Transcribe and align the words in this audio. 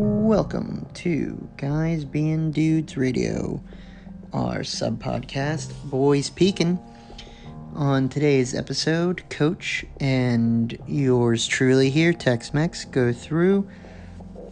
Welcome 0.00 0.86
to 0.94 1.48
Guys 1.56 2.04
Being 2.04 2.52
Dudes 2.52 2.96
Radio, 2.96 3.60
our 4.32 4.62
sub 4.62 5.02
podcast, 5.02 5.72
Boys 5.90 6.30
Peeking. 6.30 6.78
On 7.74 8.08
today's 8.08 8.54
episode, 8.54 9.28
Coach 9.28 9.84
and 9.98 10.78
yours 10.86 11.48
truly 11.48 11.90
here, 11.90 12.12
Tex 12.12 12.54
Mex, 12.54 12.84
go 12.84 13.12
through 13.12 13.68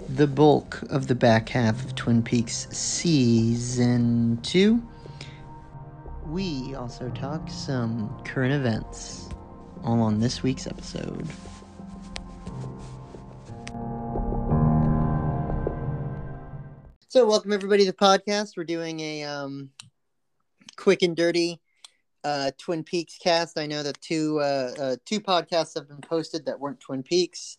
the 0.08 0.26
bulk 0.26 0.82
of 0.90 1.06
the 1.06 1.14
back 1.14 1.50
half 1.50 1.84
of 1.84 1.94
Twin 1.94 2.24
Peaks 2.24 2.66
Season 2.76 4.40
2. 4.42 4.82
We 6.26 6.74
also 6.74 7.08
talk 7.10 7.48
some 7.48 8.20
current 8.24 8.52
events, 8.52 9.28
all 9.84 10.00
on 10.00 10.18
this 10.18 10.42
week's 10.42 10.66
episode. 10.66 11.24
So, 17.16 17.24
welcome 17.24 17.54
everybody 17.54 17.86
to 17.86 17.92
the 17.92 17.96
podcast. 17.96 18.58
We're 18.58 18.64
doing 18.64 19.00
a 19.00 19.22
um, 19.22 19.70
quick 20.76 21.00
and 21.00 21.16
dirty 21.16 21.62
uh, 22.24 22.50
Twin 22.58 22.84
Peaks 22.84 23.16
cast. 23.16 23.58
I 23.58 23.64
know 23.64 23.82
that 23.82 23.98
two 24.02 24.38
uh, 24.38 24.74
uh, 24.78 24.96
two 25.06 25.20
podcasts 25.20 25.76
have 25.76 25.88
been 25.88 26.02
posted 26.02 26.44
that 26.44 26.60
weren't 26.60 26.78
Twin 26.78 27.02
Peaks. 27.02 27.56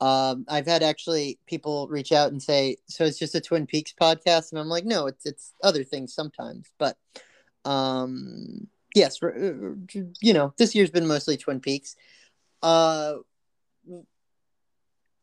Um, 0.00 0.44
I've 0.48 0.66
had 0.66 0.82
actually 0.82 1.38
people 1.46 1.86
reach 1.86 2.10
out 2.10 2.32
and 2.32 2.42
say, 2.42 2.78
"So 2.88 3.04
it's 3.04 3.16
just 3.20 3.36
a 3.36 3.40
Twin 3.40 3.64
Peaks 3.64 3.94
podcast," 3.94 4.50
and 4.50 4.58
I'm 4.58 4.66
like, 4.66 4.84
"No, 4.84 5.06
it's 5.06 5.24
it's 5.24 5.52
other 5.62 5.84
things 5.84 6.12
sometimes." 6.12 6.72
But 6.76 6.96
um, 7.64 8.66
yes, 8.96 9.22
uh, 9.22 9.28
you 10.20 10.32
know, 10.32 10.52
this 10.58 10.74
year's 10.74 10.90
been 10.90 11.06
mostly 11.06 11.36
Twin 11.36 11.60
Peaks. 11.60 11.94
Uh, 12.60 13.18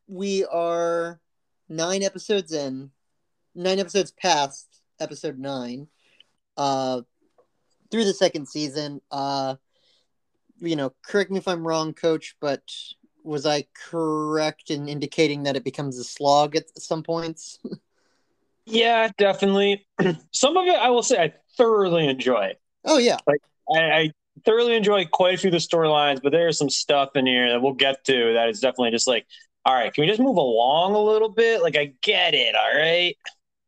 we 0.08 0.46
are 0.46 1.20
nine 1.68 2.02
episodes 2.02 2.54
in 2.54 2.92
nine 3.58 3.80
episodes 3.80 4.12
past 4.12 4.68
episode 5.00 5.38
nine, 5.38 5.88
uh, 6.56 7.02
through 7.92 8.06
the 8.06 8.14
second 8.14 8.48
season. 8.48 9.02
Uh, 9.12 9.56
you 10.60 10.76
know, 10.76 10.94
correct 11.06 11.32
me 11.32 11.38
if 11.38 11.48
I'm 11.48 11.68
wrong, 11.68 11.94
Coach, 11.94 12.36
but 12.40 12.62
was 13.24 13.46
I 13.46 13.66
correct 13.90 14.72
in 14.72 14.88
indicating 14.88 15.44
that 15.44 15.56
it 15.56 15.64
becomes 15.64 15.98
a 15.98 16.04
slog 16.04 16.56
at 16.56 16.70
some 16.78 17.04
points? 17.04 17.60
yeah, 18.66 19.10
definitely. 19.18 19.86
some 20.32 20.58
of 20.58 20.66
it, 20.68 20.76
I 20.76 20.90
will 20.90 21.04
say, 21.04 21.22
I 21.22 21.34
thoroughly 21.58 22.08
enjoy. 22.08 22.54
Oh 22.86 22.98
yeah, 22.98 23.18
like 23.28 23.42
I, 23.76 23.80
I 23.80 24.12
thoroughly 24.46 24.76
enjoy 24.76 25.06
quite 25.06 25.36
a 25.36 25.38
few 25.38 25.50
of 25.50 25.54
the 25.54 25.58
storylines, 25.58 26.22
but 26.22 26.32
there 26.32 26.48
is 26.48 26.58
some 26.58 26.70
stuff 26.70 27.10
in 27.16 27.26
here 27.26 27.50
that 27.50 27.62
we'll 27.62 27.74
get 27.74 28.04
to 28.06 28.34
that 28.34 28.50
is 28.50 28.60
definitely 28.60 28.92
just 28.92 29.08
like, 29.08 29.26
all 29.66 29.74
right, 29.74 29.94
can 29.94 30.04
we 30.04 30.08
just 30.08 30.22
move 30.22 30.38
along 30.38 30.94
a 30.94 31.02
little 31.02 31.30
bit? 31.30 31.62
Like 31.62 31.76
I 31.76 31.94
get 32.02 32.34
it, 32.34 32.56
all 32.56 32.76
right. 32.76 33.16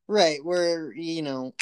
Right, 0.09 0.43
where 0.43 0.91
you 0.93 1.21
know 1.21 1.53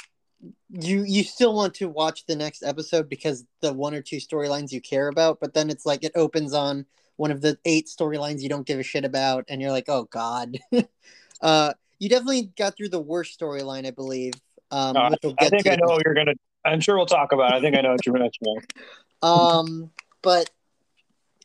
you 0.69 1.03
you 1.03 1.25
still 1.25 1.53
want 1.53 1.73
to 1.75 1.89
watch 1.89 2.25
the 2.25 2.35
next 2.37 2.63
episode 2.63 3.09
because 3.09 3.45
the 3.59 3.73
one 3.73 3.93
or 3.93 4.01
two 4.01 4.17
storylines 4.17 4.71
you 4.71 4.79
care 4.79 5.09
about, 5.09 5.41
but 5.41 5.53
then 5.53 5.69
it's 5.69 5.85
like 5.85 6.05
it 6.05 6.13
opens 6.15 6.53
on 6.53 6.85
one 7.17 7.29
of 7.29 7.41
the 7.41 7.57
eight 7.65 7.87
storylines 7.87 8.41
you 8.41 8.47
don't 8.47 8.65
give 8.65 8.79
a 8.79 8.83
shit 8.83 9.03
about, 9.03 9.43
and 9.49 9.61
you're 9.61 9.71
like, 9.71 9.89
oh 9.89 10.05
god. 10.05 10.57
uh, 11.41 11.73
you 11.99 12.07
definitely 12.07 12.53
got 12.57 12.77
through 12.77 12.87
the 12.87 13.01
worst 13.01 13.37
storyline, 13.37 13.85
I 13.85 13.91
believe. 13.91 14.35
Um, 14.71 14.95
uh, 14.95 15.09
we'll 15.21 15.35
I 15.39 15.49
think 15.49 15.67
I 15.67 15.75
know 15.75 15.87
what 15.87 16.05
you're 16.05 16.13
gonna. 16.13 16.35
I'm 16.63 16.79
sure 16.79 16.95
we'll 16.95 17.05
talk 17.05 17.33
about. 17.33 17.51
It. 17.51 17.57
I 17.57 17.59
think 17.59 17.77
I 17.77 17.81
know 17.81 17.91
what 17.91 18.05
you're 18.05 18.13
gonna 18.13 18.23
mentioning. 18.23 18.61
um, 19.23 19.91
but 20.21 20.49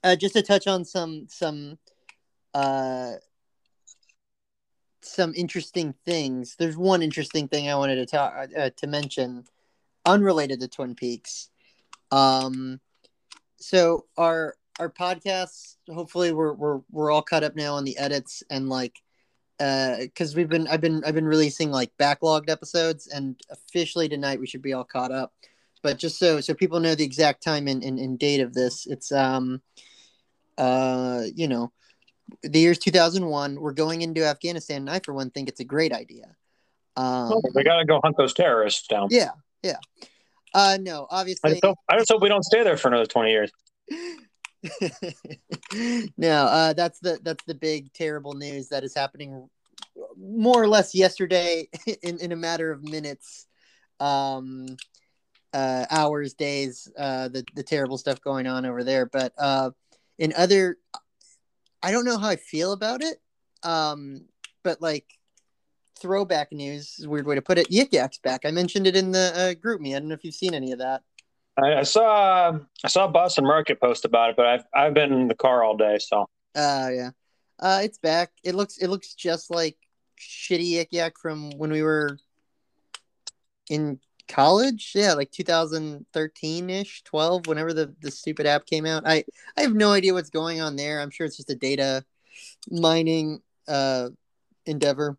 uh, 0.04 0.14
just 0.14 0.34
to 0.34 0.42
touch 0.42 0.68
on 0.68 0.84
some 0.84 1.26
some 1.28 1.78
uh 2.54 3.14
some 5.04 5.32
interesting 5.34 5.94
things. 6.04 6.56
There's 6.58 6.76
one 6.76 7.02
interesting 7.02 7.48
thing 7.48 7.68
I 7.68 7.74
wanted 7.74 7.96
to 7.96 8.06
talk 8.06 8.48
uh, 8.56 8.70
to 8.76 8.86
mention, 8.86 9.44
unrelated 10.04 10.60
to 10.60 10.68
Twin 10.68 10.94
Peaks. 10.94 11.50
Um, 12.10 12.80
so 13.56 14.06
our 14.16 14.56
our 14.78 14.90
podcasts, 14.90 15.76
hopefully, 15.92 16.32
we're 16.32 16.52
we're 16.52 16.80
we're 16.90 17.10
all 17.10 17.22
caught 17.22 17.44
up 17.44 17.56
now 17.56 17.74
on 17.74 17.84
the 17.84 17.96
edits 17.98 18.42
and 18.50 18.68
like, 18.68 18.96
uh, 19.60 19.98
because 19.98 20.34
we've 20.34 20.48
been 20.48 20.66
I've 20.66 20.80
been 20.80 21.02
I've 21.04 21.14
been 21.14 21.26
releasing 21.26 21.70
like 21.70 21.90
backlogged 21.98 22.50
episodes, 22.50 23.06
and 23.08 23.40
officially 23.50 24.08
tonight 24.08 24.40
we 24.40 24.46
should 24.46 24.62
be 24.62 24.72
all 24.72 24.84
caught 24.84 25.12
up. 25.12 25.32
But 25.82 25.98
just 25.98 26.18
so 26.18 26.40
so 26.40 26.54
people 26.54 26.80
know 26.80 26.94
the 26.94 27.04
exact 27.04 27.42
time 27.42 27.66
and, 27.68 27.82
and, 27.82 27.98
and 27.98 28.18
date 28.18 28.40
of 28.40 28.54
this, 28.54 28.86
it's 28.86 29.10
um, 29.12 29.62
uh, 30.58 31.24
you 31.34 31.48
know 31.48 31.72
the 32.42 32.58
year's 32.58 32.78
2001. 32.78 33.60
We're 33.60 33.72
going 33.72 34.02
into 34.02 34.24
Afghanistan, 34.24 34.82
and 34.82 34.90
I, 34.90 35.00
for 35.00 35.14
one, 35.14 35.30
think 35.30 35.48
it's 35.48 35.60
a 35.60 35.64
great 35.64 35.92
idea. 35.92 36.36
Um, 36.96 37.40
we 37.54 37.64
got 37.64 37.78
to 37.78 37.84
go 37.84 38.00
hunt 38.02 38.16
those 38.16 38.34
terrorists 38.34 38.86
down. 38.86 39.08
Yeah, 39.10 39.30
yeah. 39.62 39.78
Uh, 40.54 40.78
no, 40.80 41.06
obviously. 41.10 41.50
I 41.50 41.52
just, 41.54 41.64
hope, 41.64 41.78
I 41.88 41.98
just 41.98 42.10
hope 42.10 42.22
we 42.22 42.28
don't 42.28 42.44
stay 42.44 42.62
there 42.62 42.76
for 42.76 42.88
another 42.88 43.06
20 43.06 43.30
years. 43.30 43.50
no, 46.16 46.46
uh, 46.46 46.72
that's 46.72 46.98
the 47.00 47.18
that's 47.22 47.44
the 47.44 47.54
big 47.54 47.92
terrible 47.92 48.34
news 48.34 48.68
that 48.68 48.84
is 48.84 48.94
happening 48.94 49.48
more 50.16 50.62
or 50.62 50.68
less 50.68 50.94
yesterday 50.94 51.68
in, 52.02 52.18
in 52.18 52.32
a 52.32 52.36
matter 52.36 52.70
of 52.70 52.82
minutes, 52.82 53.46
um, 54.00 54.76
uh, 55.52 55.86
hours, 55.90 56.34
days. 56.34 56.88
Uh, 56.96 57.28
the 57.28 57.44
the 57.54 57.62
terrible 57.62 57.98
stuff 57.98 58.20
going 58.20 58.46
on 58.46 58.64
over 58.64 58.84
there, 58.84 59.06
but 59.06 59.32
uh, 59.38 59.70
in 60.18 60.32
other 60.36 60.76
I 61.82 61.90
don't 61.90 62.04
know 62.04 62.18
how 62.18 62.28
I 62.28 62.36
feel 62.36 62.72
about 62.72 63.02
it. 63.02 63.20
Um, 63.62 64.26
but 64.62 64.80
like 64.80 65.06
throwback 66.00 66.52
news 66.52 66.96
is 66.98 67.04
a 67.04 67.08
weird 67.08 67.26
way 67.26 67.34
to 67.34 67.42
put 67.42 67.58
it. 67.58 67.70
Yik 67.70 67.92
Yak's 67.92 68.18
back. 68.18 68.44
I 68.44 68.50
mentioned 68.50 68.86
it 68.86 68.96
in 68.96 69.12
the 69.12 69.32
uh, 69.34 69.54
GroupMe. 69.54 69.94
I 69.94 69.98
don't 69.98 70.08
know 70.08 70.14
if 70.14 70.24
you've 70.24 70.34
seen 70.34 70.54
any 70.54 70.72
of 70.72 70.78
that. 70.78 71.02
I, 71.56 71.74
I 71.76 71.82
saw 71.82 72.58
I 72.84 72.88
saw 72.88 73.08
Boston 73.08 73.44
Market 73.44 73.80
post 73.80 74.04
about 74.04 74.30
it, 74.30 74.36
but 74.36 74.46
I've 74.46 74.64
I've 74.74 74.94
been 74.94 75.12
in 75.12 75.28
the 75.28 75.34
car 75.34 75.62
all 75.62 75.76
day, 75.76 75.98
so. 75.98 76.26
Uh 76.54 76.90
yeah, 76.92 77.10
uh, 77.58 77.80
it's 77.82 77.98
back. 77.98 78.30
It 78.42 78.54
looks 78.54 78.78
it 78.78 78.88
looks 78.88 79.14
just 79.14 79.50
like 79.50 79.76
shitty 80.18 80.72
Yik 80.72 80.88
Yak 80.90 81.14
from 81.20 81.50
when 81.58 81.70
we 81.70 81.82
were 81.82 82.18
in 83.68 84.00
college? 84.28 84.92
Yeah 84.94 85.14
like 85.14 85.30
2013ish 85.30 87.04
12 87.04 87.46
whenever 87.46 87.72
the 87.72 87.94
the 88.00 88.10
stupid 88.10 88.46
app 88.46 88.66
came 88.66 88.86
out. 88.86 89.04
I 89.06 89.24
i 89.56 89.62
have 89.62 89.74
no 89.74 89.92
idea 89.92 90.14
what's 90.14 90.30
going 90.30 90.60
on 90.60 90.76
there. 90.76 91.00
I'm 91.00 91.10
sure 91.10 91.26
it's 91.26 91.36
just 91.36 91.50
a 91.50 91.54
data 91.56 92.04
mining 92.70 93.40
uh 93.68 94.08
endeavor. 94.66 95.18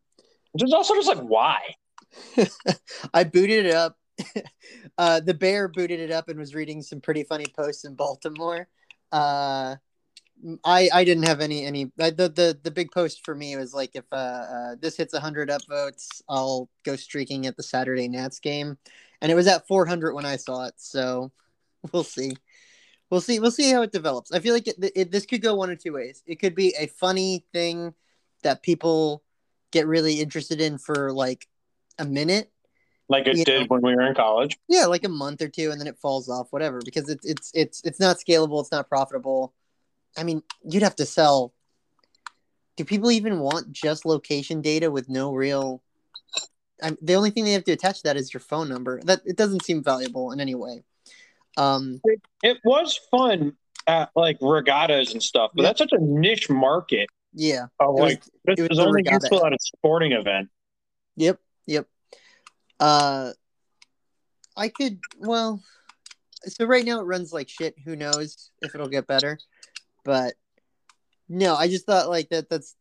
Just 0.58 0.74
also 0.74 0.96
just 0.96 1.08
like 1.08 1.20
why? 1.20 1.60
I 3.14 3.24
booted 3.24 3.66
it 3.66 3.74
up. 3.74 3.98
Uh 4.96 5.20
the 5.20 5.34
bear 5.34 5.68
booted 5.68 6.00
it 6.00 6.12
up 6.12 6.30
and 6.30 6.38
was 6.38 6.54
reading 6.54 6.84
some 6.84 7.02
pretty 7.02 7.24
funny 7.24 7.48
posts 7.58 7.84
in 7.84 7.96
baltimore. 7.96 8.68
Uh 9.12 9.78
I 10.64 10.90
I 10.94 11.04
didn't 11.04 11.24
have 11.24 11.42
any 11.42 11.66
any 11.66 11.86
the 11.96 12.12
the 12.12 12.58
the 12.62 12.72
big 12.72 12.92
post 12.92 13.24
for 13.24 13.34
me 13.34 13.56
was 13.56 13.74
like 13.74 13.92
if 13.96 14.06
uh, 14.12 14.16
uh 14.16 14.76
this 14.80 14.98
hits 14.98 15.14
100 15.14 15.50
upvotes 15.50 16.22
I'll 16.28 16.70
go 16.84 16.96
streaking 16.96 17.46
at 17.46 17.56
the 17.56 17.64
Saturday 17.64 18.08
Nats 18.08 18.40
game. 18.40 18.78
And 19.22 19.32
it 19.32 19.36
was 19.36 19.48
at 19.48 19.68
400 19.68 20.14
when 20.14 20.26
I 20.26 20.36
saw 20.36 20.66
it 20.66 20.74
so 20.78 21.32
we'll 21.92 22.04
see. 22.04 22.34
We'll 23.10 23.22
see 23.22 23.40
we'll 23.40 23.52
see 23.52 23.72
how 23.72 23.84
it 23.84 23.92
develops. 23.92 24.32
I 24.32 24.40
feel 24.40 24.54
like 24.54 24.68
it, 24.68 24.76
it, 24.96 25.12
this 25.12 25.26
could 25.26 25.42
go 25.42 25.56
one 25.56 25.70
or 25.70 25.76
two 25.76 25.94
ways. 25.94 26.24
It 26.26 26.40
could 26.40 26.56
be 26.56 26.74
a 26.78 26.88
funny 26.88 27.46
thing 27.54 27.94
that 28.42 28.64
people 28.64 29.24
get 29.72 29.88
really 29.88 30.20
interested 30.20 30.60
in 30.60 30.78
for 30.78 31.14
like 31.14 31.48
a 32.00 32.06
minute. 32.06 32.52
Like 33.08 33.28
it 33.28 33.46
did 33.46 33.62
know? 33.62 33.66
when 33.68 33.82
we 33.82 33.96
were 33.96 34.08
in 34.08 34.16
college. 34.16 34.58
Yeah 34.68 34.88
like 34.88 35.06
a 35.06 35.10
month 35.10 35.42
or 35.42 35.48
two 35.48 35.72
and 35.72 35.80
then 35.80 35.88
it 35.88 36.00
falls 36.00 36.28
off 36.28 36.48
whatever 36.52 36.82
because 36.84 37.08
it's 37.08 37.26
it's 37.26 37.52
it's 37.54 37.82
it's 37.86 38.00
not 38.00 38.18
scalable 38.18 38.60
it's 38.60 38.72
not 38.72 38.90
profitable 38.90 39.54
I 40.18 40.24
mean, 40.24 40.44
you'd 40.64 40.84
have 40.84 40.96
to 40.98 41.06
sell. 41.06 41.54
Do 42.76 42.86
people 42.86 43.12
even 43.12 43.40
want 43.40 43.72
just 43.72 44.06
location 44.06 44.62
data 44.62 44.90
with 44.90 45.10
no 45.10 45.34
real? 45.34 45.82
I, 46.82 46.96
the 47.02 47.16
only 47.16 47.30
thing 47.30 47.46
they 47.46 47.54
have 47.54 47.64
to 47.66 47.72
attach 47.72 47.98
to 47.98 48.04
that 48.04 48.18
is 48.18 48.34
your 48.34 48.42
phone 48.42 48.70
number. 48.70 49.00
That 49.04 49.22
it 49.26 49.38
doesn't 49.38 49.64
seem 49.64 49.84
valuable 49.84 50.32
in 50.32 50.40
any 50.40 50.56
way. 50.56 50.84
Um, 51.56 52.02
it, 52.04 52.22
it 52.42 52.58
was 52.64 53.00
fun 53.12 53.54
at 53.88 54.10
like 54.16 54.38
regattas 54.42 55.14
and 55.14 55.22
stuff, 55.22 55.52
but 55.54 55.64
yeah. 55.64 55.70
that's 55.70 55.80
such 55.80 55.92
a 55.92 56.00
niche 56.00 56.50
market. 56.50 57.10
Yeah, 57.34 57.66
of, 57.80 57.96
like 57.96 58.24
was, 58.46 58.58
this 58.58 58.68
is 58.72 58.80
only 58.80 59.04
useful 59.10 59.46
at 59.46 59.54
a 59.54 59.58
sporting 59.60 60.12
event. 60.12 60.50
Yep, 61.16 61.40
yep. 61.68 61.88
Uh, 62.80 63.32
I 64.56 64.70
could 64.70 65.00
well. 65.18 65.62
So 66.46 66.66
right 66.66 66.86
now 66.86 67.00
it 67.00 67.04
runs 67.04 67.32
like 67.32 67.50
shit. 67.50 67.76
Who 67.86 67.96
knows 67.96 68.52
if 68.62 68.76
it'll 68.76 68.90
get 68.90 69.08
better? 69.08 69.40
But 70.04 70.34
no, 71.30 71.56
I 71.56 71.68
just 71.68 71.86
thought 71.86 72.10
like 72.10 72.30
that. 72.30 72.50
That's 72.50 72.76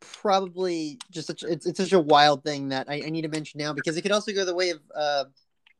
probably 0.00 0.98
just 1.10 1.28
such 1.28 1.42
it's, 1.44 1.66
it's 1.66 1.78
such 1.78 1.92
a 1.92 2.00
wild 2.00 2.42
thing 2.42 2.70
that 2.70 2.88
I, 2.88 3.02
I 3.06 3.10
need 3.10 3.22
to 3.22 3.28
mention 3.28 3.58
now 3.58 3.72
because 3.72 3.96
it 3.96 4.02
could 4.02 4.12
also 4.12 4.32
go 4.32 4.44
the 4.44 4.54
way 4.54 4.70
of 4.70 4.80
uh, 4.94 5.24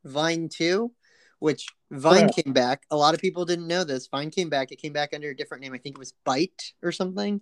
Vine 0.04 0.49
too, 0.49 0.93
which 1.38 1.66
Vine 1.90 2.28
yeah. 2.28 2.43
came 2.43 2.52
back. 2.52 2.82
A 2.90 2.96
lot 2.96 3.14
of 3.14 3.20
people 3.20 3.44
didn't 3.44 3.66
know 3.66 3.84
this. 3.84 4.06
Vine 4.08 4.31
came 4.31 4.49
back. 4.49 4.72
It 4.72 4.81
came 4.81 4.93
back 4.93 5.10
under 5.12 5.31
a 5.31 5.37
different 5.37 5.62
name. 5.62 5.72
I 5.72 5.78
think 5.78 5.96
it 5.96 5.99
was 5.99 6.14
Byte 6.26 6.72
or 6.82 6.93
something. 6.93 7.40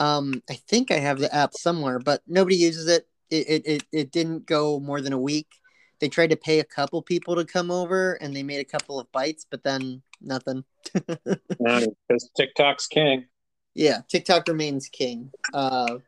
Um, 0.00 0.42
I 0.48 0.54
think 0.54 0.90
I 0.90 0.98
have 0.98 1.18
the 1.18 1.34
app 1.34 1.54
somewhere, 1.54 1.98
but 1.98 2.22
nobody 2.26 2.56
uses 2.56 2.88
it. 2.88 3.08
It 3.30 3.48
it 3.48 3.66
it, 3.66 3.82
it 3.92 4.12
didn't 4.12 4.46
go 4.46 4.80
more 4.80 5.00
than 5.00 5.12
a 5.12 5.18
week. 5.18 5.48
They 6.00 6.08
tried 6.08 6.30
to 6.30 6.36
pay 6.36 6.60
a 6.60 6.64
couple 6.64 7.02
people 7.02 7.34
to 7.36 7.44
come 7.44 7.70
over, 7.70 8.14
and 8.14 8.34
they 8.34 8.42
made 8.42 8.60
a 8.60 8.64
couple 8.64 9.00
of 9.00 9.10
bites, 9.12 9.46
but 9.48 9.62
then 9.62 10.02
nothing. 10.20 10.64
Because 11.58 12.30
TikTok's 12.36 12.86
king. 12.86 13.26
Yeah, 13.74 14.00
TikTok 14.08 14.48
remains 14.48 14.88
king. 14.88 15.30
Uh, 15.52 15.98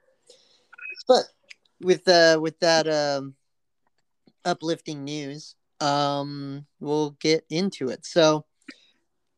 but 1.07 1.25
with 1.81 2.07
uh 2.09 2.39
with 2.41 2.59
that 2.61 2.89
um 2.89 3.35
uplifting 4.45 5.05
news, 5.05 5.55
um, 5.81 6.67
we'll 6.79 7.11
get 7.21 7.45
into 7.51 7.89
it. 7.89 8.05
So, 8.07 8.45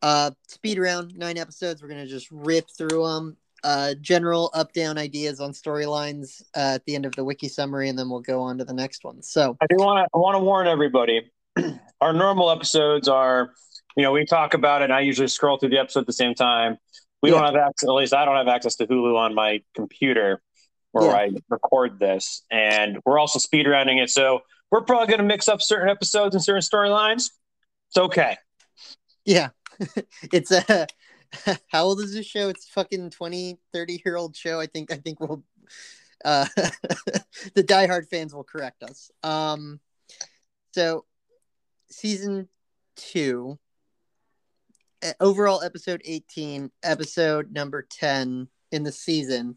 uh, 0.00 0.32
speed 0.49 0.78
round 0.78 1.16
nine 1.16 1.38
episodes. 1.38 1.82
We're 1.82 1.88
gonna 1.88 2.06
just 2.06 2.31
rip 2.31 2.66
through 2.76 3.06
them. 3.06 3.37
Uh, 3.64 3.94
general 4.00 4.50
up 4.55 4.73
down 4.73 4.99
ideas 4.99 5.38
on 5.41 5.53
storylines 5.53 6.43
uh, 6.56 6.75
at 6.75 6.85
the 6.85 6.94
end 6.94 7.06
of 7.06 7.14
the 7.14 7.23
wiki 7.25 7.49
summary, 7.49 7.88
and 7.88 7.99
then 7.99 8.09
we'll 8.11 8.20
go 8.20 8.41
on 8.41 8.59
to 8.59 8.64
the 8.64 8.73
next 8.73 9.05
one. 9.05 9.23
So, 9.23 9.56
I 9.61 9.67
do 9.69 9.76
want 9.76 10.05
to 10.05 10.09
I 10.14 10.19
want 10.19 10.35
to 10.37 10.41
warn 10.41 10.67
everybody. 10.67 11.31
Our 12.00 12.12
normal 12.12 12.50
episodes 12.50 13.06
are, 13.09 13.53
you 13.97 14.03
know, 14.03 14.11
we 14.12 14.25
talk 14.25 14.55
about 14.55 14.82
it. 14.82 14.87
and 14.87 14.93
I 14.93 15.00
usually 15.00 15.29
scroll 15.29 15.59
through 15.59 15.69
the 15.69 15.79
episode 15.79 16.00
at 16.00 16.06
the 16.06 16.12
same 16.12 16.35
time. 16.35 16.76
We 17.23 17.31
Yeah. 17.31 17.37
don't 17.37 17.55
have 17.55 17.56
access. 17.69 17.88
At 17.88 17.93
least 17.93 18.14
I 18.14 18.25
don't 18.25 18.37
have 18.37 18.49
access 18.49 18.75
to 18.76 18.87
Hulu 18.87 19.17
on 19.17 19.35
my 19.35 19.61
computer 19.76 20.43
where 20.91 21.06
Yeah. 21.06 21.12
I 21.17 21.31
record 21.49 21.99
this, 22.00 22.43
and 22.50 22.99
we're 23.05 23.19
also 23.19 23.38
speed 23.38 23.67
rounding 23.69 23.99
it. 23.99 24.11
So 24.11 24.41
we're 24.73 24.81
probably 24.82 25.06
going 25.06 25.19
to 25.20 25.25
mix 25.25 25.49
up 25.49 25.62
certain 25.62 25.88
episodes 25.88 26.35
and 26.35 26.43
certain 26.43 26.62
storylines. 26.62 27.31
It's 27.91 27.99
okay. 27.99 28.37
yeah, 29.25 29.50
it's 30.32 30.50
a. 30.50 30.87
how 31.69 31.84
old 31.84 32.00
is 32.00 32.14
this 32.14 32.26
show? 32.26 32.49
It's 32.49 32.69
fucking 32.69 33.11
20, 33.11 33.58
30 33.73 34.02
year 34.05 34.17
old 34.17 34.37
show. 34.37 34.61
I 34.61 34.67
think. 34.67 34.93
I 34.93 34.96
think 34.96 35.20
we'll. 35.20 35.43
Uh, 36.25 36.46
the 37.55 37.64
diehard 37.64 38.08
fans 38.08 38.34
will 38.34 38.44
correct 38.44 38.82
us. 38.82 39.11
Um, 39.23 39.81
so 40.73 41.05
season 41.90 42.49
two, 42.96 43.58
uh, 45.05 45.12
overall 45.20 45.62
episode 45.62 46.02
eighteen, 46.05 46.70
episode 46.82 47.52
number 47.52 47.87
ten 47.90 48.49
in 48.70 48.82
the 48.82 48.93
season. 48.93 49.56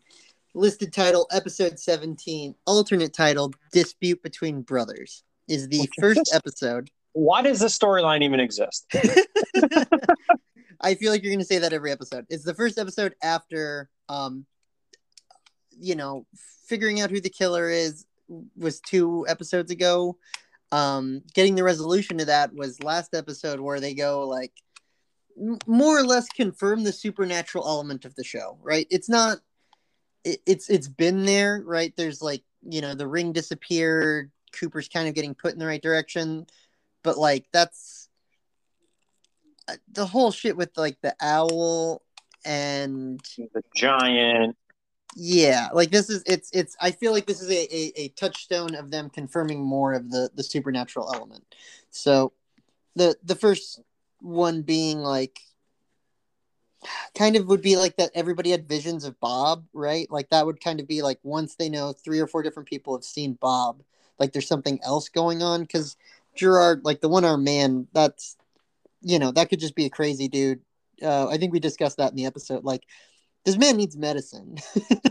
Listed 0.53 0.93
title 0.93 1.27
episode 1.31 1.77
seventeen. 1.77 2.55
Alternate 2.65 3.13
title 3.13 3.53
dispute 3.71 4.23
between 4.23 4.61
brothers 4.61 5.23
is 5.47 5.67
the 5.67 5.87
first 5.99 6.31
episode. 6.33 6.89
Why 7.13 7.41
does 7.41 7.59
this 7.59 7.77
storyline 7.77 8.23
even 8.23 8.39
exist? 8.39 8.91
I 10.81 10.95
feel 10.95 11.11
like 11.11 11.23
you're 11.23 11.31
going 11.31 11.39
to 11.39 11.45
say 11.45 11.59
that 11.59 11.73
every 11.73 11.91
episode. 11.91 12.25
It's 12.29 12.43
the 12.43 12.53
first 12.53 12.77
episode 12.77 13.15
after, 13.21 13.89
um, 14.09 14.45
you 15.79 15.95
know, 15.95 16.25
figuring 16.67 17.01
out 17.01 17.11
who 17.11 17.21
the 17.21 17.29
killer 17.29 17.69
is 17.69 18.05
was 18.57 18.79
two 18.81 19.25
episodes 19.27 19.71
ago. 19.71 20.17
Um, 20.71 21.21
getting 21.33 21.55
the 21.55 21.63
resolution 21.63 22.17
to 22.17 22.25
that 22.25 22.53
was 22.53 22.83
last 22.83 23.13
episode 23.13 23.59
where 23.59 23.79
they 23.79 23.93
go 23.93 24.27
like 24.27 24.53
more 25.67 25.97
or 25.97 26.03
less 26.03 26.27
confirm 26.29 26.83
the 26.83 26.91
supernatural 26.91 27.67
element 27.67 28.05
of 28.05 28.15
the 28.15 28.23
show. 28.23 28.57
Right? 28.61 28.87
It's 28.89 29.09
not. 29.09 29.39
It, 30.23 30.41
it's 30.45 30.69
it's 30.69 30.87
been 30.87 31.25
there, 31.25 31.61
right? 31.65 31.93
There's 31.95 32.21
like 32.21 32.43
you 32.67 32.81
know 32.81 32.95
the 32.95 33.07
ring 33.07 33.31
disappeared. 33.31 34.31
Cooper's 34.59 34.87
kind 34.87 35.07
of 35.07 35.13
getting 35.13 35.35
put 35.35 35.53
in 35.53 35.59
the 35.59 35.65
right 35.65 35.81
direction, 35.81 36.47
but 37.03 37.17
like 37.17 37.45
that's 37.51 38.04
Uh, 39.67 39.75
the 39.91 40.05
whole 40.05 40.31
shit 40.31 40.55
with 40.55 40.69
like 40.77 40.99
the 41.01 41.15
owl 41.21 42.01
and 42.45 43.19
The 43.53 43.63
giant. 43.75 44.55
yeah 45.15 45.69
like 45.73 45.89
this 45.89 46.09
is 46.09 46.21
it's 46.27 46.49
it's 46.53 46.75
i 46.79 46.91
feel 46.91 47.11
like 47.13 47.25
this 47.25 47.41
is 47.41 47.49
a, 47.49 47.75
a, 47.75 48.01
a 48.03 48.07
touchstone 48.09 48.75
of 48.75 48.91
them 48.91 49.09
confirming 49.09 49.63
more 49.63 49.93
of 49.93 50.11
the 50.11 50.29
the 50.35 50.43
supernatural 50.43 51.11
element. 51.15 51.43
So 51.89 52.33
the 52.95 53.15
the 53.23 53.35
first 53.35 53.81
one 54.19 54.61
being 54.61 54.99
like 54.99 55.39
kind 57.17 57.35
of 57.35 57.47
would 57.47 57.61
be 57.61 57.77
like 57.77 57.95
that 57.97 58.11
everybody 58.13 58.51
had 58.51 58.67
visions 58.67 59.03
of 59.03 59.19
bob 59.19 59.65
right? 59.73 60.09
Like 60.11 60.29
that 60.29 60.45
would 60.45 60.61
kind 60.61 60.79
of 60.79 60.87
be 60.87 61.01
like 61.01 61.19
once 61.23 61.55
they 61.55 61.69
know 61.69 61.91
three 61.93 62.19
or 62.19 62.27
four 62.27 62.43
different 62.43 62.69
people 62.69 62.95
have 62.95 63.03
seen 63.03 63.33
bob 63.33 63.81
like 64.19 64.31
there's 64.31 64.47
something 64.47 64.79
else 64.83 65.09
going 65.09 65.41
on. 65.41 65.61
Because 65.61 65.97
gerard 66.35 66.83
like 66.83 67.01
the 67.01 67.09
one 67.09 67.25
arm 67.25 67.43
man 67.43 67.87
that's 67.93 68.37
you 69.05 69.19
know 69.19 69.31
that 69.31 69.49
could 69.49 69.59
just 69.59 69.75
be 69.75 69.85
a 69.85 69.89
crazy 69.89 70.27
dude. 70.27 70.59
Uh, 71.01 71.27
i 71.27 71.37
think 71.37 71.53
we 71.53 71.59
discussed 71.59 71.97
that 71.97 72.09
in 72.11 72.15
the 72.15 72.25
episode 72.25 72.63
like 72.63 72.83
this 73.45 73.57
man 73.57 73.77
needs 73.77 73.95
medicine. 73.95 74.57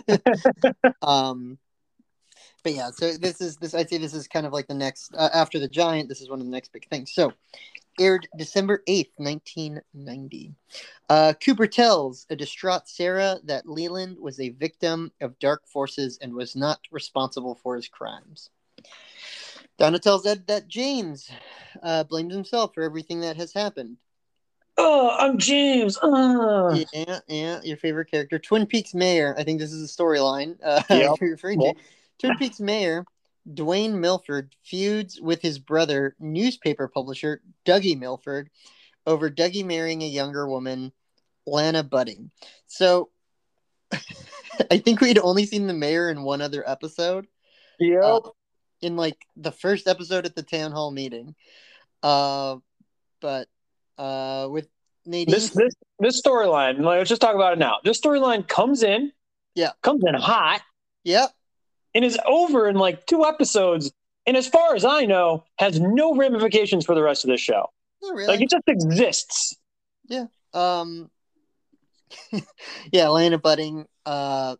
Um 1.03 1.59
but 2.63 2.73
yeah 2.73 2.91
so 2.91 3.13
this 3.13 3.41
is 3.41 3.57
this 3.59 3.75
i'd 3.75 3.89
say 3.89 3.99
this 3.99 4.15
is 4.15 4.27
kind 4.27 4.47
of 4.47 4.53
like 4.53 4.67
the 4.67 4.75
next 4.75 5.15
uh, 5.17 5.29
after 5.35 5.59
the 5.59 5.69
giant 5.69 6.09
this 6.09 6.21
is 6.21 6.31
one 6.31 6.41
of 6.41 6.47
the 6.47 6.51
next 6.51 6.73
big 6.73 6.89
things. 6.89 7.13
So 7.13 7.33
aired 8.01 8.27
december 8.37 8.83
8th 8.89 9.13
1990 9.19 10.55
uh, 11.09 11.35
cooper 11.45 11.67
tells 11.67 12.27
a 12.31 12.37
distraught 12.37 12.89
sarah 12.89 13.39
that 13.45 13.69
leland 13.69 14.19
was 14.19 14.41
a 14.41 14.49
victim 14.51 15.13
of 15.21 15.39
dark 15.39 15.63
forces 15.69 16.19
and 16.21 16.35
was 16.35 16.57
not 16.57 16.81
responsible 16.91 17.55
for 17.63 17.77
his 17.77 17.87
crimes 17.87 18.51
donna 19.79 19.99
tells 19.99 20.27
ed 20.27 20.47
that 20.47 20.69
james 20.69 21.31
uh, 21.83 22.05
blames 22.05 22.33
himself 22.35 22.73
for 22.75 22.83
everything 22.83 23.21
that 23.21 23.37
has 23.37 23.53
happened 23.53 23.97
Oh, 24.77 25.09
I'm 25.17 25.39
James. 25.39 25.97
Uh. 25.99 26.77
yeah, 26.93 27.21
yeah, 27.29 27.61
your 27.63 27.77
favorite 27.77 28.11
character, 28.11 28.41
Twin 28.41 28.67
Peaks 28.67 28.93
mayor. 28.93 29.33
I 29.39 29.45
think 29.45 29.61
this 29.61 29.71
is 29.73 29.89
a 29.89 29.97
storyline. 30.03 30.57
Uh, 30.61 30.83
Yep. 30.91 31.13
you're 31.21 31.31
referring 31.31 31.61
to 31.61 31.75
Twin 32.19 32.37
Peaks 32.39 32.59
mayor 32.59 33.05
Dwayne 33.49 33.93
Milford 33.93 34.53
feuds 34.65 35.21
with 35.21 35.41
his 35.41 35.61
brother, 35.61 36.17
newspaper 36.19 36.89
publisher 36.89 37.41
Dougie 37.65 37.97
Milford, 37.97 38.51
over 39.07 39.31
Dougie 39.31 39.65
marrying 39.65 40.03
a 40.03 40.09
younger 40.09 40.49
woman, 40.49 40.91
Lana 41.47 41.85
Budding. 41.85 42.33
So, 42.67 43.11
I 44.73 44.79
think 44.79 45.01
we'd 45.01 45.19
only 45.21 45.47
seen 45.47 45.69
the 45.69 45.73
mayor 45.73 46.11
in 46.11 46.23
one 46.25 46.41
other 46.41 46.69
episode 46.69 47.29
Yep. 47.79 48.03
uh, 48.03 48.21
in 48.85 48.97
like 48.97 49.17
the 49.37 49.53
first 49.53 49.87
episode 49.89 50.27
at 50.27 50.35
the 50.37 50.43
town 50.43 50.73
hall 50.73 50.91
meeting. 50.91 51.35
Uh, 52.03 52.57
but 53.21 53.49
uh, 53.99 54.49
with 54.51 54.69
Nadine, 55.07 55.33
this 55.33 55.51
this 55.51 55.73
this 55.99 56.23
storyline. 56.23 56.81
like, 56.81 56.99
Let's 56.99 57.09
just 57.09 57.21
talk 57.23 57.35
about 57.35 57.55
it 57.55 57.59
now. 57.59 57.79
This 57.83 58.01
storyline 58.01 58.47
comes 58.47 58.83
in, 58.83 59.13
Yeah. 59.55 59.71
comes 59.83 60.03
in 60.07 60.15
hot, 60.15 60.61
yep, 61.05 61.31
and 61.95 62.05
is 62.05 62.19
over 62.27 62.69
in 62.69 62.77
like 62.77 63.07
two 63.07 63.25
episodes. 63.25 63.91
And 64.27 64.37
as 64.37 64.47
far 64.49 64.75
as 64.75 64.85
I 64.87 65.05
know, 65.05 65.45
has 65.59 65.79
no 65.81 66.15
ramifications 66.17 66.87
for 66.87 66.95
the 66.95 67.03
rest 67.03 67.25
of 67.25 67.31
the 67.31 67.37
show. 67.37 67.67
not 68.03 68.15
really. 68.15 68.27
Like 68.27 68.41
it 68.41 68.51
just 68.51 68.65
exists. 68.67 69.57
Yeah. 70.09 70.27
Um, 70.55 71.11
yeah, 72.93 73.09
Lana 73.09 73.39
Budding. 73.39 73.87
Uh, 74.07 74.57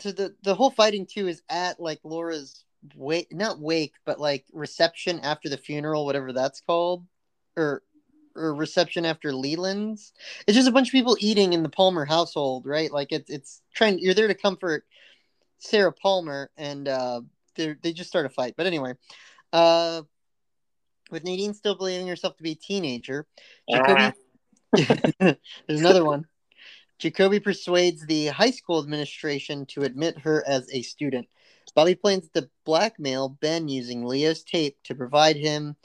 so 0.00 0.12
the 0.12 0.34
the 0.42 0.54
whole 0.54 0.70
fighting 0.70 1.06
too 1.06 1.28
is 1.28 1.42
at 1.48 1.80
like 1.80 2.00
Laura's 2.04 2.64
wake, 2.94 3.34
not 3.34 3.58
wake, 3.58 3.94
but 4.04 4.20
like 4.20 4.44
reception 4.52 5.20
after 5.20 5.48
the 5.48 5.56
funeral, 5.56 6.04
whatever 6.04 6.32
that's 6.32 6.60
called, 6.60 7.04
or 7.56 7.82
or 8.34 8.54
reception 8.54 9.04
after 9.04 9.32
Leland's. 9.32 10.12
It's 10.46 10.56
just 10.56 10.68
a 10.68 10.72
bunch 10.72 10.88
of 10.88 10.92
people 10.92 11.16
eating 11.20 11.52
in 11.52 11.62
the 11.62 11.68
Palmer 11.68 12.04
household, 12.04 12.66
right? 12.66 12.90
Like 12.90 13.12
it's 13.12 13.30
it's 13.30 13.62
trying. 13.74 13.98
You're 13.98 14.14
there 14.14 14.28
to 14.28 14.34
comfort 14.34 14.84
Sarah 15.58 15.92
Palmer, 15.92 16.50
and 16.56 16.88
uh, 16.88 17.22
they 17.54 17.74
they 17.82 17.92
just 17.92 18.10
start 18.10 18.26
a 18.26 18.30
fight. 18.30 18.54
But 18.56 18.66
anyway, 18.66 18.94
uh, 19.52 20.02
with 21.10 21.24
Nadine 21.24 21.54
still 21.54 21.74
believing 21.74 22.08
herself 22.08 22.36
to 22.36 22.42
be 22.42 22.52
a 22.52 22.56
teenager, 22.56 23.26
Jacoby. 23.70 24.12
There's 25.18 25.80
another 25.80 26.04
one. 26.04 26.26
Jacoby 26.98 27.40
persuades 27.40 28.06
the 28.06 28.28
high 28.28 28.50
school 28.50 28.82
administration 28.82 29.66
to 29.66 29.82
admit 29.82 30.18
her 30.20 30.42
as 30.46 30.68
a 30.72 30.82
student. 30.82 31.28
Bobby 31.76 31.94
plans 31.94 32.30
to 32.30 32.48
blackmail 32.64 33.28
Ben 33.28 33.68
using 33.68 34.02
Leo's 34.02 34.42
tape 34.42 34.78
to 34.84 34.94
provide 34.94 35.36
him 35.36 35.76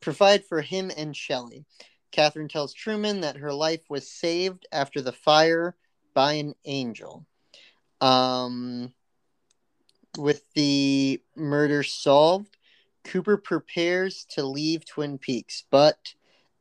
provide 0.00 0.42
for 0.42 0.62
him 0.62 0.90
and 0.96 1.14
Shelly. 1.14 1.66
Catherine 2.12 2.48
tells 2.48 2.72
Truman 2.72 3.20
that 3.20 3.36
her 3.36 3.52
life 3.52 3.82
was 3.90 4.10
saved 4.10 4.66
after 4.72 5.02
the 5.02 5.12
fire 5.12 5.76
by 6.14 6.32
an 6.32 6.54
angel. 6.64 7.26
Um, 8.00 8.94
with 10.16 10.44
the 10.54 11.20
murder 11.36 11.82
solved, 11.82 12.56
Cooper 13.04 13.36
prepares 13.36 14.24
to 14.30 14.46
leave 14.46 14.86
Twin 14.86 15.18
Peaks, 15.18 15.64
but 15.70 16.14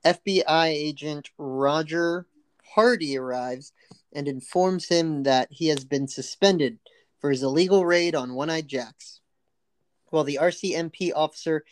FBI 0.04 0.68
agent 0.68 1.30
Roger 1.38 2.28
Hardy 2.76 3.18
arrives 3.18 3.72
and 4.12 4.28
informs 4.28 4.90
him 4.90 5.24
that 5.24 5.48
he 5.52 5.68
has 5.68 5.86
been 5.86 6.10
suspended 6.10 6.80
for 7.20 7.30
his 7.30 7.44
illegal 7.44 7.86
raid 7.86 8.16
on 8.16 8.34
One 8.34 8.50
Eyed 8.50 8.68
Jacks. 8.68 9.22
While 10.10 10.24
the 10.24 10.40
RCMP 10.42 11.12
officer 11.16 11.64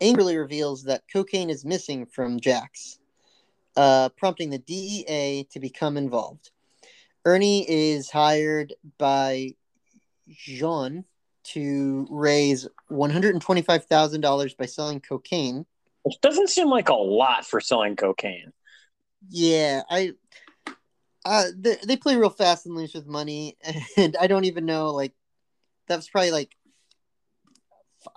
angrily 0.00 0.36
reveals 0.36 0.84
that 0.84 1.02
cocaine 1.12 1.50
is 1.50 1.64
missing 1.64 2.06
from 2.06 2.40
Jacks, 2.40 2.98
uh, 3.76 4.10
prompting 4.10 4.50
the 4.50 4.58
DEA 4.58 5.46
to 5.50 5.60
become 5.60 5.96
involved. 5.96 6.50
Ernie 7.24 7.68
is 7.68 8.10
hired 8.10 8.74
by 8.98 9.54
Jean 10.28 11.04
to 11.44 12.06
raise 12.10 12.68
one 12.88 13.10
hundred 13.10 13.34
and 13.34 13.42
twenty-five 13.42 13.84
thousand 13.86 14.20
dollars 14.20 14.54
by 14.54 14.66
selling 14.66 15.00
cocaine. 15.00 15.66
Which 16.02 16.20
doesn't 16.20 16.50
seem 16.50 16.68
like 16.68 16.88
a 16.88 16.94
lot 16.94 17.46
for 17.46 17.60
selling 17.60 17.96
cocaine. 17.96 18.52
Yeah, 19.28 19.82
I. 19.88 20.12
Uh, 21.24 21.44
they, 21.56 21.76
they 21.86 21.96
play 21.96 22.16
real 22.16 22.30
fast 22.30 22.66
and 22.66 22.74
loose 22.74 22.94
with 22.94 23.06
money, 23.06 23.56
and 23.96 24.16
I 24.20 24.26
don't 24.26 24.44
even 24.44 24.66
know. 24.66 24.90
Like, 24.90 25.14
that's 25.88 26.08
probably 26.08 26.30
like. 26.30 26.56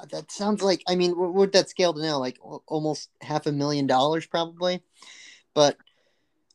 That 0.09 0.31
sounds 0.31 0.63
like. 0.63 0.81
I 0.87 0.95
mean, 0.95 1.17
what 1.17 1.33
would 1.33 1.53
that 1.53 1.69
scale 1.69 1.93
to 1.93 2.01
now? 2.01 2.17
Like 2.17 2.39
almost 2.67 3.09
half 3.21 3.45
a 3.45 3.51
million 3.51 3.85
dollars, 3.85 4.25
probably. 4.25 4.81
But, 5.53 5.77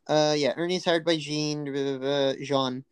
uh, 0.09 0.35
yeah, 0.37 0.52
Ernie's 0.57 0.85
hired 0.85 1.04
by 1.04 1.16
Jean. 1.16 1.69
Uh, 1.69 2.35
Jean. 2.42 2.85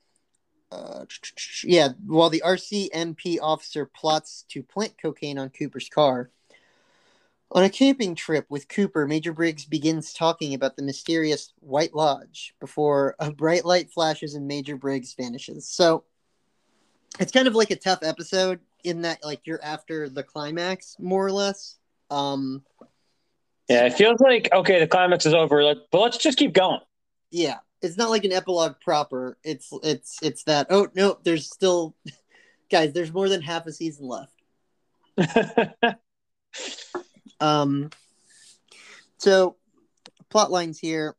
Uh, 0.70 1.04
yeah, 1.64 1.88
while 2.06 2.30
the 2.30 2.42
RCMP 2.44 3.38
officer 3.42 3.86
plots 3.86 4.44
to 4.50 4.62
plant 4.62 4.94
cocaine 5.00 5.38
on 5.38 5.50
Cooper's 5.50 5.88
car. 5.88 6.30
On 7.52 7.64
a 7.64 7.70
camping 7.70 8.14
trip 8.14 8.44
with 8.50 8.68
Cooper, 8.68 9.06
Major 9.06 9.32
Briggs 9.32 9.64
begins 9.64 10.12
talking 10.12 10.52
about 10.52 10.76
the 10.76 10.82
mysterious 10.82 11.54
White 11.60 11.94
Lodge 11.94 12.54
before 12.60 13.16
a 13.18 13.32
bright 13.32 13.64
light 13.64 13.90
flashes 13.90 14.34
and 14.34 14.46
Major 14.46 14.76
Briggs 14.76 15.14
vanishes. 15.14 15.66
So 15.66 16.04
it's 17.18 17.32
kind 17.32 17.48
of 17.48 17.54
like 17.54 17.70
a 17.70 17.76
tough 17.76 18.00
episode 18.02 18.60
in 18.84 19.02
that 19.02 19.24
like 19.24 19.40
you're 19.46 19.62
after 19.64 20.08
the 20.10 20.22
climax 20.22 20.96
more 20.98 21.24
or 21.24 21.32
less. 21.32 21.76
Um 22.10 22.62
Yeah, 23.68 23.86
it 23.86 23.94
feels 23.94 24.20
like 24.20 24.48
okay, 24.52 24.78
the 24.78 24.86
climax 24.86 25.24
is 25.24 25.32
over, 25.32 25.74
but 25.90 26.00
let's 26.00 26.18
just 26.18 26.36
keep 26.38 26.52
going. 26.52 26.80
yeah, 27.30 27.58
it's 27.80 27.96
not 27.96 28.10
like 28.10 28.24
an 28.24 28.32
epilogue 28.32 28.74
proper. 28.80 29.38
It's 29.42 29.70
it's 29.82 30.18
it's 30.22 30.44
that 30.44 30.66
oh 30.68 30.88
no, 30.94 31.18
there's 31.24 31.46
still 31.50 31.96
guys, 32.70 32.92
there's 32.92 33.12
more 33.12 33.30
than 33.30 33.40
half 33.40 33.66
a 33.66 33.72
season 33.72 34.06
left. 34.06 34.34
Um, 37.40 37.90
so 39.18 39.56
plot 40.28 40.50
lines 40.50 40.78
here. 40.78 41.16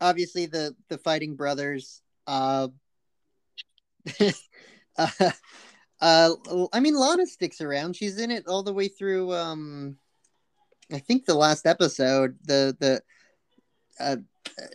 Obviously, 0.00 0.46
the 0.46 0.74
the 0.88 0.98
fighting 0.98 1.36
brothers. 1.36 2.02
Uh, 2.26 2.68
uh, 4.96 5.30
uh, 6.00 6.30
I 6.72 6.80
mean, 6.80 6.96
Lana 6.96 7.26
sticks 7.26 7.60
around. 7.60 7.96
She's 7.96 8.18
in 8.18 8.30
it 8.30 8.48
all 8.48 8.62
the 8.62 8.72
way 8.72 8.88
through. 8.88 9.32
Um, 9.32 9.96
I 10.92 10.98
think 10.98 11.24
the 11.24 11.34
last 11.34 11.66
episode, 11.66 12.36
the 12.44 12.76
the 12.78 13.02
uh, 14.00 14.16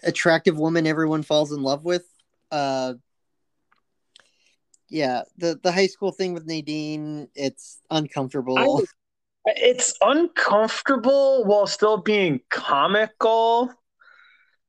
attractive 0.04 0.58
woman 0.58 0.88
everyone 0.88 1.24
falls 1.24 1.52
in 1.52 1.62
love 1.62 1.84
with. 1.84 2.06
Uh, 2.52 2.94
yeah, 4.90 5.24
the 5.38 5.60
the 5.62 5.72
high 5.72 5.88
school 5.88 6.12
thing 6.12 6.34
with 6.34 6.46
Nadine, 6.46 7.28
it's 7.36 7.80
uncomfortable. 7.90 8.58
I- 8.58 8.86
it's 9.56 9.94
uncomfortable 10.02 11.46
while 11.46 11.68
still 11.68 11.98
being 11.98 12.42
comical. 12.50 13.72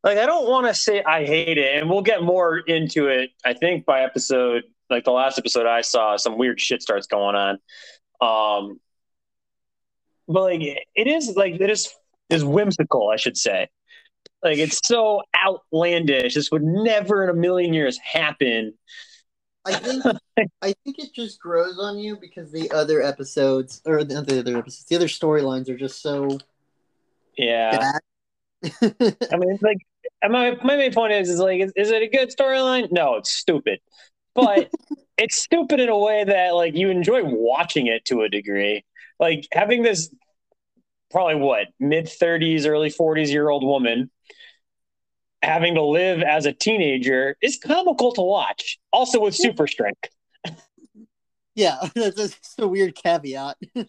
Like 0.05 0.19
I 0.19 0.27
don't 0.27 0.49
want 0.49 0.67
to 0.67 0.75
say 0.75 1.03
I 1.03 1.25
hate 1.25 1.59
it, 1.59 1.77
and 1.81 1.91
we'll 1.91 2.03
get 2.03 2.23
more 2.23 2.59
into 2.59 3.09
it. 3.09 3.31
I 3.45 3.55
think 3.55 3.85
by 3.85 4.03
episode, 4.03 4.63
like 4.89 5.05
the 5.05 5.11
last 5.11 5.39
episode 5.39 5.67
I 5.67 5.81
saw, 5.81 6.17
some 6.17 6.39
weird 6.39 6.61
shit 6.61 6.83
starts 6.83 7.07
going 7.07 7.35
on. 7.35 7.59
Um, 8.21 8.81
but 10.29 10.43
like 10.43 10.61
it 10.61 11.07
is 11.07 11.35
like 11.37 11.61
it 11.61 11.71
is 11.71 11.93
is 12.31 12.45
whimsical, 12.45 13.11
I 13.11 13.17
should 13.17 13.37
say. 13.37 13.69
Like 14.43 14.59
it's 14.59 14.81
so 14.87 15.23
outlandish. 15.35 16.35
This 16.35 16.51
would 16.53 16.63
never 16.63 17.25
in 17.25 17.31
a 17.31 17.35
million 17.35 17.75
years 17.75 17.99
happen. 17.99 18.75
I 19.65 19.75
think 19.75 20.05
I 20.63 20.75
think 20.85 20.99
it 20.99 21.13
just 21.15 21.41
grows 21.41 21.79
on 21.79 21.99
you 21.99 22.17
because 22.17 22.51
the 22.53 22.71
other 22.71 23.03
episodes 23.03 23.83
or 23.87 24.05
the, 24.05 24.23
the 24.23 24.41
other 24.41 24.59
episodes, 24.59 24.85
the 24.87 24.97
other 24.97 25.09
storylines 25.09 25.69
are 25.69 25.77
just 25.77 26.01
so 26.03 26.39
Yeah. 27.37 27.93
I 28.83 29.37
mean, 29.37 29.59
like, 29.63 29.79
my 30.29 30.57
my 30.65 30.77
main 30.77 30.93
point 30.93 31.13
is, 31.13 31.29
is 31.31 31.39
like, 31.41 31.61
is, 31.61 31.73
is 31.77 31.91
it 31.91 32.03
a 32.03 32.09
good 32.09 32.31
storyline? 32.37 32.91
No, 32.91 33.17
it's 33.17 33.31
stupid, 33.31 33.81
but 34.35 34.71
it's 35.19 35.41
stupid 35.41 35.81
in 35.81 35.89
a 35.89 35.99
way 35.99 36.25
that 36.25 36.55
like 36.55 36.75
you 36.77 36.91
enjoy 36.91 37.23
watching 37.25 37.87
it 37.87 38.05
to 38.07 38.23
a 38.23 38.29
degree. 38.29 38.85
Like 39.21 39.47
having 39.53 39.83
this 39.83 40.11
probably 41.11 41.37
what 41.37 41.69
mid 41.79 42.09
thirties, 42.09 42.67
early 42.67 42.91
forties 42.91 43.31
year 43.33 43.49
old 43.49 43.65
woman 43.65 44.11
having 45.43 45.75
to 45.75 45.83
live 45.83 46.23
as 46.23 46.47
a 46.47 46.53
teenager 46.53 47.37
is 47.43 47.59
comical 47.59 48.13
to 48.13 48.23
watch. 48.23 48.79
Also 48.93 49.21
with 49.21 49.35
super 49.35 49.67
strength. 49.67 50.09
yeah, 51.55 51.79
that's 51.95 52.55
a 52.59 52.67
weird 52.69 52.95
caveat. 52.95 53.57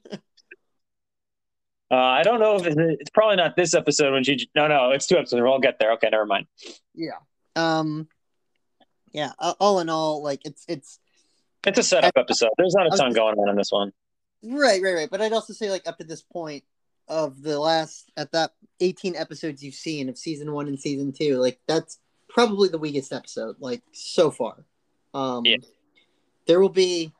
Uh, 1.91 1.95
I 1.95 2.21
don't 2.21 2.39
know 2.39 2.55
if 2.55 2.67
it's, 2.67 2.75
it's 2.77 3.09
probably 3.09 3.37
not 3.37 3.55
this 3.55 3.73
episode 3.73 4.13
when 4.13 4.23
she. 4.23 4.47
No, 4.53 4.67
no, 4.67 4.91
it's 4.91 5.07
two 5.07 5.17
episodes. 5.17 5.41
We'll 5.41 5.57
get 5.57 5.79
there. 5.79 5.93
Okay, 5.93 6.07
never 6.11 6.27
mind. 6.27 6.45
yeah. 6.93 7.13
Um. 7.55 8.07
Yeah. 9.11 9.31
All 9.39 9.79
in 9.79 9.89
all, 9.89 10.21
like 10.21 10.41
it's 10.45 10.63
it's 10.67 10.99
It's 11.65 11.79
a 11.79 11.83
setup 11.83 12.13
episode. 12.15 12.51
There's 12.59 12.75
not 12.75 12.93
a 12.93 12.95
ton 12.95 13.11
going 13.13 13.39
on 13.39 13.49
in 13.49 13.55
this 13.55 13.71
one. 13.71 13.91
right, 14.43 14.79
right, 14.83 14.93
right. 14.93 15.09
But 15.09 15.21
I'd 15.21 15.33
also 15.33 15.51
say 15.53 15.71
like 15.71 15.87
up 15.87 15.97
to 15.97 16.03
this 16.03 16.21
point 16.21 16.63
of 17.07 17.41
the 17.41 17.57
last 17.59 18.11
at 18.15 18.33
that 18.33 18.51
eighteen 18.79 19.15
episodes 19.15 19.63
you've 19.63 19.75
seen 19.75 20.09
of 20.09 20.17
season 20.17 20.51
one 20.51 20.67
and 20.67 20.79
season 20.79 21.11
two, 21.11 21.37
like 21.37 21.59
that's 21.67 21.99
probably 22.27 22.69
the 22.69 22.77
weakest 22.77 23.11
episode, 23.13 23.55
like 23.59 23.81
so 23.91 24.31
far. 24.31 24.65
Um. 25.13 25.45
Yeah. 25.45 25.57
There 26.47 26.59
will 26.59 26.69
be 26.69 27.13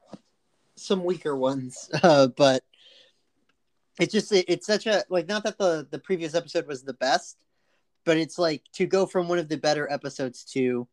some 0.75 1.04
weaker 1.04 1.36
ones, 1.36 1.89
uh, 2.04 2.28
but 2.28 2.63
it's 4.00 4.13
just 4.13 4.32
it, 4.32 4.46
it's 4.48 4.66
such 4.66 4.88
a 4.88 5.04
like 5.10 5.28
not 5.28 5.44
that 5.44 5.58
the 5.58 5.88
the 5.92 6.00
previous 6.00 6.34
episode 6.36 6.66
was 6.68 6.84
the 6.84 6.94
best 6.94 7.38
but 8.06 8.16
it's 8.16 8.39
like 8.39 8.63
to 8.72 8.86
go 8.86 9.06
from 9.06 9.28
one 9.28 9.38
of 9.38 9.50
the 9.50 9.58
better 9.58 9.92
episodes 9.92 10.46
to 10.46 10.88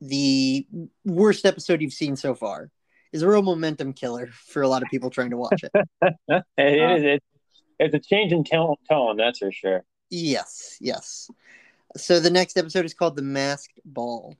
the 0.00 0.66
worst 1.04 1.46
episode 1.46 1.80
you've 1.80 1.92
seen 1.92 2.16
so 2.16 2.34
far 2.34 2.68
is 3.12 3.22
a 3.22 3.28
real 3.28 3.40
momentum 3.40 3.92
killer 3.92 4.26
for 4.48 4.62
a 4.62 4.68
lot 4.68 4.82
of 4.82 4.88
people 4.88 5.10
trying 5.10 5.30
to 5.30 5.36
watch 5.36 5.62
it 5.62 5.70
It 6.58 6.80
Uh, 6.80 6.94
is. 6.96 7.02
It, 7.04 7.22
it's 7.78 7.94
a 7.94 8.00
change 8.00 8.32
in 8.32 8.42
tone, 8.42 8.74
tone, 8.90 9.16
that's 9.16 9.38
for 9.38 9.52
sure. 9.52 9.84
Yes 10.10 10.76
yes 10.80 11.30
so 11.96 12.20
the 12.20 12.30
next 12.30 12.56
episode 12.56 12.84
is 12.84 12.94
called 12.94 13.16
the 13.16 13.22
masked 13.22 13.80
ball 13.84 14.36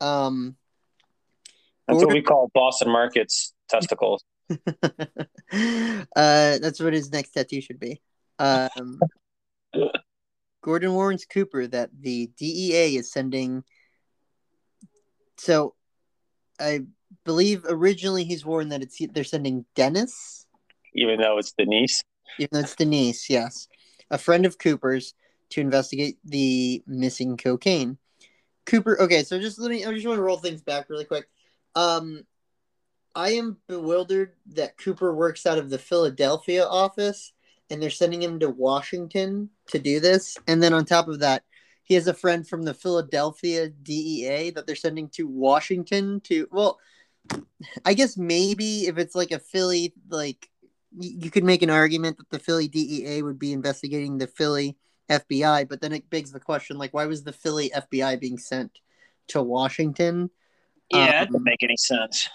um 0.00 0.56
That's 1.86 2.04
what 2.04 2.12
we 2.12 2.22
call 2.22 2.50
Boston 2.54 2.90
Market's 2.90 3.54
testicles. 3.68 4.22
uh, 4.50 4.58
that's 6.12 6.80
what 6.80 6.92
his 6.92 7.10
next 7.10 7.30
tattoo 7.30 7.60
should 7.60 7.80
be. 7.80 8.00
Um, 8.38 9.00
Gordon 10.62 10.92
warns 10.92 11.24
Cooper 11.24 11.66
that 11.66 11.90
the 11.98 12.30
DEA 12.36 12.96
is 12.96 13.10
sending. 13.10 13.64
So, 15.38 15.74
I 16.60 16.80
believe 17.24 17.64
originally 17.68 18.24
he's 18.24 18.44
warned 18.44 18.72
that 18.72 18.82
it's 18.82 18.98
they're 19.12 19.24
sending 19.24 19.64
Dennis, 19.74 20.46
even 20.94 21.20
though 21.20 21.38
it's 21.38 21.52
Denise. 21.52 22.02
even 22.38 22.48
though 22.52 22.60
it's 22.60 22.74
Denise, 22.74 23.30
yes, 23.30 23.68
a 24.10 24.18
friend 24.18 24.46
of 24.46 24.58
Cooper's, 24.58 25.14
to 25.50 25.60
investigate 25.60 26.18
the 26.24 26.82
missing 26.86 27.36
cocaine. 27.36 27.98
Cooper. 28.66 29.00
Okay, 29.00 29.22
so 29.22 29.40
just 29.40 29.58
let 29.58 29.70
me. 29.70 29.84
I 29.84 29.92
just 29.92 30.06
want 30.06 30.18
to 30.18 30.22
roll 30.22 30.36
things 30.36 30.60
back 30.60 30.90
really 30.90 31.06
quick. 31.06 31.26
Um, 31.74 32.26
I 33.14 33.30
am 33.30 33.56
bewildered 33.66 34.32
that 34.54 34.76
Cooper 34.76 35.14
works 35.14 35.46
out 35.46 35.58
of 35.58 35.70
the 35.70 35.78
Philadelphia 35.78 36.64
office 36.66 37.32
and 37.70 37.82
they're 37.82 37.90
sending 37.90 38.22
him 38.22 38.38
to 38.40 38.48
Washington 38.48 39.50
to 39.68 39.78
do 39.78 40.00
this. 40.00 40.36
And 40.46 40.62
then 40.62 40.72
on 40.72 40.84
top 40.84 41.08
of 41.08 41.20
that, 41.20 41.44
he 41.82 41.94
has 41.94 42.06
a 42.06 42.14
friend 42.14 42.46
from 42.46 42.62
the 42.62 42.74
Philadelphia 42.74 43.70
DEA 43.70 44.50
that 44.50 44.66
they're 44.66 44.76
sending 44.76 45.08
to 45.10 45.26
Washington 45.26 46.20
to. 46.24 46.46
Well, 46.52 46.78
I 47.84 47.94
guess 47.94 48.16
maybe 48.16 48.86
if 48.86 48.98
it's 48.98 49.14
like 49.14 49.32
a 49.32 49.38
Philly, 49.38 49.94
like 50.08 50.48
you 50.96 51.30
could 51.30 51.44
make 51.44 51.62
an 51.62 51.70
argument 51.70 52.18
that 52.18 52.30
the 52.30 52.38
Philly 52.38 52.68
DEA 52.68 53.22
would 53.22 53.38
be 53.38 53.52
investigating 53.52 54.18
the 54.18 54.26
Philly 54.26 54.76
FBI, 55.10 55.68
but 55.68 55.80
then 55.80 55.92
it 55.92 56.08
begs 56.10 56.32
the 56.32 56.40
question 56.40 56.78
like, 56.78 56.94
why 56.94 57.06
was 57.06 57.24
the 57.24 57.32
Philly 57.32 57.70
FBI 57.74 58.20
being 58.20 58.38
sent 58.38 58.78
to 59.28 59.42
Washington? 59.42 60.30
Yeah, 60.90 61.06
that 61.06 61.20
Um, 61.20 61.26
doesn't 61.26 61.44
make 61.44 61.62
any 61.62 61.76
sense. 61.76 62.28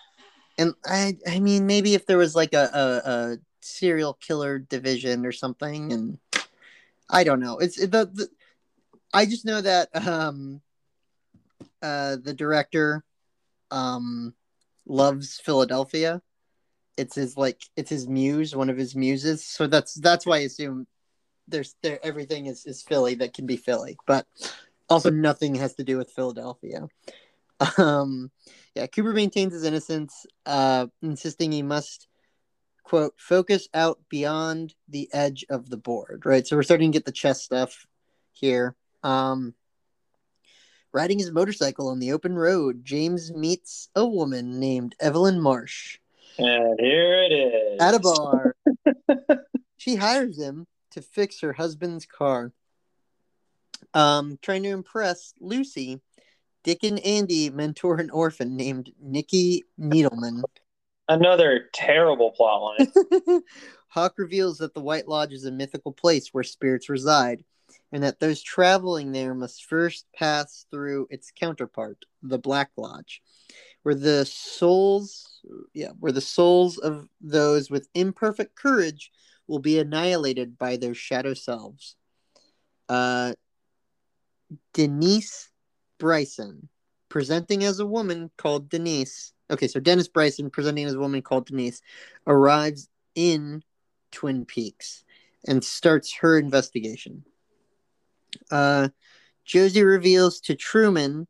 And 0.57 0.74
I, 0.86 1.17
I 1.27 1.39
mean, 1.39 1.65
maybe 1.65 1.95
if 1.95 2.05
there 2.05 2.17
was 2.17 2.36
like 2.36 2.53
a, 2.53 2.69
a, 2.74 3.10
a 3.10 3.38
serial 3.62 4.13
killer 4.13 4.60
division 4.60 5.25
or 5.25 5.31
something, 5.31 5.91
and 5.91 6.19
I 7.10 7.24
don't 7.24 7.39
know. 7.39 7.57
It's 7.57 7.77
the, 7.77 7.88
the 7.88 8.29
I 9.13 9.25
just 9.25 9.45
know 9.45 9.62
that 9.62 9.89
um, 10.07 10.62
uh, 11.81 12.17
the 12.22 12.33
director 12.33 13.03
um, 13.72 14.33
loves 14.86 15.39
Philadelphia. 15.39 16.22
It's 16.97 17.15
his 17.15 17.38
like 17.38 17.62
it's 17.75 17.89
his 17.89 18.07
muse, 18.07 18.55
one 18.55 18.69
of 18.69 18.77
his 18.77 18.95
muses. 18.95 19.45
So 19.45 19.67
that's 19.67 19.93
that's 19.95 20.25
why 20.25 20.38
I 20.38 20.41
assume 20.41 20.88
there's 21.47 21.75
there 21.81 22.00
everything 22.03 22.45
is 22.45 22.65
is 22.65 22.81
Philly 22.81 23.15
that 23.15 23.33
can 23.33 23.45
be 23.45 23.57
Philly, 23.57 23.97
but 24.05 24.25
also 24.89 25.09
nothing 25.09 25.55
has 25.55 25.75
to 25.75 25.83
do 25.83 25.97
with 25.97 26.12
Philadelphia. 26.12 26.88
Um, 27.77 28.29
yeah, 28.75 28.88
Cooper 28.88 29.13
maintains 29.13 29.53
his 29.53 29.63
innocence, 29.63 30.25
uh, 30.45 30.88
insisting 31.01 31.53
he 31.53 31.62
must 31.62 32.09
quote 32.83 33.13
focus 33.17 33.69
out 33.73 34.00
beyond 34.09 34.75
the 34.89 35.09
edge 35.13 35.45
of 35.50 35.69
the 35.69 35.77
board. 35.77 36.23
Right, 36.25 36.45
so 36.45 36.57
we're 36.57 36.63
starting 36.63 36.91
to 36.91 36.95
get 36.97 37.05
the 37.05 37.12
chess 37.12 37.41
stuff 37.41 37.85
here. 38.33 38.75
Um, 39.03 39.53
riding 40.91 41.19
his 41.19 41.31
motorcycle 41.31 41.89
on 41.89 42.00
the 42.00 42.12
open 42.12 42.35
road, 42.35 42.83
James 42.83 43.33
meets 43.33 43.89
a 43.95 44.05
woman 44.05 44.59
named 44.59 44.95
Evelyn 45.00 45.41
Marsh. 45.41 46.00
And 46.38 46.80
here 46.80 47.24
it 47.24 47.32
is. 47.32 47.82
At 47.82 47.94
a 47.94 48.00
bar. 48.00 48.56
she 49.78 49.96
hires 49.96 50.40
him 50.40 50.68
to 50.92 51.02
fix 51.02 51.42
her 51.42 51.54
husband's 51.54 52.06
car. 52.06 52.52
Um, 53.94 54.40
trying 54.42 54.63
to 54.63 54.70
impress 54.70 55.34
Lucy, 55.40 56.02
Dick 56.63 56.84
and 56.84 57.00
Andy 57.00 57.50
mentor 57.50 58.00
an 58.00 58.10
orphan 58.10 58.56
named 58.56 58.92
Nikki 59.00 59.66
Needleman. 59.80 60.44
Another 61.10 61.70
terrible 61.74 62.32
plot 62.32 62.78
line. 62.80 63.42
Hawk 63.90 64.16
reveals 64.18 64.58
that 64.60 64.74
the 64.74 64.82
White 64.82 65.08
Lodge 65.08 65.34
is 65.34 65.46
a 65.46 65.52
mythical 65.52 65.92
place 65.92 66.30
where 66.32 66.44
spirits 66.44 66.90
reside, 66.90 67.44
and 67.92 68.02
that 68.04 68.20
those 68.20 68.42
traveling 68.42 69.12
there 69.12 69.36
must 69.36 69.66
first 69.66 70.08
pass 70.16 70.66
through 70.72 71.08
its 71.10 71.32
counterpart, 71.36 72.06
the 72.24 72.40
Black 72.40 72.72
Lodge, 72.78 73.22
where 73.84 73.96
the 73.96 74.25
souls, 74.25 75.42
yeah, 75.74 75.92
where 76.00 76.12
the 76.12 76.22
souls 76.22 76.78
of 76.78 77.08
those 77.22 77.70
with 77.70 77.88
imperfect 77.94 78.56
courage 78.56 79.12
will 79.48 79.60
be 79.60 79.78
annihilated 79.78 80.58
by 80.58 80.78
their 80.78 80.96
shadow 80.96 81.34
selves. 81.34 81.96
Uh, 82.90 83.34
Denise 84.74 85.50
Bryson, 86.00 86.70
presenting 87.10 87.63
as 87.63 87.80
a 87.80 87.86
woman 87.86 88.32
called 88.38 88.70
Denise. 88.70 89.34
Okay, 89.52 89.68
so 89.68 89.80
Dennis 89.80 90.08
Bryson, 90.08 90.50
presenting 90.50 90.86
as 90.86 90.94
a 90.94 91.00
woman 91.00 91.22
called 91.22 91.48
Denise, 91.48 91.82
arrives 92.25 92.88
in 93.16 93.63
Twin 94.12 94.46
Peaks 94.46 95.04
and 95.46 95.63
starts 95.63 96.13
her 96.16 96.38
investigation. 96.38 97.25
Uh, 98.50 98.90
Josie 99.46 99.84
reveals 99.84 100.40
to 100.42 100.56
Truman 100.56 101.28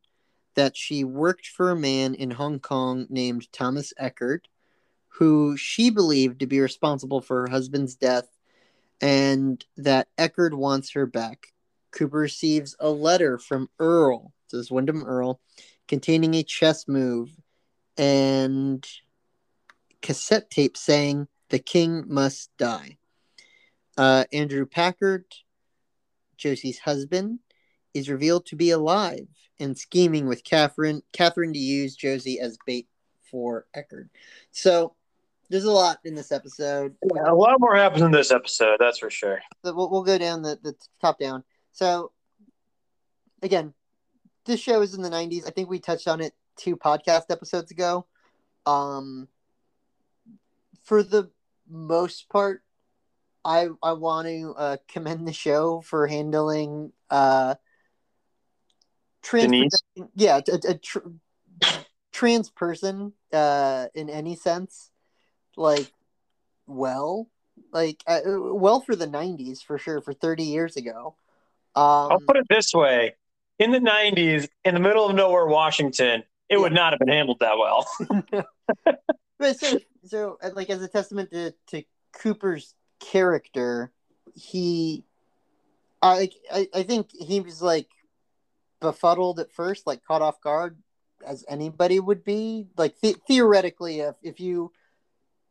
that 0.55 0.77
she 0.77 1.03
worked 1.03 1.47
for 1.47 1.71
a 1.71 1.75
man 1.75 2.13
in 2.15 2.31
Hong 2.31 2.59
Kong 2.59 3.07
named 3.09 3.51
Thomas 3.51 3.93
Eckhardt, 3.97 4.47
who 5.07 5.55
she 5.57 5.89
believed 5.89 6.39
to 6.39 6.47
be 6.47 6.59
responsible 6.59 7.21
for 7.21 7.41
her 7.41 7.47
husband's 7.47 7.95
death, 7.95 8.27
and 9.01 9.63
that 9.77 10.07
Eckhardt 10.17 10.53
wants 10.53 10.91
her 10.91 11.05
back. 11.05 11.47
Cooper 11.91 12.17
receives 12.17 12.75
a 12.79 12.89
letter 12.89 13.37
from 13.37 13.69
Earle, 13.79 14.33
says 14.47 14.71
Windom 14.71 15.03
Earle, 15.03 15.39
containing 15.87 16.33
a 16.35 16.43
chess 16.43 16.87
move 16.87 17.29
and 17.97 18.85
cassette 20.01 20.49
tape 20.49 20.75
saying 20.75 21.27
the 21.49 21.59
king 21.59 22.03
must 22.07 22.55
die. 22.57 22.97
Uh, 23.97 24.25
Andrew 24.33 24.65
Packard, 24.65 25.25
Josie's 26.37 26.79
husband, 26.79 27.39
is 27.93 28.09
revealed 28.09 28.45
to 28.47 28.55
be 28.55 28.71
alive 28.71 29.27
and 29.59 29.77
scheming 29.77 30.27
with 30.27 30.43
Catherine, 30.43 31.01
Catherine 31.13 31.53
to 31.53 31.59
use 31.59 31.95
Josie 31.95 32.39
as 32.39 32.57
bait 32.65 32.87
for 33.29 33.65
Eckhardt. 33.73 34.09
So 34.51 34.95
there's 35.49 35.63
a 35.65 35.71
lot 35.71 35.99
in 36.03 36.15
this 36.15 36.31
episode. 36.31 36.95
Yeah, 37.15 37.31
a 37.31 37.35
lot 37.35 37.59
more 37.59 37.75
happens 37.75 38.01
in 38.01 38.11
this 38.11 38.31
episode, 38.31 38.77
that's 38.79 38.99
for 38.99 39.09
sure. 39.09 39.39
So 39.63 39.73
we'll, 39.73 39.89
we'll 39.89 40.03
go 40.03 40.17
down 40.17 40.41
the, 40.41 40.59
the 40.61 40.75
top 41.01 41.19
down. 41.19 41.43
So 41.71 42.11
again, 43.41 43.73
this 44.45 44.59
show 44.59 44.81
is 44.81 44.93
in 44.93 45.01
the 45.01 45.09
90s. 45.09 45.47
I 45.47 45.51
think 45.51 45.69
we 45.69 45.79
touched 45.79 46.07
on 46.07 46.21
it 46.21 46.33
two 46.57 46.75
podcast 46.75 47.25
episodes 47.29 47.71
ago. 47.71 48.05
Um, 48.65 49.27
for 50.83 51.03
the 51.03 51.29
most 51.69 52.29
part, 52.29 52.63
I 53.45 53.67
I 53.81 53.93
want 53.93 54.27
to 54.27 54.55
uh, 54.57 54.77
commend 54.87 55.27
the 55.27 55.33
show 55.33 55.81
for 55.81 56.07
handling 56.07 56.93
uh, 57.09 57.55
trans 59.23 59.81
yeah 60.15 60.39
a, 60.47 60.71
a 60.71 60.77
tr- 60.77 60.99
trans 62.11 62.49
person 62.49 63.13
uh, 63.31 63.87
in 63.95 64.09
any 64.09 64.35
sense 64.35 64.91
like 65.57 65.91
well 66.67 67.27
like 67.71 68.03
uh, 68.07 68.21
well 68.25 68.81
for 68.81 68.95
the 68.95 69.07
90s 69.07 69.63
for 69.63 69.77
sure 69.77 70.01
for 70.01 70.13
30 70.13 70.43
years 70.43 70.75
ago 70.75 71.15
um, 71.75 72.11
I'll 72.11 72.19
put 72.19 72.37
it 72.37 72.45
this 72.49 72.73
way: 72.73 73.15
in 73.57 73.71
the 73.71 73.79
'90s, 73.79 74.47
in 74.63 74.75
the 74.75 74.79
middle 74.79 75.09
of 75.09 75.15
nowhere, 75.15 75.47
Washington, 75.47 76.21
it 76.49 76.55
yeah. 76.55 76.57
would 76.59 76.73
not 76.73 76.93
have 76.93 76.99
been 76.99 77.07
handled 77.07 77.39
that 77.39 77.57
well. 77.57 77.87
but 79.39 79.59
so, 79.59 79.79
so, 80.05 80.37
uh, 80.43 80.51
like, 80.55 80.69
as 80.69 80.81
a 80.83 80.87
testament 80.87 81.31
to, 81.31 81.53
to 81.67 81.83
Cooper's 82.13 82.75
character, 82.99 83.91
he, 84.35 85.03
I, 86.01 86.29
I, 86.51 86.67
I 86.75 86.83
think 86.83 87.09
he 87.11 87.39
was 87.39 87.61
like 87.61 87.87
befuddled 88.83 89.39
at 89.39 89.51
first, 89.51 89.87
like 89.87 90.03
caught 90.03 90.21
off 90.21 90.41
guard, 90.41 90.77
as 91.25 91.43
anybody 91.47 91.99
would 91.99 92.23
be. 92.23 92.67
Like 92.77 92.99
th- 93.01 93.17
theoretically, 93.27 94.01
if 94.01 94.15
if 94.21 94.39
you 94.39 94.71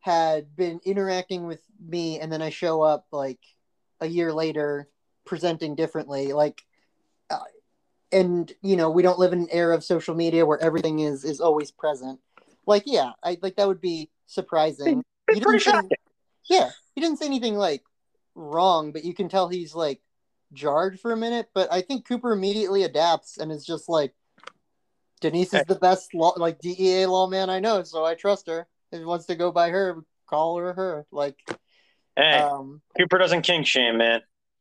had 0.00 0.54
been 0.54 0.80
interacting 0.84 1.46
with 1.46 1.62
me 1.84 2.20
and 2.20 2.30
then 2.30 2.42
I 2.42 2.50
show 2.50 2.82
up 2.82 3.06
like 3.10 3.38
a 4.00 4.06
year 4.06 4.32
later 4.32 4.88
presenting 5.24 5.76
differently 5.76 6.32
like 6.32 6.60
uh, 7.30 7.38
and 8.10 8.52
you 8.62 8.76
know 8.76 8.90
we 8.90 9.02
don't 9.02 9.20
live 9.20 9.32
in 9.32 9.42
an 9.42 9.48
era 9.52 9.76
of 9.76 9.84
social 9.84 10.16
media 10.16 10.44
where 10.44 10.60
everything 10.60 10.98
is 10.98 11.24
is 11.24 11.40
always 11.40 11.70
present. 11.70 12.18
Like 12.66 12.82
yeah 12.84 13.12
i 13.22 13.38
like 13.42 13.56
that 13.56 13.68
would 13.68 13.80
be 13.80 14.10
surprising. 14.26 15.02
You 15.32 15.40
didn't 15.40 15.60
say, 15.60 15.88
yeah 16.50 16.70
he 16.94 17.00
didn't 17.00 17.18
say 17.18 17.26
anything 17.26 17.54
like 17.54 17.82
wrong 18.34 18.92
but 18.92 19.04
you 19.04 19.14
can 19.14 19.28
tell 19.28 19.48
he's 19.48 19.74
like 19.74 20.00
jarred 20.52 20.98
for 21.00 21.12
a 21.12 21.16
minute 21.16 21.48
but 21.54 21.72
i 21.72 21.80
think 21.80 22.06
cooper 22.06 22.32
immediately 22.32 22.82
adapts 22.82 23.38
and 23.38 23.50
is 23.50 23.64
just 23.64 23.88
like 23.88 24.14
denise 25.20 25.54
is 25.54 25.64
the 25.66 25.74
best 25.76 26.12
law 26.14 26.34
like 26.36 26.58
dea 26.58 27.06
lawman 27.06 27.48
i 27.48 27.60
know 27.60 27.82
so 27.82 28.04
i 28.04 28.14
trust 28.14 28.48
her 28.48 28.66
if 28.90 28.98
he 28.98 29.04
wants 29.04 29.26
to 29.26 29.34
go 29.34 29.50
by 29.52 29.70
her 29.70 30.04
call 30.26 30.58
her 30.58 30.72
her 30.72 31.06
like 31.10 31.36
hey 32.16 32.38
um, 32.38 32.82
cooper 32.98 33.18
doesn't 33.18 33.42
kink 33.42 33.66
shame 33.66 33.96
man 33.98 34.20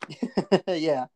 yeah. 0.67 1.07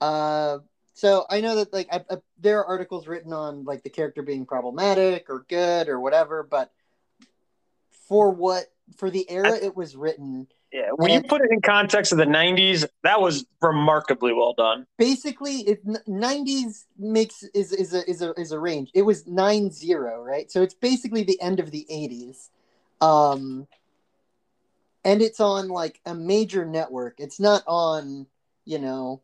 Uh, 0.00 0.58
so 0.94 1.24
I 1.28 1.40
know 1.40 1.56
that 1.56 1.72
like 1.72 1.88
I, 1.92 2.04
I, 2.10 2.16
there 2.38 2.58
are 2.58 2.66
articles 2.66 3.06
written 3.06 3.32
on 3.32 3.64
like 3.64 3.82
the 3.82 3.90
character 3.90 4.22
being 4.22 4.46
problematic 4.46 5.26
or 5.28 5.44
good 5.48 5.88
or 5.88 6.00
whatever, 6.00 6.46
but 6.48 6.72
for 8.08 8.30
what 8.30 8.66
for 8.96 9.10
the 9.10 9.28
era 9.30 9.56
it 9.56 9.76
was 9.76 9.96
written. 9.96 10.48
Yeah, 10.72 10.90
when 10.96 11.10
you 11.10 11.22
put 11.22 11.40
it 11.42 11.50
in 11.50 11.62
context 11.62 12.12
of 12.12 12.18
the 12.18 12.26
'90s, 12.26 12.84
that 13.02 13.20
was 13.20 13.46
remarkably 13.62 14.34
well 14.34 14.52
done. 14.52 14.86
Basically, 14.98 15.60
it, 15.60 15.86
'90s 15.86 16.84
makes 16.98 17.42
is 17.54 17.72
is 17.72 17.94
a 17.94 18.08
is 18.08 18.20
a 18.20 18.38
is 18.38 18.52
a 18.52 18.58
range. 18.58 18.90
It 18.94 19.02
was 19.02 19.26
nine 19.26 19.70
zero, 19.70 20.22
right? 20.22 20.50
So 20.50 20.62
it's 20.62 20.74
basically 20.74 21.22
the 21.22 21.40
end 21.40 21.58
of 21.58 21.70
the 21.70 21.86
'80s. 21.90 22.50
Um, 23.00 23.66
and 25.04 25.22
it's 25.22 25.40
on 25.40 25.68
like 25.68 26.00
a 26.04 26.14
major 26.14 26.66
network. 26.66 27.14
It's 27.18 27.40
not 27.40 27.62
on, 27.66 28.26
you 28.64 28.78
know, 28.78 29.22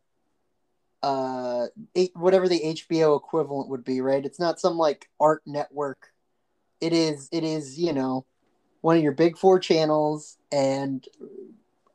uh, 1.02 1.66
eight, 1.94 2.12
whatever 2.14 2.48
the 2.48 2.60
HBO 2.60 3.18
equivalent 3.18 3.68
would 3.68 3.84
be, 3.84 4.00
right? 4.00 4.24
It's 4.24 4.40
not 4.40 4.58
some 4.58 4.78
like 4.78 5.10
art 5.20 5.42
network. 5.44 6.08
It 6.80 6.94
is, 6.94 7.28
it 7.32 7.44
is, 7.44 7.78
you 7.78 7.92
know, 7.92 8.24
one 8.84 8.98
of 8.98 9.02
your 9.02 9.12
big 9.12 9.38
four 9.38 9.58
channels, 9.58 10.36
and 10.52 11.08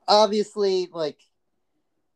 obviously, 0.07 0.89
like 0.91 1.19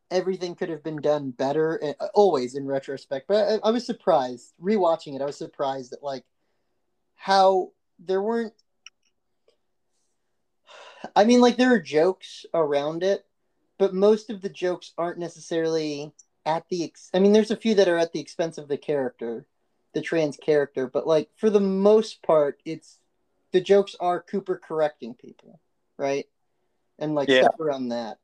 everything 0.09 0.55
could 0.55 0.69
have 0.69 0.81
been 0.81 0.99
done 0.99 1.29
better. 1.29 1.93
Uh, 1.99 2.07
always 2.15 2.55
in 2.55 2.65
retrospect, 2.65 3.27
but 3.27 3.61
I, 3.63 3.67
I 3.67 3.69
was 3.69 3.85
surprised 3.85 4.55
rewatching 4.59 5.13
it. 5.15 5.21
I 5.21 5.25
was 5.25 5.37
surprised 5.37 5.91
that 5.91 6.01
like 6.01 6.23
how 7.13 7.69
there 7.99 8.19
weren't 8.19 8.55
I 11.15 11.23
mean, 11.23 11.39
like 11.39 11.57
there 11.57 11.75
are 11.75 11.79
jokes 11.79 12.43
around 12.51 13.03
it, 13.03 13.27
but 13.77 13.93
most 13.93 14.31
of 14.31 14.41
the 14.41 14.49
jokes 14.49 14.93
aren't 14.97 15.19
necessarily 15.19 16.15
at 16.47 16.67
the. 16.69 16.85
Ex- 16.85 17.11
I 17.13 17.19
mean, 17.19 17.31
there's 17.31 17.51
a 17.51 17.55
few 17.55 17.75
that 17.75 17.87
are 17.87 17.99
at 17.99 18.11
the 18.11 18.19
expense 18.19 18.57
of 18.57 18.69
the 18.69 18.77
character, 18.77 19.45
the 19.93 20.01
trans 20.01 20.35
character, 20.35 20.87
but 20.87 21.05
like 21.05 21.29
for 21.35 21.51
the 21.51 21.59
most 21.59 22.23
part, 22.23 22.59
it's 22.65 22.97
the 23.53 23.61
jokes 23.61 23.95
are 23.99 24.21
Cooper 24.21 24.59
correcting 24.61 25.13
people, 25.13 25.59
right? 25.97 26.25
And 26.99 27.15
like 27.15 27.29
yeah. 27.29 27.43
stuff 27.43 27.59
around 27.59 27.89
that. 27.89 28.17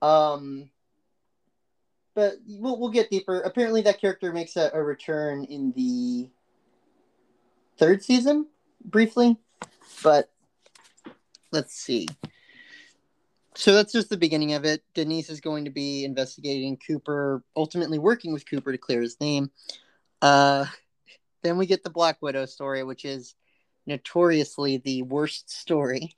Um, 0.00 0.70
but 2.14 2.36
we'll 2.46 2.78
we'll 2.78 2.90
get 2.90 3.10
deeper. 3.10 3.40
Apparently, 3.40 3.82
that 3.82 4.00
character 4.00 4.32
makes 4.32 4.56
a, 4.56 4.70
a 4.72 4.82
return 4.82 5.44
in 5.44 5.72
the 5.72 6.30
third 7.78 8.02
season, 8.02 8.46
briefly, 8.84 9.36
but 10.02 10.30
let's 11.50 11.74
see. 11.74 12.08
So 13.54 13.74
that's 13.74 13.92
just 13.92 14.08
the 14.08 14.16
beginning 14.16 14.54
of 14.54 14.64
it. 14.64 14.82
Denise 14.94 15.28
is 15.28 15.40
going 15.40 15.66
to 15.66 15.70
be 15.70 16.04
investigating 16.04 16.78
Cooper, 16.78 17.44
ultimately 17.54 17.98
working 17.98 18.32
with 18.32 18.48
Cooper 18.48 18.72
to 18.72 18.78
clear 18.78 19.02
his 19.02 19.20
name. 19.20 19.50
Uh, 20.22 20.64
then 21.42 21.58
we 21.58 21.66
get 21.66 21.84
the 21.84 21.90
Black 21.90 22.22
Widow 22.22 22.46
story, 22.46 22.82
which 22.82 23.04
is 23.04 23.34
notoriously 23.86 24.78
the 24.78 25.02
worst 25.02 25.50
story 25.50 26.14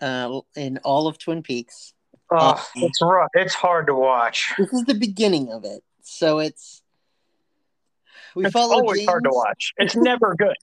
uh, 0.00 0.40
in 0.56 0.78
all 0.78 1.06
of 1.06 1.18
Twin 1.18 1.42
Peaks. 1.42 1.94
Oh, 2.30 2.64
it's 2.76 3.00
rough. 3.02 3.28
It's 3.34 3.54
hard 3.54 3.88
to 3.88 3.94
watch. 3.94 4.54
This 4.56 4.72
is 4.72 4.84
the 4.84 4.94
beginning 4.94 5.52
of 5.52 5.64
it, 5.64 5.82
so 6.02 6.38
it's 6.38 6.82
we 8.34 8.46
it's 8.46 8.52
follow 8.52 8.76
always 8.76 9.00
James. 9.00 9.08
hard 9.08 9.24
to 9.24 9.30
watch. 9.30 9.74
It's 9.76 9.96
never 9.96 10.34
good. 10.34 10.56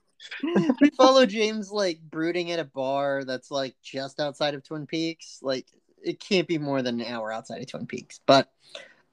we 0.82 0.89
follow 0.92 1.26
James 1.26 1.72
like 1.72 2.00
brooding 2.02 2.52
at 2.52 2.60
a 2.60 2.65
bar 2.65 3.24
that's 3.24 3.52
like 3.52 3.76
just 3.84 4.20
outside 4.20 4.54
of 4.54 4.63
Twin 4.63 4.88
Peaks. 4.88 5.39
Like 5.42 5.68
it 6.04 6.20
can't 6.20 6.48
be 6.48 6.58
more 6.58 6.82
than 6.82 7.00
an 7.00 7.08
hour 7.08 7.32
outside 7.32 7.62
of 7.62 7.68
Twin 7.68 7.86
Peaks. 7.86 8.20
But 8.26 8.50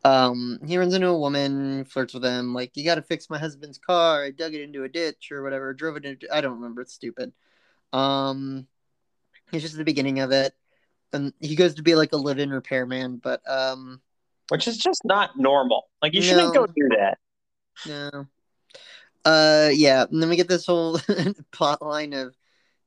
um 0.04 0.60
he 0.66 0.78
runs 0.78 0.94
into 0.94 1.08
a 1.08 1.18
woman, 1.18 1.84
flirts 1.84 2.14
with 2.14 2.24
him, 2.24 2.54
like, 2.54 2.76
you 2.76 2.84
gotta 2.84 3.02
fix 3.02 3.28
my 3.30 3.38
husband's 3.38 3.78
car. 3.78 4.24
I 4.24 4.30
dug 4.30 4.54
it 4.54 4.62
into 4.62 4.84
a 4.84 4.88
ditch 4.88 5.30
or 5.32 5.42
whatever, 5.42 5.72
drove 5.74 5.96
it 5.96 6.04
into 6.04 6.26
I 6.34 6.40
don't 6.40 6.54
remember, 6.56 6.82
it's 6.82 6.94
stupid. 6.94 7.32
Um 7.92 8.66
it's 9.52 9.62
just 9.62 9.76
the 9.76 9.84
beginning 9.84 10.20
of 10.20 10.32
it. 10.32 10.54
And 11.12 11.32
he 11.40 11.54
goes 11.56 11.74
to 11.74 11.82
be 11.82 11.94
like 11.94 12.12
a 12.12 12.16
live 12.16 12.38
in 12.38 12.50
repairman, 12.50 13.18
but 13.18 13.40
um 13.48 14.00
Which 14.48 14.68
is 14.68 14.76
just 14.78 15.02
not 15.04 15.38
normal. 15.38 15.88
Like 16.02 16.14
you 16.14 16.22
shouldn't 16.22 16.54
go 16.54 16.66
do 16.66 16.88
that. 16.96 17.18
No. 17.86 18.26
Uh, 19.24 19.70
yeah, 19.72 20.04
and 20.08 20.22
then 20.22 20.28
we 20.28 20.36
get 20.36 20.46
this 20.46 20.66
whole 20.66 21.00
plot 21.50 21.82
line 21.82 22.12
of 22.12 22.36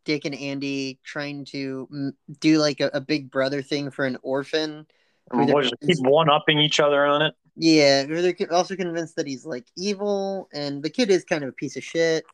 Dick 0.06 0.24
and 0.24 0.34
Andy 0.34 0.98
trying 1.04 1.44
to 1.46 2.14
do 2.40 2.60
like 2.60 2.80
a, 2.80 2.90
a 2.94 3.02
big 3.02 3.30
brother 3.30 3.62
thing 3.62 3.92
for 3.92 4.06
an 4.06 4.18
orphan. 4.22 4.88
Just 5.34 5.76
keep 5.86 6.00
one 6.00 6.30
upping 6.30 6.60
each 6.60 6.80
other 6.80 7.06
on 7.06 7.22
it. 7.22 7.34
Yeah, 7.56 8.06
who 8.06 8.22
they're 8.22 8.54
also 8.54 8.76
convinced 8.76 9.16
that 9.18 9.28
he's 9.28 9.46
like 9.46 9.66
evil, 9.78 10.48
and 10.54 10.82
the 10.82 10.90
kid 10.90 11.10
is 11.10 11.26
kind 11.26 11.44
of 11.44 11.50
a 11.50 11.54
piece 11.54 11.76
of 11.76 11.84
shit. 11.84 12.26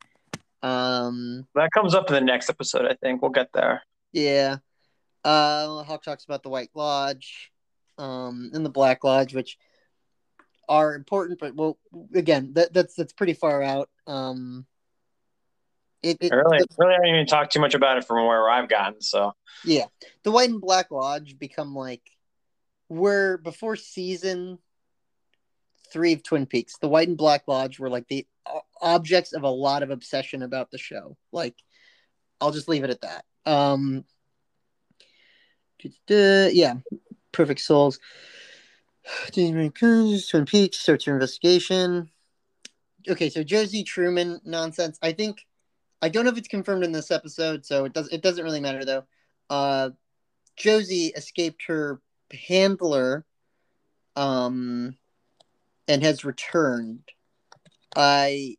Um, 0.62 1.48
That 1.56 1.72
comes 1.72 1.96
up 1.96 2.10
in 2.10 2.14
the 2.14 2.22
next 2.22 2.50
episode, 2.50 2.86
I 2.86 2.96
think. 2.96 3.22
We'll 3.22 3.32
get 3.32 3.52
there. 3.54 3.82
yeah. 4.14 4.58
Uh, 5.24 5.82
Hawk 5.84 6.04
talks 6.04 6.24
about 6.26 6.44
the 6.44 6.50
White 6.50 6.70
Lodge, 6.76 7.52
um, 7.98 8.52
and 8.54 8.64
the 8.64 8.70
Black 8.70 9.04
Lodge, 9.04 9.34
which 9.34 9.58
are 10.70 10.94
important, 10.94 11.40
but 11.40 11.56
well, 11.56 11.80
again, 12.14 12.52
that 12.54 12.74
that's 12.74 12.94
that's 12.94 13.14
pretty 13.14 13.34
far 13.34 13.64
out. 13.64 13.90
Um, 14.06 14.68
it, 16.04 16.18
it 16.22 16.32
I 16.32 16.36
really, 16.36 16.60
really 16.78 16.94
haven't 16.94 17.10
even 17.10 17.26
talked 17.26 17.54
too 17.54 17.60
much 17.60 17.74
about 17.74 17.98
it 17.98 18.06
from 18.06 18.28
where 18.28 18.48
I've 18.50 18.70
gotten. 18.70 19.02
So 19.02 19.34
Yeah, 19.64 19.86
the 20.24 20.30
White 20.30 20.50
and 20.50 20.62
Black 20.62 20.92
Lodge 20.92 21.40
become 21.40 21.76
like 21.76 22.04
were 22.90 23.38
before 23.38 23.76
season 23.76 24.60
three 25.92 26.14
of 26.14 26.24
Twin 26.24 26.46
Peaks. 26.46 26.78
The 26.80 26.90
White 26.90 27.08
and 27.08 27.18
Black 27.18 27.44
Lodge 27.48 27.80
were 27.80 27.90
like 27.90 28.08
the 28.08 28.28
objects 28.82 29.34
of 29.34 29.44
a 29.44 29.50
lot 29.50 29.84
of 29.84 29.90
obsession 29.90 30.44
about 30.44 30.72
the 30.72 30.78
show. 30.78 31.18
Like, 31.32 31.56
I'll 32.40 32.52
just 32.52 32.68
leave 32.68 32.84
it 32.84 32.90
at 32.90 33.02
that. 33.02 33.26
Um, 33.46 34.06
yeah, 36.10 36.76
Perfect 37.32 37.62
Souls. 37.62 38.00
Twin 39.32 39.72
Peaks 39.72 40.78
starts 40.78 41.06
her 41.06 41.14
investigation. 41.14 42.10
Okay, 43.08 43.30
so 43.30 43.44
Josie 43.44 43.84
Truman 43.84 44.42
nonsense. 44.46 44.98
I 45.02 45.12
think 45.12 45.46
I 46.02 46.10
don't 46.10 46.26
know 46.26 46.32
if 46.32 46.38
it's 46.38 46.48
confirmed 46.48 46.84
in 46.84 46.92
this 46.92 47.12
episode, 47.12 47.66
so 47.66 47.86
it 47.86 47.94
does. 47.94 48.10
It 48.10 48.22
doesn't 48.22 48.44
really 48.44 48.60
matter 48.60 48.84
though. 48.84 49.04
Uh, 49.50 49.92
Josie 50.58 51.14
escaped 51.16 51.64
her 51.68 52.02
handler, 52.32 53.26
um, 54.16 54.98
and 55.88 56.04
has 56.04 56.26
returned. 56.26 57.04
I, 57.96 58.58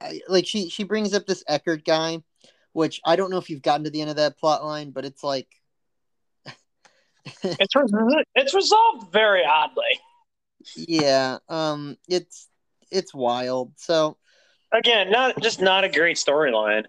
I 0.00 0.20
like 0.28 0.46
she 0.46 0.68
she 0.68 0.84
brings 0.84 1.14
up 1.14 1.26
this 1.26 1.44
Eckhardt 1.48 1.84
guy, 1.84 2.22
which 2.72 3.00
I 3.04 3.16
don't 3.16 3.30
know 3.30 3.38
if 3.38 3.50
you've 3.50 3.62
gotten 3.62 3.84
to 3.84 3.90
the 3.90 4.00
end 4.00 4.10
of 4.10 4.16
that 4.16 4.38
plot 4.38 4.64
line, 4.64 4.90
but 4.90 5.04
it's 5.04 5.22
like 5.22 5.48
it's 7.42 7.76
res- 7.76 8.24
it's 8.34 8.54
resolved 8.54 9.12
very 9.12 9.44
oddly. 9.44 10.00
yeah, 10.76 11.38
um, 11.48 11.96
it's 12.08 12.48
it's 12.90 13.14
wild. 13.14 13.72
So, 13.76 14.16
Again, 14.72 15.10
not 15.10 15.40
just 15.40 15.60
not 15.60 15.84
a 15.84 15.88
great 15.88 16.16
storyline. 16.16 16.84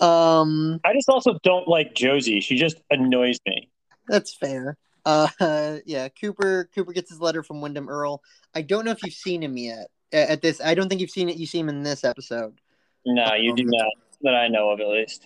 um, 0.00 0.80
I 0.84 0.92
just 0.94 1.08
also 1.08 1.38
don't 1.44 1.68
like 1.68 1.94
Josie. 1.94 2.40
She 2.40 2.56
just 2.56 2.76
annoys 2.90 3.38
me. 3.46 3.70
That's 4.08 4.34
fair. 4.34 4.76
Uh, 5.04 5.28
yeah, 5.86 6.08
Cooper. 6.08 6.68
Cooper 6.74 6.92
gets 6.92 7.10
his 7.10 7.20
letter 7.20 7.42
from 7.42 7.60
Windom 7.60 7.88
Earle. 7.88 8.20
I 8.54 8.62
don't 8.62 8.84
know 8.84 8.90
if 8.90 9.02
you've 9.04 9.14
seen 9.14 9.42
him 9.42 9.56
yet. 9.56 9.88
At 10.12 10.42
this, 10.42 10.60
I 10.60 10.74
don't 10.74 10.88
think 10.88 11.00
you've 11.00 11.10
seen 11.10 11.28
it. 11.28 11.36
You 11.36 11.46
see 11.46 11.58
him 11.58 11.68
in 11.68 11.82
this 11.82 12.04
episode. 12.04 12.60
No, 13.06 13.34
you 13.34 13.54
do 13.54 13.62
Um, 13.64 13.68
not. 13.70 13.92
That 14.22 14.34
I 14.34 14.48
know 14.48 14.70
of, 14.70 14.80
at 14.80 14.88
least. 14.88 15.24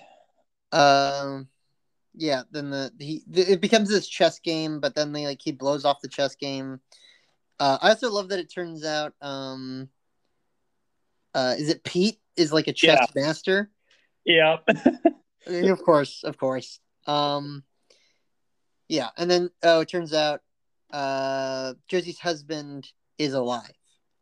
Um, 0.72 1.48
yeah. 2.14 2.42
Then 2.50 2.70
the 2.70 2.90
he 2.98 3.22
th- 3.32 3.48
it 3.48 3.60
becomes 3.60 3.88
this 3.88 4.08
chess 4.08 4.40
game, 4.40 4.80
but 4.80 4.94
then 4.94 5.12
they 5.12 5.26
like 5.26 5.40
he 5.42 5.52
blows 5.52 5.84
off 5.84 6.00
the 6.00 6.08
chess 6.08 6.34
game. 6.36 6.80
Uh, 7.60 7.78
I 7.80 7.90
also 7.90 8.10
love 8.10 8.28
that 8.30 8.38
it 8.38 8.52
turns 8.52 8.84
out. 8.84 9.14
Um, 9.20 9.88
uh, 11.34 11.54
is 11.58 11.68
it 11.68 11.84
Pete 11.84 12.18
is 12.36 12.52
like 12.52 12.68
a 12.68 12.72
chess 12.72 13.08
master? 13.14 13.70
Yeah. 14.24 14.58
of 15.46 15.82
course, 15.82 16.22
of 16.24 16.36
course. 16.38 16.80
Um, 17.06 17.64
yeah, 18.88 19.08
and 19.16 19.30
then 19.30 19.50
oh, 19.62 19.80
it 19.80 19.88
turns 19.88 20.14
out 20.14 20.40
uh, 20.92 21.74
Josie's 21.88 22.18
husband 22.18 22.88
is 23.18 23.34
alive. 23.34 23.72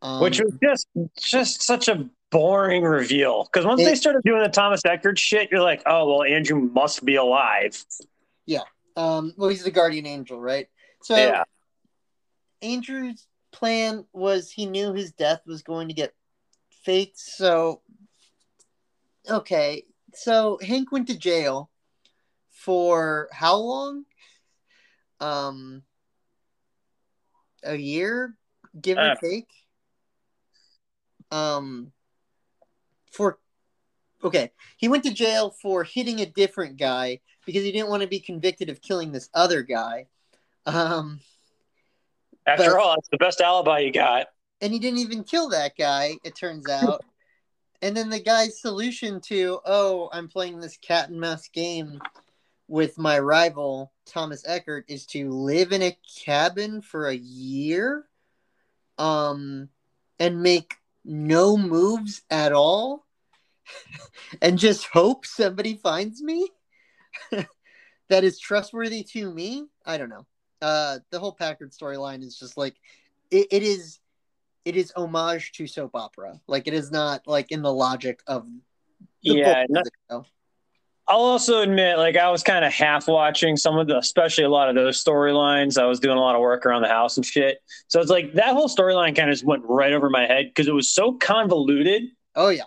Um, 0.03 0.21
Which 0.21 0.40
was 0.40 0.53
just 0.62 0.87
just 1.19 1.62
such 1.62 1.88
a 1.88 2.09
boring 2.31 2.83
reveal. 2.83 3.45
Because 3.45 3.64
once 3.64 3.83
they 3.83 3.95
started 3.95 4.23
doing 4.25 4.42
the 4.42 4.49
Thomas 4.49 4.85
Eckhardt 4.85 5.19
shit, 5.19 5.51
you're 5.51 5.62
like, 5.62 5.83
oh 5.87 6.09
well, 6.09 6.23
Andrew 6.23 6.61
must 6.61 7.05
be 7.05 7.16
alive. 7.16 7.83
Yeah. 8.45 8.62
Um, 8.97 9.35
well, 9.37 9.51
he's 9.51 9.64
the 9.64 9.71
guardian 9.71 10.07
angel, 10.07 10.40
right? 10.40 10.69
So 11.03 11.16
Yeah. 11.16 11.45
Andrew's 12.62 13.27
plan 13.53 14.05
was 14.12 14.51
he 14.51 14.66
knew 14.66 14.92
his 14.92 15.12
death 15.12 15.40
was 15.47 15.62
going 15.62 15.88
to 15.88 15.95
get 15.95 16.14
faked, 16.87 17.18
so 17.18 17.83
okay. 19.29 19.85
So 20.14 20.59
Hank 20.62 20.90
went 20.92 21.09
to 21.09 21.18
jail 21.18 21.68
for 22.51 23.29
how 23.33 23.57
long? 23.57 24.05
Um 25.20 25.83
a 27.62 27.75
year, 27.77 28.35
give 28.81 28.96
or 28.99 29.11
Uh. 29.11 29.14
take. 29.16 29.49
Um 31.31 31.92
for 33.12 33.38
okay, 34.22 34.53
he 34.77 34.88
went 34.88 35.05
to 35.05 35.12
jail 35.12 35.51
for 35.51 35.85
hitting 35.85 36.20
a 36.20 36.27
different 36.27 36.77
guy 36.79 37.20
because 37.44 37.62
he 37.64 37.72
didn't 37.72 37.88
want 37.90 38.03
to 38.03 38.09
be 38.09 38.20
convicted 38.20 38.68
of 38.70 38.81
killing 38.81 39.12
this 39.12 39.29
other 39.35 39.62
guy. 39.62 40.07
Um 40.64 41.20
After 42.46 42.70
But- 42.72 42.81
all, 42.81 42.94
that's 42.94 43.09
the 43.11 43.18
best 43.18 43.40
alibi 43.40 43.81
you 43.81 43.92
got. 43.92 44.29
And 44.61 44.73
he 44.73 44.79
didn't 44.79 45.01
even 45.01 45.25
kill 45.25 45.51
that 45.51 45.73
guy 45.77 46.16
it 46.25 46.35
turns 46.35 46.69
out. 46.71 47.05
And 47.83 47.97
then 47.97 48.09
the 48.11 48.21
guy's 48.21 48.61
solution 48.61 49.21
to 49.23 49.61
oh 49.64 50.09
i'm 50.12 50.29
playing 50.29 50.59
this 50.59 50.77
cat 50.79 51.11
and 51.11 51.21
mouse 51.21 51.49
game 51.49 52.01
with 52.69 52.99
my 52.99 53.19
rival 53.19 53.92
thomas 54.07 54.45
eckhardt 54.47 54.87
is 54.88 55.07
to 55.07 55.31
live 55.31 55.73
in 55.73 55.83
a 55.83 55.97
cabin 56.25 56.81
for 56.81 57.07
a 57.09 57.14
year 57.14 58.07
um 58.99 59.69
and 60.19 60.42
make 60.42 60.75
no 61.05 61.57
moves 61.57 62.23
at 62.31 62.53
all 62.53 63.05
and 64.42 64.59
just 64.59 64.87
hope 64.87 65.27
somebody 65.27 65.75
finds 65.75 66.23
me 66.23 66.49
that 68.09 68.25
is 68.25 68.38
trustworthy 68.38 69.03
to 69.03 69.31
me? 69.33 69.66
I 69.85 69.99
don't 69.99 70.09
know. 70.09 70.27
Uh 70.62 70.99
the 71.11 71.19
whole 71.19 71.33
packard 71.33 71.73
storyline 71.73 72.23
is 72.23 72.38
just 72.38 72.57
like 72.57 72.77
it, 73.31 73.49
it 73.51 73.62
is 73.62 73.99
it 74.67 74.77
is 74.77 74.93
homage 74.97 75.53
to 75.53 75.67
soap 75.67 75.93
opera. 75.95 76.41
Like 76.49 76.67
it 76.67 76.75
is 76.75 76.91
not 76.91 77.27
like 77.27 77.53
in 77.53 77.63
the 77.63 77.73
logic 77.73 78.21
of 78.27 78.45
the 79.23 79.35
Yeah, 79.37 79.61
book 79.63 79.71
no- 79.71 79.81
of 79.81 79.85
the 79.85 79.91
show. 80.11 80.27
I'll 81.09 81.21
also 81.21 81.61
admit, 81.63 81.99
like 81.99 82.17
I 82.17 82.29
was 82.33 82.43
kind 82.43 82.65
of 82.65 82.73
half 82.73 83.07
watching 83.07 83.57
some 83.57 83.79
of 83.79 83.87
the, 83.87 83.97
especially 83.97 84.43
a 84.43 84.49
lot 84.49 84.69
of 84.69 84.75
those 84.75 85.03
storylines. 85.03 85.81
I 85.81 85.85
was 85.87 86.01
doing 86.01 86.19
a 86.19 86.21
lot 86.21 86.35
of 86.35 86.41
work 86.41 86.67
around 86.67 86.83
the 86.83 86.89
house 86.89 87.17
and 87.17 87.25
shit. 87.25 87.59
So 87.87 88.01
it's 88.01 88.11
like 88.11 88.33
that 88.33 88.55
whole 88.55 88.69
storyline 88.69 89.15
kind 89.15 89.31
of 89.31 89.35
just 89.35 89.45
went 89.45 89.63
right 89.67 89.93
over 89.93 90.11
my 90.11 90.27
head 90.27 90.47
because 90.49 90.67
it 90.67 90.75
was 90.75 90.91
so 90.91 91.13
convoluted, 91.13 92.03
Oh 92.35 92.49
yeah, 92.49 92.65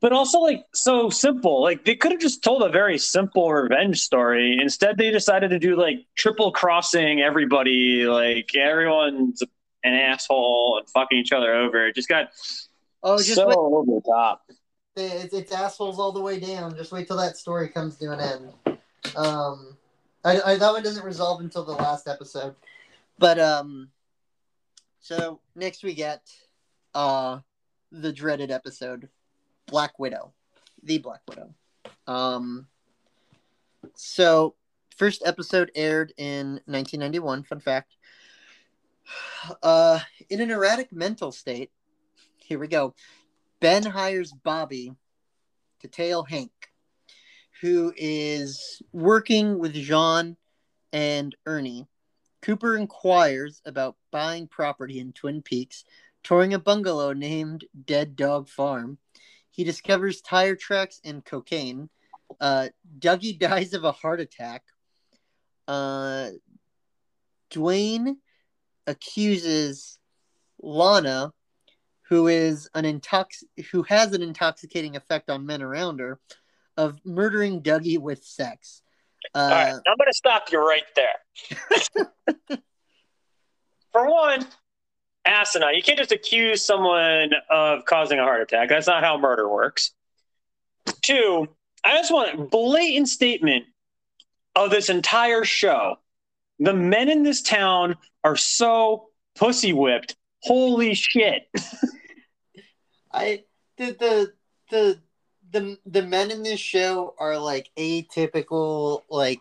but 0.00 0.12
also 0.12 0.38
like 0.38 0.64
so 0.74 1.10
simple. 1.10 1.60
Like 1.60 1.84
they 1.84 1.96
could 1.96 2.12
have 2.12 2.20
just 2.20 2.44
told 2.44 2.62
a 2.62 2.68
very 2.68 2.98
simple 2.98 3.52
revenge 3.52 3.98
story. 4.00 4.56
Instead, 4.62 4.96
they 4.96 5.10
decided 5.10 5.50
to 5.50 5.58
do 5.58 5.74
like 5.74 6.06
triple 6.16 6.52
crossing 6.52 7.20
everybody. 7.20 8.06
Like 8.06 8.54
everyone's 8.54 9.42
an 9.84 9.94
asshole 9.94 10.78
and 10.78 10.88
fucking 10.88 11.18
each 11.18 11.32
other 11.32 11.54
over. 11.54 11.86
It 11.86 11.94
just 11.94 12.08
got 12.08 12.28
oh 13.02 13.18
just 13.18 13.34
so 13.34 13.48
wait. 13.48 13.56
over 13.56 13.84
the 13.86 14.02
top. 14.06 14.42
It's, 14.96 15.32
it's 15.32 15.52
assholes 15.52 15.98
all 15.98 16.12
the 16.12 16.20
way 16.20 16.40
down. 16.40 16.76
Just 16.76 16.92
wait 16.92 17.06
till 17.06 17.16
that 17.16 17.36
story 17.36 17.68
comes 17.68 17.96
to 17.98 18.12
an 18.12 18.20
end. 18.20 18.78
Um, 19.16 19.76
I, 20.24 20.40
I 20.40 20.56
that 20.56 20.72
one 20.72 20.82
doesn't 20.82 21.04
resolve 21.04 21.40
until 21.40 21.64
the 21.64 21.72
last 21.72 22.08
episode, 22.08 22.54
but 23.18 23.38
um, 23.38 23.90
so 25.00 25.40
next 25.54 25.82
we 25.82 25.94
get 25.94 26.22
uh 26.94 27.38
the 27.92 28.12
dreaded 28.12 28.50
episode, 28.50 29.08
Black 29.66 29.98
Widow, 29.98 30.32
the 30.82 30.98
Black 30.98 31.20
Widow. 31.28 31.54
Um, 32.06 32.66
so 33.94 34.54
first 34.96 35.22
episode 35.24 35.70
aired 35.74 36.12
in 36.18 36.60
1991. 36.66 37.44
Fun 37.44 37.60
fact. 37.60 37.96
Uh, 39.62 40.00
in 40.28 40.40
an 40.40 40.50
erratic 40.50 40.92
mental 40.92 41.32
state, 41.32 41.70
here 42.36 42.58
we 42.58 42.68
go. 42.68 42.94
Ben 43.60 43.84
hires 43.84 44.32
Bobby 44.32 44.92
to 45.80 45.88
tail 45.88 46.24
Hank, 46.24 46.50
who 47.60 47.92
is 47.96 48.82
working 48.92 49.58
with 49.58 49.72
Jean 49.74 50.36
and 50.92 51.34
Ernie. 51.46 51.86
Cooper 52.42 52.76
inquires 52.76 53.60
about 53.64 53.96
buying 54.10 54.46
property 54.46 54.98
in 54.98 55.12
Twin 55.12 55.42
Peaks, 55.42 55.84
touring 56.22 56.54
a 56.54 56.58
bungalow 56.58 57.12
named 57.12 57.64
Dead 57.86 58.16
Dog 58.16 58.48
Farm. 58.48 58.98
He 59.50 59.64
discovers 59.64 60.20
tire 60.20 60.56
tracks 60.56 61.00
and 61.04 61.24
cocaine. 61.24 61.90
Uh, 62.40 62.68
Dougie 62.98 63.38
dies 63.38 63.74
of 63.74 63.84
a 63.84 63.92
heart 63.92 64.20
attack. 64.20 64.62
Uh, 65.68 66.30
Dwayne 67.50 68.16
accuses 68.90 69.98
Lana, 70.62 71.32
who 72.08 72.26
is 72.26 72.68
an 72.74 72.84
intox 72.84 73.42
who 73.70 73.82
has 73.84 74.12
an 74.12 74.22
intoxicating 74.22 74.96
effect 74.96 75.30
on 75.30 75.46
men 75.46 75.62
around 75.62 76.00
her, 76.00 76.18
of 76.76 76.98
murdering 77.04 77.62
Dougie 77.62 77.98
with 77.98 78.24
sex. 78.24 78.82
Uh, 79.34 79.38
All 79.38 79.48
right, 79.50 79.72
I'm 79.72 79.96
going 79.96 80.10
to 80.10 80.14
stop 80.14 80.50
you 80.50 80.58
right 80.58 80.82
there. 80.96 82.58
For 83.92 84.08
one, 84.08 84.46
asinine. 85.24 85.74
You 85.74 85.82
can't 85.82 85.98
just 85.98 86.12
accuse 86.12 86.64
someone 86.64 87.30
of 87.48 87.84
causing 87.84 88.18
a 88.18 88.22
heart 88.22 88.42
attack. 88.42 88.68
That's 88.68 88.86
not 88.86 89.02
how 89.02 89.18
murder 89.18 89.48
works. 89.48 89.92
Two, 91.02 91.48
I 91.84 91.96
just 91.96 92.12
want 92.12 92.38
a 92.38 92.42
blatant 92.44 93.08
statement 93.08 93.64
of 94.54 94.70
this 94.70 94.88
entire 94.88 95.44
show. 95.44 95.96
The 96.60 96.74
men 96.74 97.08
in 97.08 97.22
this 97.22 97.40
town 97.40 97.96
are 98.22 98.36
so 98.36 99.06
pussy 99.34 99.72
whipped. 99.72 100.14
Holy 100.42 100.94
shit. 100.94 101.48
I 103.12 103.44
the 103.78 103.96
the 103.98 104.32
the 104.70 105.00
the 105.52 105.78
the 105.86 106.02
men 106.02 106.30
in 106.30 106.42
this 106.42 106.60
show 106.60 107.14
are 107.18 107.38
like 107.38 107.70
atypical 107.78 109.02
like 109.08 109.40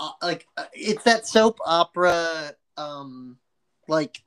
uh, 0.00 0.10
like 0.22 0.46
uh, 0.56 0.64
it's 0.72 1.04
that 1.04 1.26
soap 1.26 1.58
opera 1.64 2.54
um 2.78 3.36
like 3.86 4.22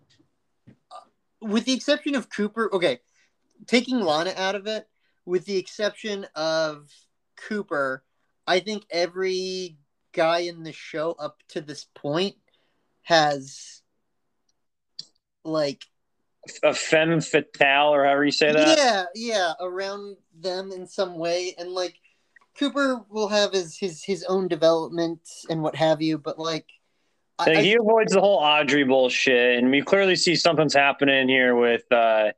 uh, 0.70 0.96
with 1.42 1.66
the 1.66 1.74
exception 1.74 2.16
of 2.16 2.30
Cooper 2.30 2.70
okay 2.72 3.00
taking 3.68 4.00
Lana 4.00 4.34
out 4.38 4.56
of 4.56 4.68
it 4.68 4.88
with 5.26 5.46
the 5.46 5.58
exception 5.58 6.26
of 6.36 6.90
Cooper 7.36 8.04
I 8.46 8.60
think 8.60 8.86
every 8.90 9.78
guy 10.13 10.39
in 10.39 10.63
the 10.63 10.71
show 10.71 11.12
up 11.19 11.41
to 11.49 11.62
this 11.62 11.86
point 11.95 12.36
has 13.04 13.82
like 15.43 15.84
a 16.63 16.73
femme 16.73 17.21
fatale 17.21 17.93
or 17.93 18.06
however 18.06 18.26
you 18.26 18.32
say 18.32 18.52
that. 18.52 18.78
Yeah, 18.78 19.06
yeah, 19.15 19.54
around 19.60 20.17
them 20.38 20.71
in 20.71 20.88
some 20.88 21.17
way, 21.17 21.56
and 21.58 21.71
like 21.71 21.95
Cooper 22.58 23.02
will 23.10 23.30
have 23.30 23.54
his 23.54 23.78
his 23.78 24.04
his 24.04 24.23
own 24.23 24.47
development 24.47 25.21
and 25.49 25.62
what 25.62 25.76
have 25.76 26.02
you, 26.02 26.17
but 26.17 26.39
like. 26.39 26.67
I, 27.39 27.56
he 27.56 27.73
avoids 27.73 28.13
the 28.13 28.21
whole 28.21 28.38
Audrey 28.38 28.84
bullshit, 28.84 29.58
and 29.58 29.71
we 29.71 29.82
clearly 29.82 30.15
see 30.15 30.36
something's 30.36 30.76
happening 30.76 31.28
here 31.28 31.56
with 31.56 31.84
uh, 31.91 32.32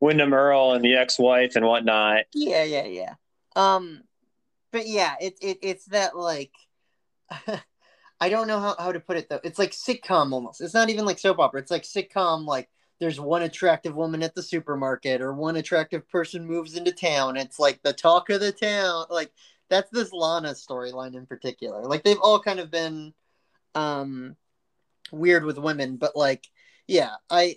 Windom 0.00 0.32
Earle 0.32 0.72
and 0.72 0.84
the 0.84 0.94
ex-wife 0.94 1.56
and 1.56 1.66
whatnot. 1.66 2.24
Yeah, 2.32 2.62
yeah, 2.62 2.84
yeah. 2.84 3.14
Um, 3.56 4.02
but 4.70 4.86
yeah, 4.86 5.16
it's 5.20 5.40
it, 5.44 5.58
it's 5.62 5.86
that 5.86 6.16
like 6.16 6.52
I 8.20 8.28
don't 8.28 8.46
know 8.46 8.60
how, 8.60 8.76
how 8.78 8.92
to 8.92 9.00
put 9.00 9.16
it 9.16 9.28
though. 9.28 9.40
It's 9.44 9.58
like 9.58 9.72
sitcom 9.72 10.32
almost. 10.32 10.60
It's 10.60 10.74
not 10.74 10.90
even 10.90 11.04
like 11.04 11.18
soap 11.18 11.38
opera. 11.38 11.60
It's 11.60 11.70
like 11.70 11.82
sitcom 11.82 12.46
like 12.46 12.68
there's 12.98 13.20
one 13.20 13.42
attractive 13.42 13.94
woman 13.94 14.22
at 14.22 14.34
the 14.34 14.42
supermarket 14.42 15.20
or 15.20 15.34
one 15.34 15.56
attractive 15.56 16.08
person 16.08 16.46
moves 16.46 16.76
into 16.76 16.92
town. 16.92 17.36
It's 17.36 17.58
like 17.58 17.82
the 17.82 17.92
talk 17.92 18.30
of 18.30 18.40
the 18.40 18.52
town. 18.52 19.06
Like 19.10 19.32
that's 19.68 19.90
this 19.90 20.12
Lana 20.12 20.50
storyline 20.50 21.14
in 21.14 21.26
particular. 21.26 21.84
Like 21.84 22.04
they've 22.04 22.20
all 22.20 22.40
kind 22.40 22.60
of 22.60 22.70
been 22.70 23.12
um 23.74 24.36
weird 25.12 25.44
with 25.44 25.58
women, 25.58 25.96
but 25.96 26.16
like 26.16 26.46
yeah, 26.86 27.10
I 27.28 27.56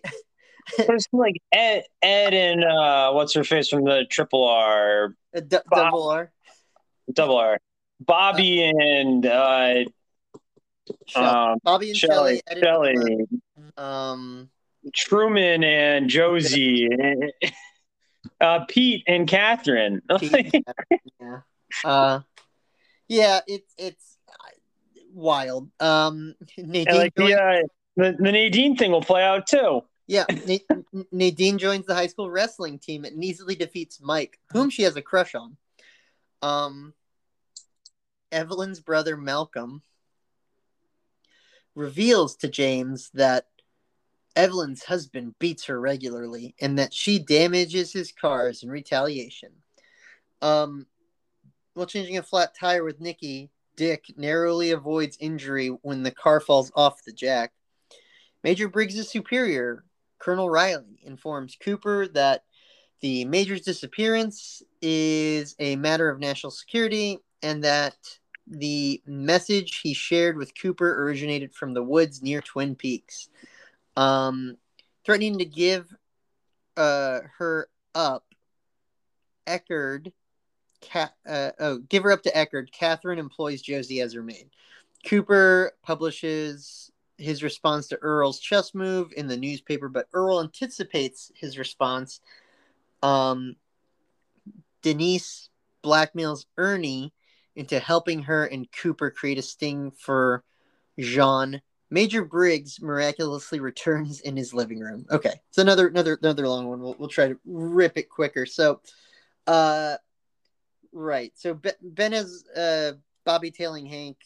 There's 0.78 1.08
like 1.12 1.36
Ed, 1.52 1.84
Ed 2.02 2.34
and 2.34 2.64
uh, 2.64 3.12
what's 3.12 3.34
her 3.34 3.44
face 3.44 3.70
from 3.70 3.86
the 3.86 4.06
Triple 4.10 4.48
R, 4.48 5.16
D- 5.34 5.58
double 5.74 6.10
R, 6.10 6.32
double 7.12 7.38
R, 7.38 7.60
Bobby 8.00 8.66
uh, 8.66 8.82
and 8.82 9.26
uh, 9.26 9.84
um, 11.16 11.60
Bobby 11.64 11.90
and 11.90 11.98
Shelly, 11.98 12.42
Shelly, 12.62 12.96
Shelly. 12.96 13.28
um, 13.78 14.50
Truman 14.96 15.64
and 15.64 16.10
Josie, 16.10 16.88
uh, 18.42 18.66
Pete 18.68 19.04
and 19.08 19.28
Catherine. 19.28 20.02
Pete 20.20 20.64
yeah. 21.20 21.40
Uh, 21.84 22.22
yeah, 23.08 23.42
it's 23.48 23.74
it's 23.78 24.18
wild. 25.14 25.70
Um, 25.80 26.36
Nadine 26.58 26.96
like 26.96 27.16
the, 27.16 27.34
uh, 27.34 27.68
the, 27.96 28.16
the 28.18 28.32
Nadine 28.32 28.76
thing 28.78 28.92
will 28.92 29.02
play 29.02 29.24
out 29.24 29.48
too. 29.48 29.82
Yeah, 30.08 30.26
Nadine 31.12 31.60
joins 31.60 31.86
the 31.86 31.94
high 31.94 32.08
school 32.08 32.32
wrestling 32.32 32.80
team 32.80 33.06
and 33.06 33.24
easily 33.24 33.54
defeats 33.54 34.00
Mike, 34.02 34.40
whom 34.52 34.72
she 34.72 34.82
has 34.82 34.96
a 34.96 35.04
crush 35.04 35.36
on. 35.36 35.56
Um, 36.42 36.96
Evelyn's 38.32 38.80
brother 38.80 39.18
Malcolm 39.18 39.82
reveals 41.76 42.36
to 42.38 42.48
James 42.48 43.10
that 43.14 43.46
Evelyn's 44.36 44.84
husband 44.84 45.36
beats 45.40 45.66
her 45.66 45.80
regularly 45.80 46.56
and 46.60 46.78
that 46.80 46.94
she 46.94 47.20
damages 47.20 47.92
his 47.92 48.12
cars 48.12 48.64
in 48.64 48.70
retaliation. 48.70 49.52
Um, 50.42 50.88
while 51.74 51.86
changing 51.86 52.18
a 52.18 52.24
flat 52.24 52.56
tire 52.58 52.84
with 52.84 53.02
Nikki, 53.02 53.50
Dick 53.76 54.06
narrowly 54.18 54.72
avoids 54.72 55.18
injury 55.20 55.70
when 55.70 56.04
the 56.04 56.12
car 56.12 56.40
falls 56.40 56.72
off 56.76 57.04
the 57.04 57.14
jack. 57.14 57.54
Major 58.44 58.68
Briggs' 58.68 59.10
superior, 59.10 59.84
Colonel 60.20 60.50
Riley, 60.50 61.00
informs 61.04 61.56
Cooper 61.56 62.08
that 62.10 62.44
the 63.02 63.26
Major's 63.26 63.62
disappearance 63.62 64.62
is 64.82 65.56
a 65.60 65.76
matter 65.78 66.10
of 66.10 66.20
national 66.20 66.52
security 66.52 67.20
and 67.42 67.64
that 67.64 67.96
the 68.50 69.02
message 69.06 69.80
he 69.82 69.94
shared 69.94 70.36
with 70.36 70.60
Cooper 70.60 71.04
originated 71.04 71.54
from 71.54 71.74
the 71.74 71.84
woods 71.84 72.22
near 72.22 72.42
Twin 72.42 72.76
Peaks, 72.76 73.30
um, 73.96 74.58
threatening 75.06 75.38
to 75.38 75.46
give 75.46 75.94
uh, 76.76 77.20
her 77.38 77.70
up. 77.94 78.26
Eckhardt, 79.46 80.10
Ca- 80.82 81.14
uh, 81.28 81.52
oh, 81.60 81.78
give 81.80 82.04
her 82.04 82.12
up 82.12 82.24
to 82.24 82.38
Eckhardt. 82.38 82.72
Catherine 82.72 83.20
employs 83.20 83.62
Josie 83.62 84.02
as 84.02 84.14
her 84.14 84.24
maid. 84.24 84.50
Cooper 85.06 85.74
publishes 85.82 86.92
his 87.18 87.44
response 87.44 87.88
to 87.88 87.98
Earle's 87.98 88.40
chess 88.40 88.74
move 88.74 89.12
in 89.16 89.28
the 89.28 89.38
newspaper, 89.38 89.90
but 89.90 90.08
Earl 90.14 90.42
anticipates 90.42 91.32
his 91.36 91.58
response. 91.58 92.22
Um, 93.04 93.56
Denise 94.82 95.50
blackmails 95.84 96.46
Ernie 96.58 97.14
into 97.60 97.78
helping 97.78 98.24
her 98.24 98.46
and 98.46 98.72
Cooper 98.72 99.12
create 99.12 99.38
a 99.38 99.42
sting 99.42 99.92
for 99.92 100.46
Jean. 100.98 101.62
Major 101.92 102.24
Briggs 102.24 102.82
miraculously 102.82 103.60
returns 103.60 104.22
in 104.22 104.38
his 104.38 104.54
living 104.54 104.80
room. 104.80 105.06
Okay, 105.12 105.34
it's 105.50 105.58
another 105.58 105.88
another 105.88 106.18
another 106.22 106.48
long 106.48 106.70
one. 106.70 106.80
We'll 106.80 106.96
we'll 106.98 107.10
try 107.10 107.28
to 107.28 107.40
rip 107.46 107.98
it 107.98 108.10
quicker. 108.10 108.46
So, 108.46 108.80
uh, 109.46 109.98
right. 110.94 111.34
So 111.36 111.54
Ben, 111.54 111.74
ben 111.82 112.14
has 112.14 112.46
uh 112.56 112.94
Bobby 113.26 113.52
tailing 113.52 113.86
Hank. 113.86 114.18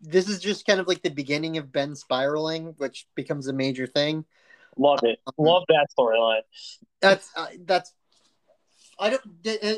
This 0.00 0.30
is 0.30 0.40
just 0.40 0.64
kind 0.64 0.80
of 0.80 0.88
like 0.88 1.02
the 1.02 1.10
beginning 1.10 1.58
of 1.58 1.70
Ben 1.70 1.94
spiraling, 1.94 2.74
which 2.78 3.06
becomes 3.14 3.48
a 3.48 3.52
major 3.52 3.86
thing. 3.86 4.24
Love 4.78 5.00
it. 5.02 5.20
Um, 5.26 5.34
Love 5.36 5.64
that 5.68 5.88
storyline. 5.96 6.40
That's 7.02 7.28
uh, 7.36 7.48
that's. 7.66 7.92
I 8.98 9.10
don't. 9.10 9.22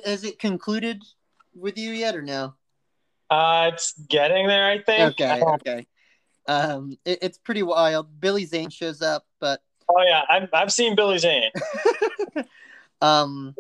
Has 0.07 0.23
it 0.23 0.39
concluded 0.39 1.03
with 1.53 1.77
you 1.77 1.91
yet 1.91 2.15
or 2.15 2.23
no? 2.23 2.55
Uh, 3.33 3.71
it's 3.73 3.95
getting 4.11 4.47
there, 4.47 4.69
I 4.69 4.83
think. 4.83 5.19
Okay, 5.19 5.41
okay. 5.41 5.87
Um, 6.47 6.99
it, 7.07 7.21
it's 7.23 7.39
pretty 7.39 7.63
wild. 7.63 8.21
Billy 8.21 8.45
Zane 8.45 8.69
shows 8.69 9.01
up, 9.01 9.25
but 9.41 9.63
oh 9.89 10.03
yeah, 10.03 10.21
I've 10.29 10.51
I've 10.53 10.71
seen 10.71 10.95
Billy 10.95 11.17
Zane. 11.17 11.51
um, 13.01 13.55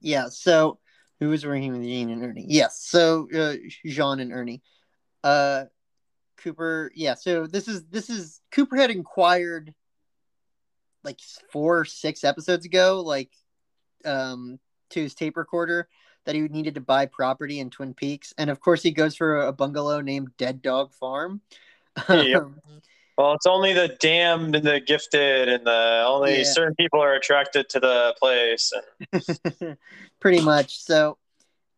yeah. 0.00 0.30
So 0.30 0.80
who 1.20 1.28
was 1.28 1.46
working 1.46 1.70
with 1.70 1.84
Jean 1.84 2.10
and 2.10 2.24
Ernie? 2.24 2.46
Yes. 2.48 2.82
So 2.82 3.28
uh, 3.32 3.54
Jean 3.86 4.18
and 4.18 4.32
Ernie. 4.32 4.62
Uh, 5.22 5.66
Cooper. 6.38 6.90
Yeah. 6.96 7.14
So 7.14 7.46
this 7.46 7.68
is 7.68 7.84
this 7.84 8.10
is 8.10 8.40
Cooper 8.50 8.74
had 8.74 8.90
inquired 8.90 9.72
like 11.04 11.20
four 11.52 11.84
six 11.84 12.24
episodes 12.24 12.66
ago, 12.66 13.00
like 13.06 13.30
um 14.04 14.58
to 14.88 15.02
his 15.02 15.14
tape 15.14 15.36
recorder 15.36 15.88
that 16.26 16.34
he 16.34 16.42
needed 16.42 16.74
to 16.74 16.80
buy 16.80 17.06
property 17.06 17.60
in 17.60 17.70
Twin 17.70 17.94
Peaks, 17.94 18.32
and 18.38 18.50
of 18.50 18.60
course 18.60 18.82
he 18.82 18.90
goes 18.90 19.16
for 19.16 19.42
a 19.42 19.52
bungalow 19.52 20.00
named 20.00 20.30
Dead 20.36 20.62
Dog 20.62 20.92
Farm. 20.92 21.40
Yep. 22.08 22.42
Well, 23.18 23.34
it's 23.34 23.44
only 23.44 23.74
the 23.74 23.88
damned 24.00 24.56
and 24.56 24.66
the 24.66 24.80
gifted, 24.80 25.50
and 25.50 25.66
the 25.66 26.04
only 26.06 26.38
Yeah. 26.38 26.44
certain 26.44 26.74
people 26.76 27.02
are 27.02 27.12
attracted 27.14 27.68
to 27.68 27.78
the 27.80 28.14
place. 28.18 28.72
And 29.12 29.76
Pretty 30.20 30.40
much. 30.40 30.78
So 30.82 31.18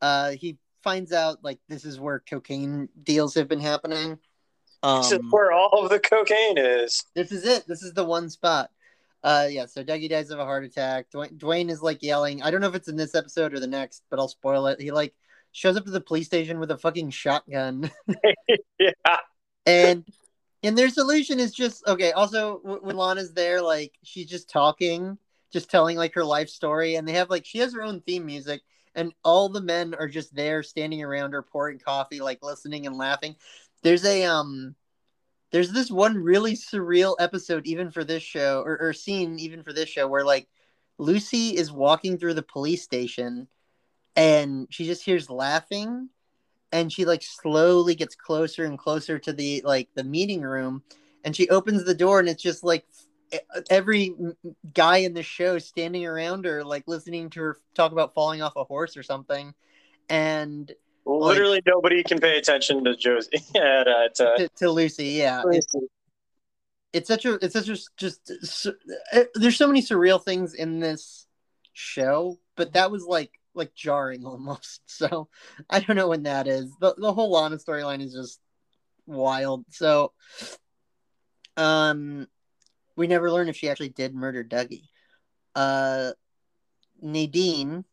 uh 0.00 0.33
he 0.33 0.57
finds 0.85 1.12
out 1.12 1.42
like 1.42 1.59
this 1.68 1.85
is 1.85 1.98
where 1.98 2.20
cocaine 2.20 2.88
deals 3.02 3.35
have 3.35 3.48
been 3.48 3.59
happening. 3.59 4.20
Um, 4.85 5.02
this 5.02 5.12
is 5.12 5.20
where 5.31 5.50
all 5.50 5.83
of 5.83 5.90
the 5.90 5.98
cocaine 5.98 6.59
is. 6.59 7.05
this 7.16 7.33
is 7.33 7.44
it. 7.44 7.66
This 7.66 7.83
is 7.83 7.92
the 7.92 8.05
one 8.05 8.31
spot. 8.31 8.70
Uh, 9.22 9.46
yeah. 9.50 9.66
So 9.66 9.85
Dougie 9.85 10.08
dies 10.08 10.30
of 10.30 10.38
a 10.38 10.44
heart 10.44 10.64
attack. 10.64 11.06
Dwayne, 11.14 11.38
Dwayne 11.38 11.70
is 11.70 11.82
like 11.82 12.02
yelling. 12.02 12.42
I 12.42 12.50
don't 12.50 12.61
know 12.61 12.68
if 12.68 12.74
it's 12.74 12.88
in 12.88 12.96
this 12.96 13.14
episode 13.14 13.54
or 13.54 13.61
the 13.61 13.66
next, 13.66 14.02
but 14.11 14.18
I'll 14.18 14.28
spoil 14.28 14.66
it. 14.66 14.80
He 14.80 14.90
like 14.90 15.14
shows 15.52 15.76
up 15.76 15.85
to 15.85 15.90
the 15.90 16.00
police 16.00 16.26
station 16.26 16.58
with 16.58 16.70
a 16.70 16.78
fucking 16.78 17.11
shotgun, 17.11 17.90
Yeah, 18.78 18.90
and 19.66 20.04
and 20.62 20.76
their 20.76 20.88
solution 20.88 21.38
is 21.38 21.52
just 21.52 21.87
okay. 21.87 22.12
Also, 22.12 22.58
when 22.62 22.96
Lana's 22.96 23.32
there, 23.32 23.62
like 23.62 23.92
she's 24.02 24.28
just 24.28 24.50
talking, 24.50 25.18
just 25.52 25.70
telling 25.70 25.96
like 25.96 26.14
her 26.14 26.24
life 26.24 26.48
story, 26.48 26.96
and 26.96 27.06
they 27.06 27.12
have 27.12 27.30
like 27.30 27.44
she 27.44 27.58
has 27.58 27.74
her 27.74 27.82
own 27.82 28.00
theme 28.00 28.26
music, 28.26 28.62
and 28.94 29.12
all 29.24 29.48
the 29.48 29.61
men 29.61 29.94
are 29.94 30.08
just 30.08 30.35
there 30.35 30.62
standing 30.62 31.02
around 31.02 31.32
her 31.32 31.42
pouring 31.42 31.78
coffee, 31.78 32.20
like 32.20 32.42
listening 32.42 32.87
and 32.87 32.96
laughing. 32.96 33.37
There's 33.82 34.04
a 34.04 34.24
um 34.24 34.74
there's 35.52 35.70
this 35.72 35.90
one 35.90 36.16
really 36.16 36.54
surreal 36.54 37.14
episode 37.20 37.66
even 37.66 37.90
for 37.90 38.04
this 38.04 38.22
show 38.22 38.62
or, 38.62 38.78
or 38.80 38.92
scene 38.92 39.38
even 39.38 39.62
for 39.62 39.72
this 39.72 39.88
show 39.88 40.08
where 40.08 40.24
like 40.24 40.48
Lucy 40.98 41.56
is 41.56 41.72
walking 41.72 42.18
through 42.18 42.34
the 42.34 42.42
police 42.42 42.82
station 42.82 43.48
and 44.16 44.66
she 44.70 44.84
just 44.84 45.04
hears 45.04 45.30
laughing 45.30 46.08
and 46.72 46.92
she 46.92 47.04
like 47.04 47.22
slowly 47.22 47.94
gets 47.94 48.14
closer 48.14 48.64
and 48.64 48.78
closer 48.78 49.18
to 49.18 49.32
the 49.32 49.62
like 49.64 49.88
the 49.94 50.04
meeting 50.04 50.42
room 50.42 50.82
and 51.24 51.36
she 51.36 51.48
opens 51.48 51.84
the 51.84 51.94
door 51.94 52.18
and 52.18 52.28
it's 52.28 52.42
just 52.42 52.64
like 52.64 52.86
every 53.70 54.14
guy 54.74 54.98
in 54.98 55.14
the 55.14 55.22
show 55.22 55.58
standing 55.58 56.04
around 56.04 56.44
her 56.44 56.64
like 56.64 56.84
listening 56.86 57.30
to 57.30 57.40
her 57.40 57.56
talk 57.74 57.92
about 57.92 58.14
falling 58.14 58.42
off 58.42 58.56
a 58.56 58.64
horse 58.64 58.96
or 58.96 59.02
something. 59.02 59.54
And 60.08 60.70
literally 61.04 61.62
nobody 61.66 62.02
can 62.02 62.18
pay 62.18 62.38
attention 62.38 62.84
to 62.84 62.96
Josie. 62.96 63.30
yeah, 63.54 63.84
uh, 63.86 64.08
to, 64.14 64.34
to, 64.38 64.48
to 64.56 64.70
Lucy 64.70 65.06
yeah. 65.06 65.42
It's, 65.46 65.74
it's 66.92 67.08
such 67.08 67.24
a 67.24 67.34
it's 67.44 67.54
such 67.54 67.68
a 67.68 67.78
just 67.96 68.46
su- 68.46 68.76
uh, 69.12 69.24
there's 69.34 69.56
so 69.56 69.66
many 69.66 69.82
surreal 69.82 70.22
things 70.22 70.54
in 70.54 70.78
this 70.78 71.26
show 71.72 72.38
but 72.56 72.74
that 72.74 72.90
was 72.90 73.04
like 73.04 73.32
like 73.54 73.74
jarring 73.74 74.24
almost. 74.26 74.82
So 74.86 75.28
i 75.68 75.80
don't 75.80 75.96
know 75.96 76.08
when 76.08 76.24
that 76.24 76.46
is. 76.46 76.70
The, 76.80 76.94
the 76.96 77.12
whole 77.12 77.30
lana 77.30 77.56
storyline 77.56 78.02
is 78.02 78.12
just 78.12 78.40
wild. 79.06 79.64
So 79.70 80.12
um 81.56 82.26
we 82.96 83.06
never 83.06 83.30
learn 83.30 83.48
if 83.48 83.56
she 83.56 83.68
actually 83.68 83.90
did 83.90 84.14
murder 84.14 84.44
dougie. 84.44 84.88
Uh 85.54 86.12
nadine 87.00 87.84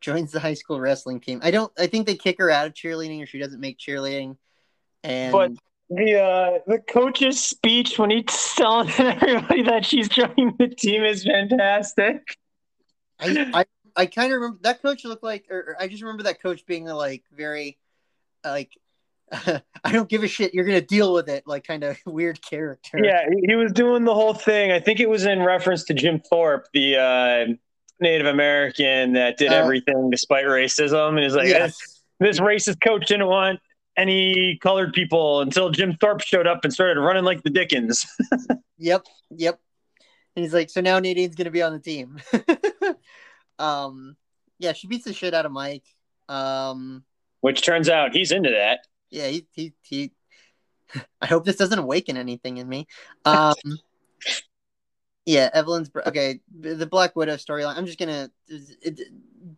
joins 0.00 0.32
the 0.32 0.40
high 0.40 0.54
school 0.54 0.80
wrestling 0.80 1.20
team 1.20 1.40
i 1.42 1.50
don't 1.50 1.72
i 1.78 1.86
think 1.86 2.06
they 2.06 2.16
kick 2.16 2.36
her 2.38 2.50
out 2.50 2.66
of 2.66 2.74
cheerleading 2.74 3.22
or 3.22 3.26
she 3.26 3.38
doesn't 3.38 3.60
make 3.60 3.78
cheerleading 3.78 4.36
and 5.04 5.32
But- 5.32 5.52
the 5.90 6.20
uh, 6.20 6.58
the 6.66 6.80
coach's 6.80 7.42
speech 7.42 7.98
when 7.98 8.10
he's 8.10 8.24
telling 8.56 8.90
everybody 8.90 9.62
that 9.62 9.86
she's 9.86 10.08
joining 10.08 10.54
the 10.58 10.68
team 10.68 11.02
is 11.02 11.24
fantastic. 11.24 12.36
I 13.18 13.50
I, 13.54 13.64
I 13.96 14.06
kind 14.06 14.32
of 14.32 14.40
remember 14.40 14.58
that 14.64 14.82
coach 14.82 15.04
looked 15.04 15.22
like, 15.22 15.46
or, 15.50 15.58
or 15.58 15.76
I 15.80 15.88
just 15.88 16.02
remember 16.02 16.24
that 16.24 16.42
coach 16.42 16.66
being 16.66 16.84
like 16.84 17.24
very, 17.34 17.78
like, 18.44 18.70
I 19.32 19.62
don't 19.90 20.08
give 20.08 20.24
a 20.24 20.28
shit. 20.28 20.52
You're 20.52 20.66
gonna 20.66 20.82
deal 20.82 21.14
with 21.14 21.28
it, 21.30 21.44
like 21.46 21.66
kind 21.66 21.84
of 21.84 21.96
weird 22.06 22.42
character. 22.42 23.00
Yeah, 23.02 23.22
he, 23.30 23.46
he 23.46 23.54
was 23.54 23.72
doing 23.72 24.04
the 24.04 24.14
whole 24.14 24.34
thing. 24.34 24.70
I 24.70 24.80
think 24.80 25.00
it 25.00 25.08
was 25.08 25.24
in 25.24 25.42
reference 25.42 25.84
to 25.84 25.94
Jim 25.94 26.20
Thorpe, 26.20 26.68
the 26.74 26.96
uh, 26.96 27.54
Native 28.00 28.26
American 28.26 29.12
that 29.14 29.36
did 29.36 29.50
Uh, 29.50 29.56
everything 29.56 30.10
despite 30.10 30.44
racism, 30.44 31.10
and 31.10 31.20
is 31.24 31.34
like, 31.34 31.48
Yes. 31.48 32.02
this 32.20 32.38
racist 32.40 32.80
coach 32.80 33.06
didn't 33.06 33.26
want 33.26 33.60
any 33.96 34.56
colored 34.62 34.92
people 34.92 35.40
until 35.40 35.70
Jim 35.70 35.96
Thorpe 35.96 36.20
showed 36.20 36.46
up 36.46 36.60
and 36.64 36.72
started 36.72 37.00
running 37.00 37.24
like 37.24 37.42
the 37.42 37.50
Dickens. 37.50 38.06
Yep. 38.80 39.06
Yep. 39.30 39.58
And 40.36 40.44
he's 40.44 40.54
like, 40.54 40.70
so 40.70 40.80
now 40.80 41.00
Nadine's 41.00 41.34
gonna 41.34 41.50
be 41.50 41.62
on 41.62 41.72
the 41.72 41.80
team. 41.80 42.18
um. 43.58 44.16
Yeah, 44.60 44.72
she 44.72 44.86
beats 44.86 45.04
the 45.04 45.12
shit 45.12 45.34
out 45.34 45.46
of 45.46 45.50
Mike. 45.52 45.82
Um. 46.28 47.02
Which 47.40 47.62
turns 47.64 47.88
out 47.88 48.14
he's 48.14 48.30
into 48.30 48.50
that. 48.50 48.86
Yeah. 49.10 49.26
He. 49.28 49.46
He. 49.50 49.72
he 49.82 50.12
I 51.20 51.26
hope 51.26 51.44
this 51.44 51.56
doesn't 51.56 51.78
awaken 51.78 52.16
anything 52.16 52.58
in 52.58 52.68
me. 52.68 52.86
Um. 53.24 53.54
Yeah, 55.28 55.50
Evelyn's 55.52 55.90
br- 55.90 56.00
okay. 56.06 56.40
The 56.58 56.86
Black 56.86 57.14
Widow 57.14 57.36
storyline. 57.36 57.76
I'm 57.76 57.84
just 57.84 57.98
gonna. 57.98 58.30
It, 58.48 59.02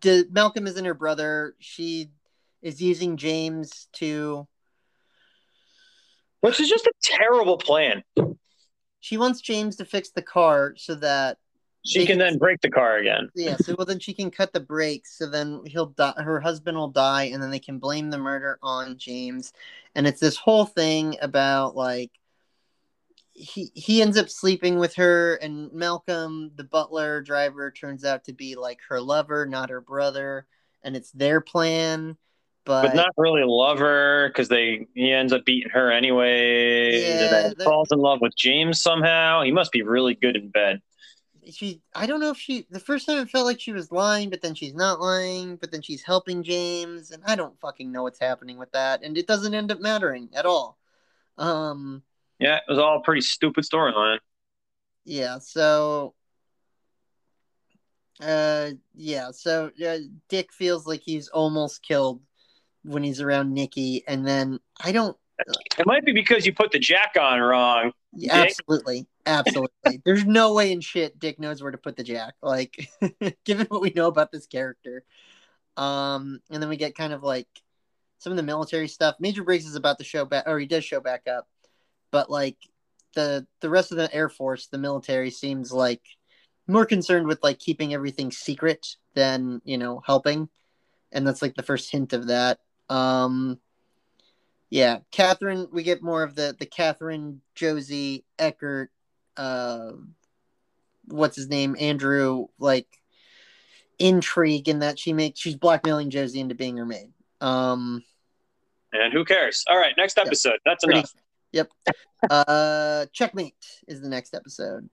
it, 0.05 0.33
Malcolm 0.33 0.67
isn't 0.67 0.85
her 0.85 0.95
brother. 0.95 1.55
She 1.61 2.11
is 2.61 2.83
using 2.83 3.17
James 3.17 3.87
to. 3.93 4.49
Which 6.41 6.59
is 6.59 6.69
just 6.69 6.87
a 6.89 6.93
terrible 7.01 7.57
plan. 7.57 8.03
She 8.99 9.17
wants 9.17 9.41
James 9.43 9.77
to 9.77 9.85
fix 9.85 10.11
the 10.11 10.23
car 10.23 10.75
so 10.77 10.97
that 10.97 11.39
She 11.87 12.01
can 12.01 12.07
can- 12.07 12.19
then 12.19 12.39
break 12.39 12.61
the 12.63 12.71
car 12.71 12.97
again. 12.97 13.29
yeah. 13.37 13.57
So 13.57 13.77
well, 13.79 13.87
then 13.87 14.01
she 14.01 14.13
can 14.13 14.33
cut 14.33 14.53
the 14.53 14.59
brakes. 14.59 15.17
So 15.19 15.31
then 15.31 15.61
he'll 15.67 15.87
die. 15.87 16.15
Her 16.17 16.41
husband 16.41 16.77
will 16.79 16.89
die, 16.91 17.25
and 17.33 17.41
then 17.41 17.53
they 17.53 17.61
can 17.61 17.79
blame 17.79 18.11
the 18.11 18.19
murder 18.19 18.59
on 18.61 18.99
James. 18.99 19.53
And 19.95 20.05
it's 20.05 20.19
this 20.19 20.37
whole 20.37 20.65
thing 20.67 21.17
about 21.23 21.77
like 21.77 22.11
he 23.41 23.73
he 23.75 24.03
ends 24.03 24.19
up 24.19 24.29
sleeping 24.29 24.79
with 24.79 24.95
her, 24.97 25.35
and 25.37 25.73
Malcolm, 25.73 26.51
the 26.55 26.65
butler 26.65 27.23
driver, 27.23 27.71
turns 27.71 28.05
out 28.05 28.25
to 28.25 28.33
be 28.33 28.55
like 28.55 28.79
her 28.89 29.01
lover, 29.01 29.47
not 29.47 29.71
her 29.71 29.81
brother, 29.81 30.47
and 30.83 30.95
it's 30.95 31.11
their 31.13 31.41
plan. 31.41 32.17
But, 32.65 32.89
But 32.89 32.95
not 32.95 33.13
really 33.17 33.43
lover 33.45 34.29
because 34.29 34.49
they 34.49 34.87
he 34.95 35.11
ends 35.11 35.33
up 35.33 35.45
beating 35.47 35.71
her 35.71 35.91
anyway. 35.91 37.01
Yeah, 37.01 37.47
and 37.47 37.57
then 37.57 37.65
falls 37.65 37.89
in 37.91 37.99
love 37.99 38.21
with 38.21 38.37
James 38.37 38.83
somehow. 38.83 39.43
He 39.43 39.51
must 39.51 39.73
be 39.73 39.83
really 39.83 40.15
good 40.15 40.37
in 40.37 40.51
bed. 40.51 40.81
she 41.51 41.81
I 41.95 42.07
don't 42.07 42.21
know 42.21 42.31
if 42.31 42.37
she 42.37 42.67
the 42.71 42.79
first 42.79 43.07
time 43.07 43.19
it 43.19 43.31
felt 43.31 43.47
like 43.47 43.61
she 43.61 43.73
was 43.73 43.91
lying, 43.91 44.29
but 44.29 44.43
then 44.43 44.55
she's 44.55 44.75
not 44.75 45.01
lying, 45.01 45.57
but 45.57 45.73
then 45.73 45.81
she's 45.81 46.03
helping 46.03 46.43
James, 46.43 47.11
and 47.11 47.23
I 47.27 47.35
don't 47.35 47.59
fucking 47.61 47.91
know 47.91 48.03
what's 48.03 48.21
happening 48.21 48.59
with 48.59 48.73
that, 48.73 49.03
and 49.03 49.17
it 49.17 49.27
doesn't 49.27 49.55
end 49.55 49.73
up 49.73 49.81
mattering 49.81 50.29
at 50.35 50.45
all. 50.45 50.79
Um 51.39 52.03
Yeah, 52.41 52.57
it 52.57 52.63
was 52.69 52.79
all 52.79 52.99
a 52.99 53.03
pretty 53.03 53.21
stupid 53.21 53.65
storyline. 53.65 54.19
yeah, 55.05 55.39
so 55.39 56.15
uh 58.23 58.71
yeah, 58.95 59.31
so 59.31 59.71
uh, 59.87 59.99
Dick 60.29 60.53
feels 60.53 60.87
like 60.87 61.03
he's 61.05 61.29
almost 61.29 61.83
killed 61.83 62.21
when 62.83 63.03
he's 63.03 63.21
around 63.21 63.53
Nikki, 63.53 64.05
and 64.09 64.27
then 64.27 64.59
I 64.83 64.93
don't 64.93 65.17
It 65.79 65.87
might 65.87 66.05
be 66.05 66.13
because 66.13 66.47
you 66.47 66.55
put 66.55 66.73
the 66.73 66.79
jack 66.79 67.17
on 67.21 67.41
wrong. 67.41 67.93
Yeah, 68.13 68.37
absolutely, 68.37 69.07
absolutely. 69.27 70.01
There's 70.05 70.25
no 70.25 70.55
way 70.55 70.73
in 70.73 70.81
shit 70.81 71.19
Dick 71.19 71.39
knows 71.39 71.63
where 71.63 71.71
to 71.71 71.79
put 71.79 71.97
the 71.97 72.03
jack. 72.03 72.35
Like, 72.43 72.89
given 73.45 73.67
what 73.69 73.83
we 73.83 73.93
know 73.95 74.09
about 74.09 74.33
this 74.33 74.47
character, 74.47 75.05
um, 75.77 76.41
and 76.51 76.63
then 76.63 76.69
we 76.69 76.77
get 76.77 76.95
kind 76.95 77.13
of 77.13 77.23
like 77.23 77.49
some 78.19 78.33
of 78.33 78.37
the 78.37 78.43
military 78.43 78.89
stuff. 78.89 79.17
Major 79.21 79.45
Briggs 79.45 79.67
is 79.67 79.77
about 79.77 79.99
to 79.99 80.05
show 80.05 80.25
back, 80.25 80.45
or 80.47 80.59
he 80.59 80.67
does 80.67 80.85
show 80.85 81.01
back 81.01 81.27
up, 81.29 81.49
but 82.11 82.31
like 82.31 82.57
the 83.15 83.47
the 83.61 83.71
rest 83.71 83.91
of 83.91 83.99
the 83.99 84.13
Air 84.15 84.29
Force, 84.29 84.67
the 84.67 84.79
military 84.79 85.31
seems 85.31 85.73
like 85.73 86.03
more 86.67 86.87
concerned 86.87 87.27
with 87.27 87.43
like 87.43 87.59
keeping 87.59 87.93
everything 87.95 88.31
secret 88.31 88.97
than 89.15 89.61
you 89.65 89.79
know 89.79 90.03
helping, 90.05 90.49
and 91.13 91.27
that's 91.27 91.43
like 91.43 91.55
the 91.55 91.63
first 91.63 91.91
hint 91.91 92.13
of 92.13 92.29
that. 92.29 92.59
Um, 92.89 93.59
yeah, 94.69 94.99
Catherine. 95.11 95.69
We 95.73 95.83
get 95.83 96.03
more 96.03 96.23
of 96.23 96.35
the 96.35 96.55
the 96.59 96.67
Catherine, 96.67 97.41
Josie, 97.55 98.25
Eckhardt, 98.39 98.91
uh, 99.37 99.93
what's 101.07 101.37
his 101.37 101.49
name, 101.49 101.77
Andrew, 101.79 102.47
like 102.59 102.87
intrigue 103.99 104.69
in 104.69 104.79
that 104.79 104.99
she 104.99 105.13
makes 105.13 105.41
she's 105.41 105.57
blackmailing 105.57 106.11
Josie 106.11 106.41
into 106.41 106.55
being 106.55 106.77
her 106.77 106.87
maid. 106.87 107.13
Um, 107.41 108.03
And 108.93 109.13
who 109.13 109.25
cares? 109.25 109.65
All 109.69 109.79
right, 109.79 109.93
next 109.97 110.19
episode. 110.19 110.59
That's 110.65 110.85
pretty- 110.85 111.01
enough. 111.01 111.15
Yep. 111.53 111.71
uh, 112.31 113.07
Checkmate 113.13 113.55
is 113.89 114.01
the 114.01 114.09
next 114.09 114.35
episode. 114.35 114.89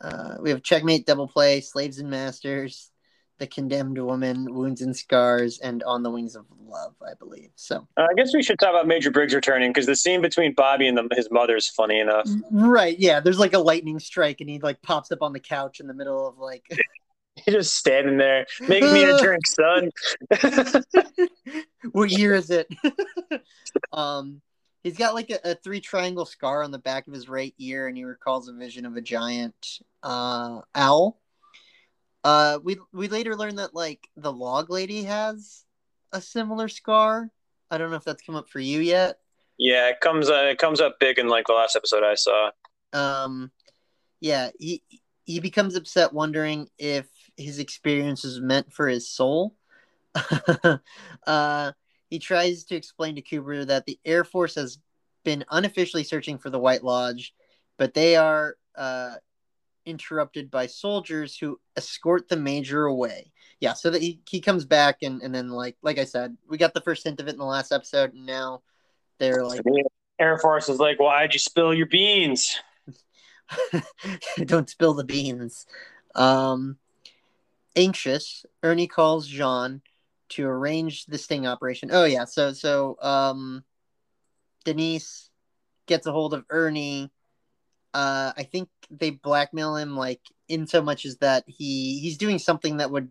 Uh, 0.00 0.36
we 0.40 0.50
have 0.50 0.62
Checkmate, 0.62 1.06
Double 1.06 1.28
Play, 1.28 1.60
Slaves 1.60 1.98
and 1.98 2.08
Masters, 2.08 2.90
The 3.38 3.46
Condemned 3.46 3.98
Woman, 3.98 4.46
Wounds 4.54 4.80
and 4.80 4.96
Scars, 4.96 5.58
and 5.58 5.82
On 5.82 6.02
the 6.02 6.10
Wings 6.10 6.36
of 6.36 6.46
Love, 6.64 6.94
I 7.02 7.12
believe. 7.18 7.50
So 7.56 7.86
Uh, 7.96 8.06
I 8.10 8.14
guess 8.16 8.32
we 8.34 8.42
should 8.42 8.58
talk 8.58 8.70
about 8.70 8.86
Major 8.86 9.10
Briggs 9.10 9.34
returning 9.34 9.70
because 9.70 9.86
the 9.86 9.96
scene 9.96 10.22
between 10.22 10.54
Bobby 10.54 10.88
and 10.88 10.96
the, 10.96 11.06
his 11.14 11.28
mother 11.30 11.54
is 11.56 11.68
funny 11.68 12.00
enough. 12.00 12.26
right, 12.50 12.98
yeah. 12.98 13.20
There's 13.20 13.38
like 13.38 13.52
a 13.52 13.58
lightning 13.58 13.98
strike, 13.98 14.40
and 14.40 14.48
he 14.48 14.58
like 14.58 14.80
pops 14.80 15.12
up 15.12 15.20
on 15.22 15.32
the 15.32 15.40
couch 15.40 15.80
in 15.80 15.86
the 15.86 15.94
middle 15.94 16.26
of 16.26 16.38
like 16.38 16.64
He's 17.44 17.54
just 17.54 17.74
standing 17.76 18.18
there, 18.18 18.44
make 18.60 18.82
me 18.82 19.04
a 19.04 19.16
drink, 19.22 19.46
son. 19.46 19.90
what 21.92 22.10
year 22.10 22.34
is 22.34 22.50
it? 22.50 22.68
um, 23.92 24.42
he's 24.82 24.96
got 24.96 25.14
like 25.14 25.30
a, 25.30 25.50
a, 25.50 25.54
three 25.54 25.80
triangle 25.80 26.24
scar 26.24 26.62
on 26.62 26.70
the 26.70 26.78
back 26.78 27.06
of 27.06 27.14
his 27.14 27.28
right 27.28 27.54
ear, 27.58 27.88
and 27.88 27.96
he 27.96 28.04
recalls 28.04 28.48
a 28.48 28.52
vision 28.52 28.86
of 28.86 28.96
a 28.96 29.00
giant 29.00 29.80
uh, 30.02 30.60
owl. 30.74 31.20
Uh, 32.22 32.58
we 32.62 32.78
we 32.92 33.08
later 33.08 33.34
learned 33.34 33.58
that 33.58 33.74
like 33.74 34.08
the 34.16 34.32
log 34.32 34.70
lady 34.70 35.04
has 35.04 35.64
a 36.12 36.20
similar 36.20 36.68
scar. 36.68 37.30
I 37.70 37.78
don't 37.78 37.90
know 37.90 37.96
if 37.96 38.04
that's 38.04 38.22
come 38.22 38.34
up 38.34 38.50
for 38.50 38.60
you 38.60 38.80
yet. 38.80 39.18
Yeah, 39.58 39.88
it 39.88 40.00
comes 40.00 40.28
uh, 40.28 40.48
it 40.50 40.58
comes 40.58 40.80
up 40.80 40.98
big 41.00 41.18
in 41.18 41.28
like 41.28 41.46
the 41.46 41.54
last 41.54 41.76
episode 41.76 42.02
I 42.04 42.14
saw. 42.14 42.50
Um, 42.92 43.50
yeah, 44.20 44.50
he 44.58 44.82
he 45.24 45.40
becomes 45.40 45.76
upset, 45.76 46.12
wondering 46.12 46.68
if 46.78 47.06
his 47.36 47.58
experience 47.58 48.24
is 48.24 48.40
meant 48.40 48.72
for 48.72 48.88
his 48.88 49.08
soul. 49.08 49.54
uh, 51.26 51.72
he 52.10 52.18
tries 52.18 52.64
to 52.64 52.74
explain 52.74 53.14
to 53.14 53.22
Cooper 53.22 53.64
that 53.64 53.86
the 53.86 53.98
Air 54.04 54.24
Force 54.24 54.56
has 54.56 54.78
been 55.24 55.44
unofficially 55.50 56.02
searching 56.02 56.38
for 56.38 56.50
the 56.50 56.58
White 56.58 56.82
Lodge, 56.82 57.34
but 57.78 57.94
they 57.94 58.16
are 58.16 58.56
uh, 58.76 59.14
interrupted 59.86 60.50
by 60.50 60.66
soldiers 60.66 61.38
who 61.38 61.58
escort 61.76 62.28
the 62.28 62.36
major 62.36 62.86
away. 62.86 63.32
Yeah, 63.60 63.74
so 63.74 63.90
that 63.90 64.02
he, 64.02 64.20
he 64.28 64.40
comes 64.40 64.64
back 64.64 64.98
and, 65.02 65.22
and 65.22 65.34
then 65.34 65.48
like 65.50 65.76
like 65.82 65.98
I 65.98 66.04
said, 66.04 66.36
we 66.48 66.58
got 66.58 66.74
the 66.74 66.80
first 66.80 67.04
hint 67.04 67.20
of 67.20 67.28
it 67.28 67.32
in 67.32 67.38
the 67.38 67.44
last 67.44 67.72
episode, 67.72 68.12
and 68.14 68.26
now 68.26 68.62
they're 69.18 69.44
like 69.44 69.60
Air 70.18 70.38
Force 70.38 70.68
is 70.68 70.78
like, 70.78 70.98
Why'd 70.98 71.32
you 71.32 71.38
spill 71.38 71.72
your 71.72 71.86
beans? 71.86 72.58
Don't 74.44 74.68
spill 74.68 74.94
the 74.94 75.04
beans. 75.04 75.66
Um 76.14 76.78
anxious, 77.76 78.44
Ernie 78.62 78.88
calls 78.88 79.28
Jean 79.28 79.82
to 80.30 80.46
arrange 80.46 81.06
the 81.06 81.18
sting 81.18 81.46
operation. 81.46 81.90
Oh 81.92 82.04
yeah, 82.04 82.24
so 82.24 82.52
so 82.52 82.96
um 83.00 83.64
Denise 84.64 85.30
gets 85.86 86.06
a 86.06 86.12
hold 86.12 86.34
of 86.34 86.44
Ernie. 86.50 87.10
Uh 87.92 88.32
I 88.36 88.44
think 88.44 88.68
they 88.90 89.10
blackmail 89.10 89.76
him 89.76 89.96
like 89.96 90.20
in 90.48 90.66
so 90.66 90.82
much 90.82 91.04
as 91.04 91.18
that 91.18 91.44
he 91.46 92.00
he's 92.00 92.18
doing 92.18 92.38
something 92.38 92.78
that 92.78 92.90
would 92.90 93.08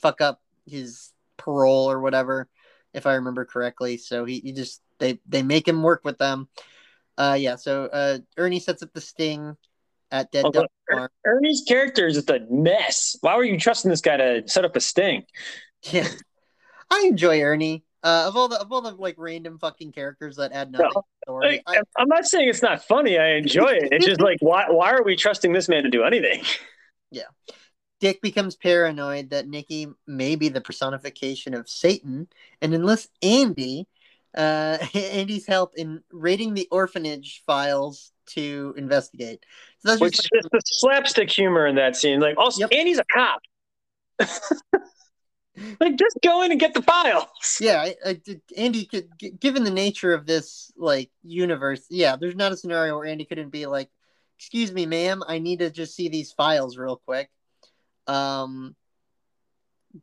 fuck 0.00 0.20
up 0.20 0.40
his 0.66 1.12
parole 1.36 1.90
or 1.90 2.00
whatever, 2.00 2.48
if 2.92 3.06
I 3.06 3.14
remember 3.14 3.44
correctly. 3.44 3.96
So 3.96 4.24
he, 4.24 4.40
he 4.40 4.52
just 4.52 4.82
they 4.98 5.20
they 5.26 5.42
make 5.42 5.66
him 5.66 5.82
work 5.82 6.02
with 6.04 6.18
them. 6.18 6.48
Uh 7.16 7.36
yeah, 7.38 7.56
so 7.56 7.84
uh 7.86 8.18
Ernie 8.36 8.60
sets 8.60 8.82
up 8.82 8.92
the 8.92 9.00
sting 9.00 9.56
at 10.10 10.30
Dead 10.30 10.44
Dog 10.52 10.66
Farm. 10.90 11.08
Ernie's 11.24 11.64
character 11.66 12.06
is 12.06 12.14
just 12.14 12.30
a 12.30 12.40
mess. 12.50 13.16
Why 13.20 13.36
were 13.36 13.44
you 13.44 13.58
trusting 13.58 13.90
this 13.90 14.00
guy 14.00 14.16
to 14.16 14.42
set 14.46 14.64
up 14.64 14.76
a 14.76 14.80
sting? 14.80 15.24
Yeah. 15.92 16.08
I 16.90 17.04
enjoy 17.06 17.40
Ernie. 17.40 17.84
Uh, 18.02 18.26
of 18.28 18.36
all 18.36 18.46
the 18.46 18.60
of 18.60 18.70
all 18.70 18.82
the 18.82 18.92
like 18.92 19.16
random 19.18 19.58
fucking 19.58 19.90
characters 19.90 20.36
that 20.36 20.52
add 20.52 20.70
nothing 20.70 20.90
no, 20.94 21.00
to 21.00 21.02
the 21.02 21.24
story, 21.24 21.62
I, 21.66 21.76
am 21.98 22.08
not 22.08 22.24
saying 22.24 22.48
it's 22.48 22.62
not 22.62 22.84
funny. 22.84 23.18
I 23.18 23.30
enjoy 23.30 23.70
it. 23.70 23.88
It's 23.90 24.06
just 24.06 24.20
like 24.20 24.38
why 24.40 24.66
why 24.70 24.92
are 24.92 25.02
we 25.02 25.16
trusting 25.16 25.52
this 25.52 25.68
man 25.68 25.82
to 25.82 25.90
do 25.90 26.04
anything? 26.04 26.42
Yeah. 27.12 27.22
Dick 28.00 28.20
becomes 28.20 28.56
paranoid 28.56 29.30
that 29.30 29.46
Nikki 29.46 29.86
may 30.08 30.34
be 30.34 30.48
the 30.48 30.60
personification 30.60 31.54
of 31.54 31.68
Satan 31.68 32.26
and 32.60 32.74
enlists 32.74 33.08
Andy, 33.22 33.86
uh, 34.36 34.78
Andy's 34.94 35.46
help 35.46 35.72
in 35.76 36.02
raiding 36.10 36.54
the 36.54 36.68
orphanage 36.72 37.42
files 37.46 38.10
to 38.30 38.74
investigate. 38.76 39.46
So 39.78 39.90
that's 39.90 40.00
Which 40.00 40.16
just 40.16 40.30
like, 40.32 40.50
the 40.50 40.60
slapstick 40.64 41.30
humor 41.30 41.66
in 41.66 41.76
that 41.76 41.96
scene. 41.96 42.20
Like, 42.20 42.36
also, 42.36 42.60
yep. 42.60 42.72
Andy's 42.72 42.98
a 42.98 43.04
cop. 43.04 43.40
like, 45.80 45.96
just 45.96 46.18
go 46.22 46.42
in 46.42 46.50
and 46.50 46.60
get 46.60 46.74
the 46.74 46.82
files. 46.82 47.58
Yeah, 47.60 47.80
I, 47.80 47.96
I, 48.04 48.20
Andy 48.56 48.84
could, 48.84 49.08
given 49.40 49.64
the 49.64 49.70
nature 49.70 50.12
of 50.12 50.26
this 50.26 50.72
like 50.76 51.10
universe, 51.22 51.84
yeah, 51.90 52.16
there's 52.16 52.36
not 52.36 52.52
a 52.52 52.56
scenario 52.56 52.96
where 52.96 53.06
Andy 53.06 53.24
couldn't 53.24 53.50
be 53.50 53.66
like, 53.66 53.88
"Excuse 54.38 54.72
me, 54.72 54.86
ma'am, 54.86 55.22
I 55.26 55.38
need 55.38 55.60
to 55.60 55.70
just 55.70 55.94
see 55.94 56.08
these 56.08 56.32
files 56.32 56.76
real 56.76 56.96
quick." 56.96 57.30
Um, 58.06 58.76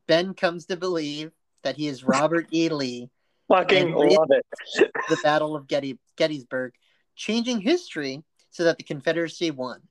Ben 0.08 0.34
comes 0.34 0.66
to 0.68 0.78
believe 0.78 1.32
that 1.64 1.76
he 1.76 1.88
is 1.88 2.04
Robert 2.04 2.48
E. 2.52 2.70
Lee. 2.70 3.10
Fucking 3.50 3.94
love 3.94 4.30
it. 4.32 4.46
the 5.10 5.18
Battle 5.22 5.56
of 5.56 5.68
Getty, 5.68 6.00
Gettysburg, 6.16 6.74
changing 7.16 7.60
history 7.60 8.24
so 8.50 8.64
that 8.64 8.78
the 8.78 8.84
Confederacy 8.84 9.52
won. 9.52 9.82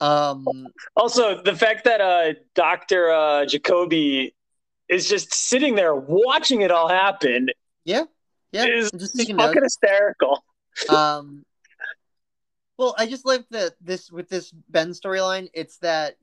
Um, 0.00 0.46
also, 0.96 1.40
the 1.42 1.54
fact 1.54 1.84
that 1.84 2.00
uh, 2.00 2.34
Doctor 2.54 3.10
uh, 3.10 3.46
Jacoby 3.46 4.34
is 4.88 5.08
just 5.08 5.34
sitting 5.34 5.74
there 5.74 5.94
watching 5.94 6.62
it 6.62 6.70
all 6.70 6.88
happen. 6.88 7.48
Yeah, 7.84 8.04
yeah, 8.52 8.66
is 8.66 8.90
just 8.92 9.16
fucking 9.16 9.36
notes. 9.36 9.58
hysterical. 9.62 10.44
Um, 10.90 11.46
well, 12.76 12.94
I 12.98 13.06
just 13.06 13.24
like 13.24 13.46
that 13.48 13.76
this 13.80 14.10
with 14.10 14.28
this 14.28 14.52
Ben 14.68 14.90
storyline. 14.90 15.48
It's 15.54 15.78
that 15.78 16.16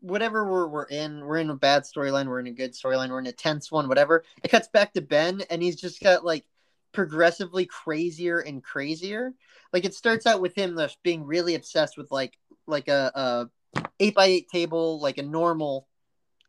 whatever 0.00 0.48
we're 0.48 0.68
we're 0.68 0.84
in, 0.84 1.24
we're 1.24 1.38
in 1.38 1.50
a 1.50 1.56
bad 1.56 1.82
storyline, 1.82 2.26
we're 2.26 2.38
in 2.38 2.46
a 2.46 2.52
good 2.52 2.72
storyline, 2.72 3.10
we're 3.10 3.18
in 3.18 3.26
a 3.26 3.32
tense 3.32 3.72
one, 3.72 3.88
whatever. 3.88 4.24
It 4.44 4.48
cuts 4.48 4.68
back 4.68 4.92
to 4.94 5.00
Ben, 5.00 5.42
and 5.50 5.62
he's 5.62 5.76
just 5.76 6.00
got 6.00 6.24
like 6.24 6.44
progressively 6.92 7.66
crazier 7.66 8.38
and 8.38 8.62
crazier. 8.62 9.32
Like 9.72 9.84
it 9.84 9.94
starts 9.94 10.26
out 10.26 10.40
with 10.40 10.54
him 10.54 10.76
just 10.76 11.02
being 11.02 11.24
really 11.24 11.54
obsessed 11.54 11.98
with 11.98 12.10
like 12.10 12.38
like 12.66 12.88
a, 12.88 13.10
a 13.14 13.82
eight 14.00 14.14
by 14.14 14.26
eight 14.26 14.48
table, 14.48 15.00
like 15.00 15.18
a 15.18 15.22
normal, 15.22 15.88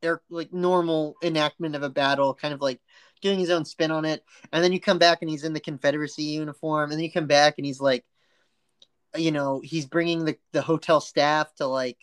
air 0.04 0.22
like 0.30 0.54
normal 0.54 1.16
enactment 1.24 1.76
of 1.76 1.84
a 1.84 1.90
battle, 1.90 2.34
kind 2.34 2.54
of 2.54 2.62
like 2.62 2.80
doing 3.22 3.40
his 3.40 3.50
own 3.50 3.66
spin 3.66 3.92
on 3.92 4.06
it. 4.06 4.24
And 4.52 4.64
then 4.64 4.72
you 4.72 4.80
come 4.80 5.00
back 5.00 5.20
and 5.22 5.30
he's 5.30 5.44
in 5.44 5.54
the 5.54 5.60
Confederacy 5.60 6.24
uniform, 6.24 6.92
and 6.92 7.00
then 7.00 7.04
you 7.04 7.12
come 7.12 7.28
back 7.28 7.56
and 7.58 7.66
he's 7.66 7.82
like, 7.82 8.06
you 9.16 9.32
know, 9.32 9.62
he's 9.64 9.86
bringing 9.86 10.26
the 10.26 10.38
the 10.52 10.62
hotel 10.62 11.02
staff 11.02 11.54
to 11.56 11.68
like 11.68 11.98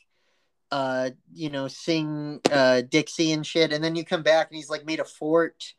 uh, 0.75 1.11
you 1.33 1.51
know, 1.51 1.69
sing 1.69 2.41
uh, 2.51 2.81
Dixie 2.81 3.31
and 3.31 3.47
shit, 3.47 3.73
and 3.73 3.85
then 3.85 3.95
you 3.95 4.05
come 4.05 4.25
back 4.25 4.49
and 4.51 4.57
he's 4.57 4.69
like 4.69 4.85
made 4.85 4.99
a 4.99 5.05
fort, 5.05 5.73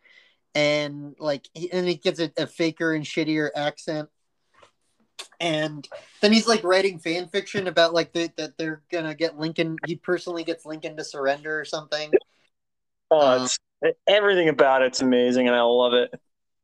and 0.54 1.16
like, 1.20 1.50
and 1.74 1.86
he 1.86 1.96
gets 1.96 2.22
a, 2.22 2.32
a 2.38 2.48
faker 2.48 2.94
and 2.94 3.04
shittier 3.04 3.50
accent, 3.54 4.08
and 5.40 5.88
then 6.22 6.32
he's 6.32 6.48
like 6.48 6.64
writing 6.64 7.00
fan 7.00 7.28
fiction 7.28 7.68
about 7.68 7.94
like 7.94 8.14
the, 8.14 8.32
that 8.38 8.58
they're 8.58 8.82
gonna 8.92 9.16
get 9.16 9.38
Lincoln. 9.38 9.78
He 9.86 9.96
personally 9.96 10.44
gets 10.44 10.66
Lincoln 10.66 10.98
to 10.98 11.04
surrender 11.04 11.60
or 11.60 11.66
something. 11.66 12.12
Oh, 13.12 13.44
um, 13.44 13.92
everything 14.08 14.50
about 14.50 14.82
it's 14.82 15.02
amazing, 15.02 15.48
and 15.48 15.56
I 15.56 15.62
love 15.62 15.94
it. 15.94 16.14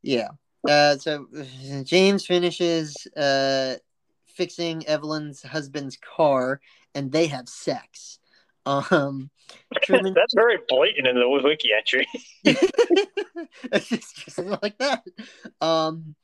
Yeah. 0.01 0.29
Uh, 0.67 0.97
so 0.97 1.27
James 1.83 2.25
finishes 2.25 2.95
uh, 3.17 3.75
fixing 4.27 4.85
Evelyn's 4.87 5.41
husband's 5.41 5.97
car, 5.97 6.61
and 6.95 7.11
they 7.11 7.27
have 7.27 7.47
sex. 7.47 8.19
Um, 8.65 9.29
Truman, 9.81 10.13
That's 10.15 10.33
very 10.35 10.57
blatant 10.67 11.07
in 11.07 11.15
the 11.15 11.27
wiki 11.27 11.69
entry. 11.75 12.07
it's 12.43 13.89
just, 13.89 14.15
just 14.15 14.37
like 14.37 14.77
that. 14.77 15.03
Um, 15.59 16.15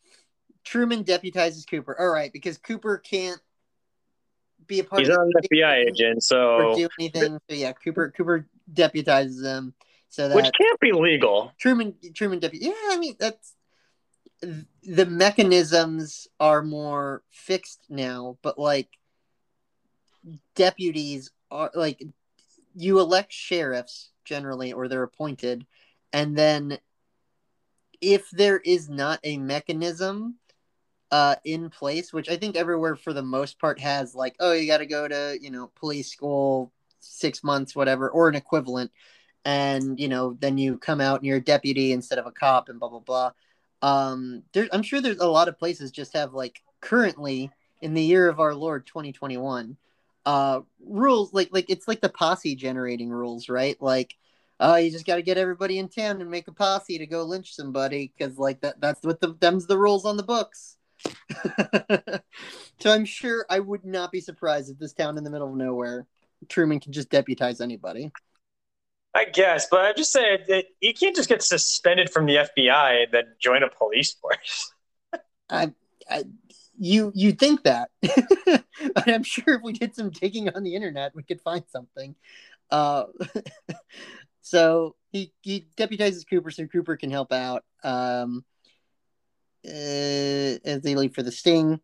Truman 0.67 1.03
deputizes 1.05 1.65
Cooper. 1.69 1.99
All 1.99 2.09
right, 2.09 2.31
because 2.31 2.57
Cooper 2.57 2.97
can't 2.97 3.39
be 4.67 4.81
a 4.81 4.83
part. 4.83 4.99
He's 4.99 5.09
of 5.09 5.15
an 5.15 5.31
FBI 5.43 5.87
agent, 5.87 6.23
so 6.23 6.75
do 6.75 6.89
anything. 6.99 7.39
So 7.49 7.55
yeah, 7.55 7.71
Cooper 7.71 8.11
Cooper 8.11 8.47
deputizes 8.71 9.43
him 9.43 9.73
so 10.09 10.27
that 10.27 10.35
which 10.35 10.51
can't 10.59 10.79
be 10.81 10.91
legal. 10.91 11.53
Truman 11.57 11.95
Truman 12.13 12.39
deputy. 12.39 12.65
Yeah, 12.65 12.73
I 12.89 12.97
mean 12.97 13.15
that's 13.17 13.53
the 14.83 15.05
mechanisms 15.05 16.27
are 16.39 16.61
more 16.61 17.23
fixed 17.31 17.79
now, 17.89 18.37
but 18.41 18.59
like 18.59 18.89
deputies 20.55 21.31
are 21.49 21.71
like 21.73 22.03
you 22.75 22.99
elect 22.99 23.31
sheriffs 23.31 24.11
generally 24.25 24.73
or 24.73 24.89
they're 24.89 25.03
appointed 25.03 25.65
and 26.11 26.37
then 26.37 26.77
if 28.01 28.29
there 28.31 28.57
is 28.57 28.89
not 28.89 29.21
a 29.23 29.37
mechanism 29.37 30.35
uh 31.11 31.35
in 31.45 31.69
place 31.69 32.11
which 32.11 32.29
i 32.29 32.35
think 32.35 32.55
everywhere 32.55 32.95
for 32.95 33.13
the 33.13 33.21
most 33.21 33.59
part 33.59 33.79
has 33.79 34.13
like 34.13 34.35
oh 34.39 34.51
you 34.51 34.67
got 34.67 34.79
to 34.79 34.85
go 34.85 35.07
to 35.07 35.37
you 35.41 35.49
know 35.49 35.71
police 35.75 36.11
school 36.11 36.71
6 36.99 37.43
months 37.43 37.75
whatever 37.75 38.09
or 38.09 38.27
an 38.27 38.35
equivalent. 38.35 38.91
And 39.45 39.99
you 39.99 40.07
know 40.07 40.35
then 40.39 40.57
you 40.57 40.77
come 40.77 41.01
out 41.01 41.19
and 41.19 41.25
you're 41.25 41.37
a 41.37 41.43
deputy 41.43 41.91
instead 41.91 42.19
of 42.19 42.25
a 42.27 42.31
cop 42.31 42.69
and 42.69 42.79
blah 42.79 42.89
blah 42.89 42.99
blah. 42.99 43.31
Um 43.81 44.43
there 44.53 44.67
i'm 44.71 44.83
sure 44.83 45.01
there's 45.01 45.19
a 45.19 45.27
lot 45.27 45.47
of 45.47 45.59
places 45.59 45.91
just 45.91 46.13
have 46.13 46.33
like 46.33 46.61
currently 46.81 47.51
in 47.81 47.93
the 47.93 48.01
year 48.01 48.27
of 48.27 48.39
our 48.39 48.55
lord 48.55 48.85
2021 48.87 49.77
uh 50.25 50.61
rules 50.85 51.33
like 51.33 51.49
like 51.51 51.69
it's 51.69 51.87
like 51.87 52.01
the 52.01 52.09
posse 52.09 52.55
generating 52.55 53.09
rules 53.09 53.49
right? 53.49 53.81
Like 53.81 54.15
oh, 54.59 54.75
you 54.75 54.89
just 54.89 55.05
got 55.05 55.17
to 55.17 55.21
get 55.21 55.37
everybody 55.37 55.77
in 55.77 55.87
town 55.87 56.19
and 56.19 56.31
make 56.31 56.47
a 56.47 56.51
posse 56.51 56.97
to 56.97 57.05
go 57.05 57.23
lynch 57.23 57.53
somebody 57.55 58.11
because 58.17 58.37
like 58.39 58.59
that 58.61 58.81
that's 58.81 59.03
what 59.03 59.21
the 59.21 59.35
them's 59.39 59.67
the 59.67 59.77
rules 59.77 60.05
on 60.05 60.17
the 60.17 60.23
books. 60.23 60.76
so 62.79 62.91
I'm 62.91 63.05
sure 63.05 63.45
I 63.49 63.59
would 63.59 63.85
not 63.85 64.11
be 64.11 64.21
surprised 64.21 64.69
if 64.71 64.79
this 64.79 64.93
town 64.93 65.17
in 65.17 65.23
the 65.23 65.29
middle 65.29 65.49
of 65.49 65.55
nowhere, 65.55 66.05
Truman 66.49 66.79
can 66.79 66.91
just 66.91 67.09
deputize 67.09 67.61
anybody. 67.61 68.11
I 69.13 69.25
guess, 69.25 69.67
but 69.69 69.79
I'm 69.81 69.95
just 69.95 70.11
saying 70.11 70.39
that 70.47 70.65
you 70.79 70.93
can't 70.93 71.15
just 71.15 71.29
get 71.29 71.41
suspended 71.41 72.11
from 72.11 72.27
the 72.27 72.35
FBI 72.35 73.03
and 73.03 73.11
then 73.11 73.23
join 73.39 73.63
a 73.63 73.69
police 73.69 74.13
force. 74.13 74.73
I, 75.49 75.73
I 76.09 76.23
you 76.77 77.11
you 77.15 77.31
think 77.31 77.63
that, 77.63 77.89
but 78.01 79.07
I'm 79.07 79.23
sure 79.23 79.55
if 79.55 79.61
we 79.63 79.73
did 79.73 79.95
some 79.95 80.11
digging 80.11 80.49
on 80.49 80.63
the 80.63 80.75
internet, 80.75 81.15
we 81.15 81.23
could 81.23 81.41
find 81.41 81.63
something. 81.67 82.15
Uh, 82.69 83.05
so 84.41 84.95
he 85.11 85.31
he 85.41 85.65
deputizes 85.77 86.29
Cooper 86.29 86.51
so 86.51 86.67
Cooper 86.67 86.95
can 86.95 87.09
help 87.09 87.31
out. 87.31 87.63
Um, 87.83 88.45
uh, 89.65 90.59
as 90.65 90.81
they 90.81 90.95
leave 90.95 91.13
for 91.13 91.23
the 91.23 91.31
sting, 91.31 91.79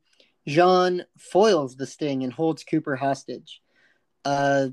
Jean 0.47 1.05
foils 1.17 1.75
the 1.75 1.87
sting 1.87 2.23
and 2.23 2.33
holds 2.33 2.63
Cooper 2.63 2.95
hostage. 2.95 3.61
Uh, 4.25 4.69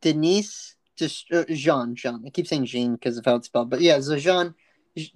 Denise 0.00 0.76
just 0.96 1.32
uh, 1.32 1.44
Jean 1.48 1.94
Jean. 1.94 2.22
I 2.26 2.30
keep 2.30 2.46
saying 2.46 2.66
Jean 2.66 2.94
because 2.94 3.18
of 3.18 3.24
how 3.24 3.36
it's 3.36 3.46
spelled, 3.46 3.70
but 3.70 3.80
yeah, 3.80 3.98
so 4.00 4.16
Jean 4.16 4.54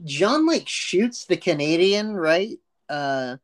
Jean 0.04 0.46
like 0.46 0.66
shoots 0.66 1.26
the 1.26 1.36
Canadian 1.36 2.14
right, 2.14 2.58
uh, 2.88 3.36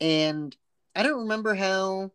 and 0.00 0.54
I 0.94 1.02
don't 1.02 1.20
remember 1.20 1.54
how 1.54 2.12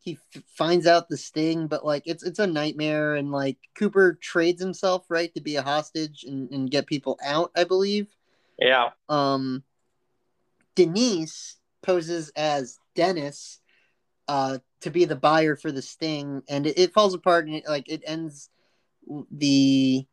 he 0.00 0.18
f- 0.34 0.42
finds 0.46 0.86
out 0.86 1.08
the 1.08 1.16
sting, 1.16 1.66
but 1.66 1.84
like 1.84 2.02
it's 2.06 2.22
it's 2.24 2.38
a 2.38 2.46
nightmare, 2.46 3.14
and 3.14 3.30
like 3.30 3.58
Cooper 3.76 4.18
trades 4.20 4.60
himself 4.60 5.06
right 5.08 5.32
to 5.34 5.40
be 5.40 5.56
a 5.56 5.62
hostage 5.62 6.24
and, 6.24 6.50
and 6.50 6.70
get 6.70 6.86
people 6.86 7.18
out. 7.24 7.52
I 7.56 7.64
believe. 7.64 8.08
Yeah. 8.58 8.90
Um, 9.08 9.62
Denise 10.80 11.56
poses 11.82 12.32
as 12.36 12.78
Dennis, 12.94 13.60
uh, 14.28 14.58
to 14.80 14.90
be 14.90 15.04
the 15.04 15.14
buyer 15.14 15.54
for 15.54 15.70
the 15.70 15.82
sting, 15.82 16.42
and 16.48 16.66
it, 16.66 16.78
it 16.78 16.94
falls 16.94 17.12
apart, 17.12 17.46
and 17.46 17.56
it, 17.56 17.64
like 17.68 17.86
it 17.86 18.02
ends 18.06 18.48
the. 19.30 20.06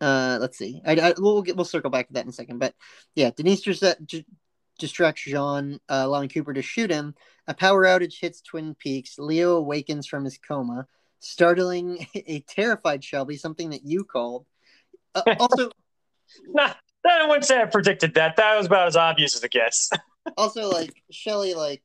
Uh, 0.00 0.38
let's 0.40 0.56
see. 0.56 0.80
I, 0.86 0.92
I 0.92 1.14
we'll 1.18 1.42
get 1.42 1.56
we'll 1.56 1.64
circle 1.64 1.90
back 1.90 2.06
to 2.06 2.12
that 2.12 2.22
in 2.22 2.28
a 2.28 2.32
second, 2.32 2.60
but 2.60 2.72
yeah, 3.16 3.30
Denise 3.34 3.60
just, 3.60 3.82
just 4.06 4.24
distracts 4.78 5.22
Jean, 5.22 5.80
uh, 5.88 6.02
allowing 6.04 6.28
Cooper 6.28 6.52
to 6.52 6.62
shoot 6.62 6.88
him. 6.88 7.16
A 7.48 7.54
power 7.54 7.84
outage 7.84 8.20
hits 8.20 8.40
Twin 8.40 8.76
Peaks. 8.76 9.18
Leo 9.18 9.56
awakens 9.56 10.06
from 10.06 10.24
his 10.24 10.38
coma, 10.38 10.86
startling 11.18 12.06
a 12.14 12.44
terrified 12.46 13.02
Shelly, 13.02 13.36
something 13.36 13.70
that 13.70 13.84
you 13.84 14.04
called. 14.04 14.46
Uh, 15.16 15.34
also, 15.40 15.72
nah, 16.46 16.74
I 17.06 17.26
wouldn't 17.26 17.44
say 17.44 17.60
I 17.60 17.66
predicted 17.66 18.14
that. 18.14 18.36
That 18.36 18.56
was 18.56 18.66
about 18.66 18.88
as 18.88 18.96
obvious 18.96 19.36
as 19.36 19.44
it 19.44 19.50
gets. 19.50 19.90
also, 20.36 20.68
like 20.68 21.02
Shelly, 21.10 21.54
like 21.54 21.82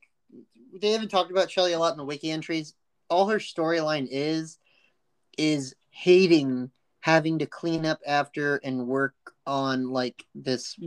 they 0.80 0.90
haven't 0.90 1.08
talked 1.08 1.30
about 1.30 1.50
Shelly 1.50 1.72
a 1.72 1.78
lot 1.78 1.92
in 1.92 1.98
the 1.98 2.04
wiki 2.04 2.30
entries. 2.30 2.74
All 3.08 3.28
her 3.28 3.38
storyline 3.38 4.08
is 4.10 4.58
is 5.36 5.74
hating 5.90 6.70
having 7.00 7.38
to 7.38 7.46
clean 7.46 7.84
up 7.84 8.00
after 8.06 8.56
and 8.56 8.86
work 8.86 9.14
on 9.46 9.90
like 9.90 10.24
this 10.34 10.78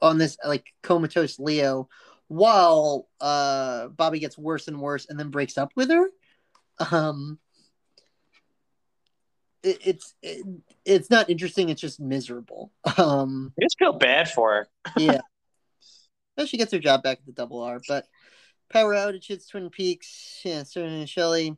on 0.00 0.18
this 0.18 0.36
like 0.46 0.72
comatose 0.82 1.38
Leo 1.38 1.88
while 2.28 3.08
uh 3.20 3.88
Bobby 3.88 4.20
gets 4.20 4.38
worse 4.38 4.68
and 4.68 4.80
worse 4.80 5.06
and 5.08 5.18
then 5.18 5.30
breaks 5.30 5.58
up 5.58 5.72
with 5.74 5.90
her. 5.90 6.08
Um 6.90 7.38
it, 9.62 9.78
it's 9.84 10.14
it, 10.22 10.46
it's 10.84 11.10
not 11.10 11.30
interesting, 11.30 11.68
it's 11.68 11.80
just 11.80 12.00
miserable. 12.00 12.72
Um 12.98 13.52
I 13.58 13.64
just 13.64 13.78
feel 13.78 13.92
bad 13.92 14.30
for 14.30 14.54
her. 14.54 14.68
yeah. 14.96 15.20
Well, 16.36 16.46
she 16.46 16.56
gets 16.56 16.72
her 16.72 16.78
job 16.78 17.02
back 17.02 17.18
at 17.18 17.26
the 17.26 17.32
double 17.32 17.62
R, 17.62 17.80
but 17.86 18.06
power 18.70 18.94
outage 18.94 19.26
hits 19.26 19.46
Twin 19.46 19.70
Peaks. 19.70 20.40
Yeah, 20.44 20.62
Sterling 20.62 21.00
and 21.00 21.08
Shelly. 21.08 21.56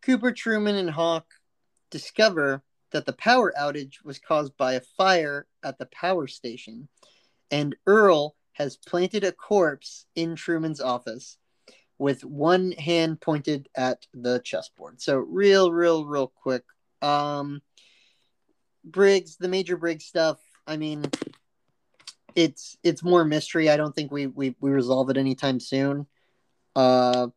Cooper, 0.00 0.32
Truman, 0.32 0.76
and 0.76 0.90
Hawk 0.90 1.26
discover 1.90 2.62
that 2.92 3.06
the 3.06 3.12
power 3.12 3.52
outage 3.58 4.04
was 4.04 4.18
caused 4.18 4.56
by 4.56 4.74
a 4.74 4.80
fire 4.96 5.46
at 5.62 5.78
the 5.78 5.86
power 5.86 6.26
station 6.26 6.88
and 7.52 7.76
Earle 7.86 8.34
has 8.54 8.76
planted 8.76 9.22
a 9.22 9.30
corpse 9.30 10.06
in 10.16 10.34
Truman's 10.34 10.80
office 10.80 11.36
with 11.98 12.24
one 12.24 12.72
hand 12.72 13.20
pointed 13.20 13.68
at 13.76 14.06
the 14.12 14.40
chessboard. 14.40 15.00
So 15.00 15.18
real, 15.18 15.70
real, 15.70 16.04
real 16.04 16.32
quick. 16.34 16.64
Um 17.02 17.62
Briggs, 18.84 19.36
the 19.36 19.48
major 19.48 19.76
Briggs 19.76 20.04
stuff, 20.04 20.38
I 20.66 20.76
mean 20.76 21.04
it's 22.34 22.78
it's 22.82 23.02
more 23.02 23.24
mystery. 23.24 23.68
I 23.68 23.76
don't 23.76 23.94
think 23.94 24.10
we 24.10 24.26
we, 24.26 24.54
we 24.60 24.70
resolve 24.70 25.10
it 25.10 25.16
anytime 25.16 25.60
soon. 25.60 26.06
Uh 26.74 27.28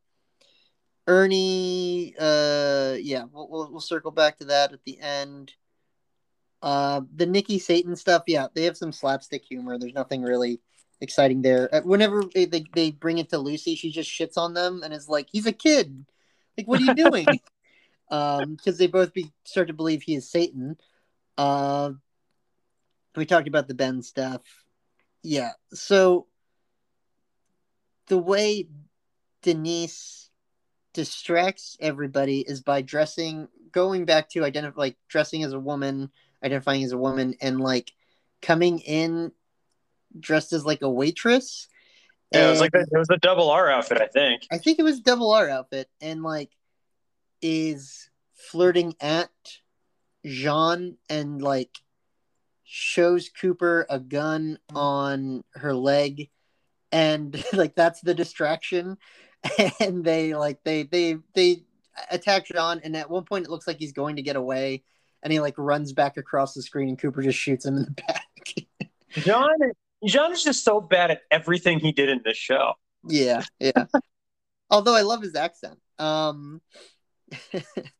Ernie, 1.07 2.15
uh 2.19 2.95
yeah, 2.99 3.25
we'll, 3.31 3.49
we'll 3.49 3.71
we'll 3.71 3.81
circle 3.81 4.11
back 4.11 4.37
to 4.39 4.45
that 4.45 4.73
at 4.73 4.83
the 4.85 4.99
end. 4.99 5.53
Uh, 6.65 7.01
the 7.15 7.27
Nikki 7.27 7.59
Satan 7.59 7.95
stuff, 7.95 8.23
yeah, 8.25 8.47
they 8.55 8.63
have 8.63 8.75
some 8.75 8.91
slapstick 8.91 9.45
humor. 9.45 9.77
There's 9.77 9.93
nothing 9.93 10.23
really 10.23 10.59
exciting 10.99 11.43
there. 11.43 11.69
Uh, 11.71 11.81
whenever 11.81 12.23
they, 12.33 12.45
they, 12.45 12.65
they 12.73 12.89
bring 12.89 13.19
it 13.19 13.29
to 13.29 13.37
Lucy, 13.37 13.75
she 13.75 13.91
just 13.91 14.09
shits 14.09 14.35
on 14.35 14.55
them 14.55 14.81
and 14.83 14.91
is 14.91 15.07
like, 15.07 15.27
"He's 15.31 15.45
a 15.45 15.51
kid. 15.51 16.05
Like, 16.57 16.67
what 16.67 16.81
are 16.81 16.85
you 16.85 16.95
doing?" 16.95 17.27
um, 18.09 18.55
because 18.55 18.77
they 18.77 18.87
both 18.87 19.13
be 19.13 19.31
start 19.43 19.67
to 19.67 19.73
believe 19.73 20.01
he 20.01 20.15
is 20.15 20.29
Satan. 20.29 20.77
Uh, 21.37 21.91
we 23.15 23.25
talked 23.25 23.47
about 23.47 23.67
the 23.67 23.73
Ben 23.73 24.01
stuff. 24.01 24.41
Yeah, 25.23 25.51
so 25.73 26.27
the 28.07 28.17
way 28.17 28.67
Denise 29.41 30.29
distracts 30.93 31.77
everybody 31.79 32.41
is 32.41 32.61
by 32.61 32.81
dressing, 32.81 33.47
going 33.71 34.05
back 34.05 34.29
to 34.29 34.43
identify, 34.43 34.79
like 34.79 34.97
dressing 35.07 35.43
as 35.43 35.53
a 35.53 35.59
woman 35.59 36.11
identifying 36.43 36.83
as 36.83 36.91
a 36.91 36.97
woman 36.97 37.35
and 37.41 37.59
like 37.59 37.91
coming 38.41 38.79
in 38.79 39.31
dressed 40.17 40.53
as 40.53 40.65
like 40.65 40.81
a 40.81 40.89
waitress. 40.89 41.67
Yeah, 42.31 42.39
and 42.39 42.47
it 42.47 42.51
was 42.51 42.59
like 42.61 42.71
it 42.73 42.97
was 42.97 43.09
a 43.09 43.17
double 43.17 43.49
R 43.49 43.69
outfit, 43.69 44.01
I 44.01 44.07
think. 44.07 44.47
I 44.51 44.57
think 44.57 44.79
it 44.79 44.83
was 44.83 44.99
double 44.99 45.31
R 45.31 45.49
outfit, 45.49 45.89
and 46.01 46.23
like 46.23 46.51
is 47.41 48.09
flirting 48.33 48.95
at 48.99 49.29
Jean 50.25 50.97
and 51.09 51.41
like 51.41 51.71
shows 52.63 53.29
Cooper 53.29 53.85
a 53.89 53.99
gun 53.99 54.59
on 54.73 55.43
her 55.53 55.73
leg, 55.73 56.29
and 56.91 57.43
like 57.53 57.75
that's 57.75 58.01
the 58.01 58.13
distraction, 58.13 58.97
and 59.79 60.03
they 60.03 60.33
like 60.33 60.63
they 60.63 60.83
they 60.83 61.17
they 61.33 61.63
attack 62.11 62.47
Jean, 62.47 62.81
and 62.83 62.95
at 62.95 63.09
one 63.09 63.23
point 63.23 63.45
it 63.45 63.51
looks 63.51 63.67
like 63.67 63.77
he's 63.77 63.93
going 63.93 64.17
to 64.17 64.21
get 64.21 64.35
away, 64.35 64.83
and 65.25 65.33
he 65.33 65.39
like 65.39 65.55
runs 65.57 65.91
back 65.91 66.17
across 66.17 66.53
the 66.53 66.61
screen 66.61 66.87
and 66.87 66.99
Cooper 66.99 67.21
just 67.21 67.39
shoots 67.39 67.65
him 67.65 67.77
in 67.77 67.83
the 67.85 67.91
back. 68.07 68.21
John 69.09 69.49
John 70.05 70.31
is 70.31 70.43
just 70.43 70.63
so 70.63 70.79
bad 70.79 71.11
at 71.11 71.21
everything 71.31 71.79
he 71.79 71.91
did 71.91 72.09
in 72.09 72.21
this 72.23 72.37
show. 72.37 72.73
Yeah, 73.07 73.43
yeah. 73.59 73.85
Although 74.69 74.95
I 74.95 75.01
love 75.01 75.21
his 75.21 75.35
accent. 75.35 75.79
Um 75.97 76.61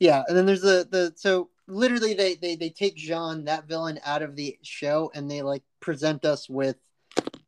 Yeah, 0.00 0.24
and 0.26 0.36
then 0.36 0.46
there's 0.46 0.62
the 0.62 0.88
the 0.90 1.12
so 1.14 1.50
literally 1.68 2.14
they 2.14 2.34
they 2.34 2.56
they 2.56 2.70
take 2.70 2.96
Jean 2.96 3.44
that 3.44 3.68
villain 3.68 4.00
out 4.02 4.22
of 4.22 4.34
the 4.34 4.58
show 4.62 5.12
and 5.14 5.30
they 5.30 5.42
like 5.42 5.62
present 5.78 6.24
us 6.24 6.48
with 6.48 6.76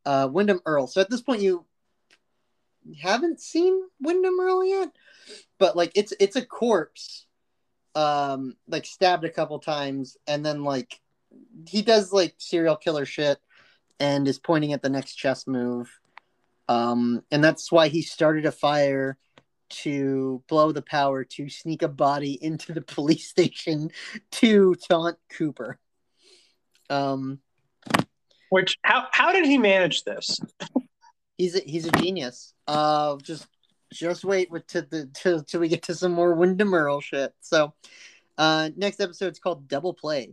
uh 0.04 0.28
Windom 0.30 0.60
Earle. 0.66 0.86
So 0.86 1.00
at 1.00 1.08
this 1.08 1.22
point 1.22 1.40
you 1.40 1.64
haven't 3.00 3.40
seen 3.40 3.82
Windom 4.00 4.38
Earle 4.38 4.64
yet, 4.66 4.92
but 5.58 5.76
like 5.76 5.92
it's 5.94 6.12
it's 6.20 6.36
a 6.36 6.44
corpse 6.44 7.26
um 7.94 8.56
like 8.68 8.84
stabbed 8.84 9.24
a 9.24 9.30
couple 9.30 9.58
times 9.58 10.18
and 10.26 10.44
then 10.44 10.62
like 10.62 11.00
he 11.66 11.80
does 11.80 12.12
like 12.12 12.34
serial 12.36 12.76
killer 12.76 13.06
shit 13.06 13.38
and 13.98 14.28
is 14.28 14.38
pointing 14.38 14.72
at 14.74 14.82
the 14.82 14.88
next 14.88 15.14
chess 15.14 15.46
move 15.46 16.00
um 16.68 17.22
and 17.30 17.44
that's 17.44 17.70
why 17.70 17.88
he 17.88 18.00
started 18.00 18.46
a 18.46 18.52
fire 18.52 19.18
to 19.72 20.42
blow 20.48 20.72
the 20.72 20.82
power 20.82 21.24
to 21.24 21.48
sneak 21.48 21.82
a 21.82 21.88
body 21.88 22.32
into 22.42 22.72
the 22.72 22.82
police 22.96 23.28
station 23.28 23.90
to 24.30 24.74
taunt 24.88 25.16
cooper 25.30 25.78
um 26.90 27.38
which 28.50 28.78
how 28.82 29.06
how 29.12 29.32
did 29.32 29.44
he 29.44 29.58
manage 29.58 30.04
this 30.04 30.38
he's 31.36 31.56
a, 31.56 31.60
he's 31.60 31.86
a 31.86 31.92
genius 31.92 32.54
uh 32.68 33.16
just 33.22 33.46
just 33.92 34.24
wait 34.24 34.50
with 34.50 34.66
to 34.68 34.82
the 34.82 35.08
till, 35.12 35.42
till 35.42 35.60
we 35.60 35.68
get 35.68 35.82
to 35.84 35.94
some 35.94 36.12
more 36.12 36.34
Windom 36.34 36.74
Earle 36.74 37.00
shit. 37.00 37.32
So, 37.40 37.74
uh, 38.38 38.70
next 38.76 39.00
episode 39.00 39.32
is 39.32 39.38
called 39.38 39.68
Double 39.68 39.94
Play. 39.94 40.32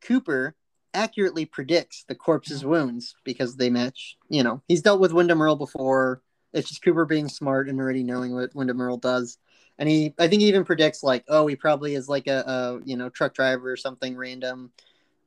Cooper 0.00 0.54
accurately 0.94 1.44
predicts 1.44 2.04
the 2.08 2.14
corpse's 2.14 2.64
wounds 2.64 3.14
because 3.24 3.56
they 3.56 3.70
match. 3.70 4.16
You 4.28 4.42
know, 4.42 4.62
he's 4.66 4.82
dealt 4.82 5.00
with 5.00 5.12
Windom 5.12 5.42
Earle 5.42 5.56
before. 5.56 6.22
It's 6.56 6.70
just 6.70 6.82
Cooper 6.82 7.04
being 7.04 7.28
smart 7.28 7.68
and 7.68 7.78
already 7.78 8.02
knowing 8.02 8.34
what 8.34 8.54
Windom 8.54 8.80
Earle 8.80 8.96
does. 8.96 9.38
and 9.78 9.88
he 9.88 10.14
I 10.18 10.26
think 10.26 10.40
he 10.40 10.48
even 10.48 10.64
predicts 10.64 11.02
like, 11.02 11.24
oh, 11.28 11.46
he 11.46 11.54
probably 11.54 11.94
is 11.94 12.08
like 12.08 12.26
a, 12.26 12.40
a 12.46 12.80
you 12.84 12.96
know 12.96 13.10
truck 13.10 13.34
driver 13.34 13.70
or 13.70 13.76
something 13.76 14.16
random, 14.16 14.72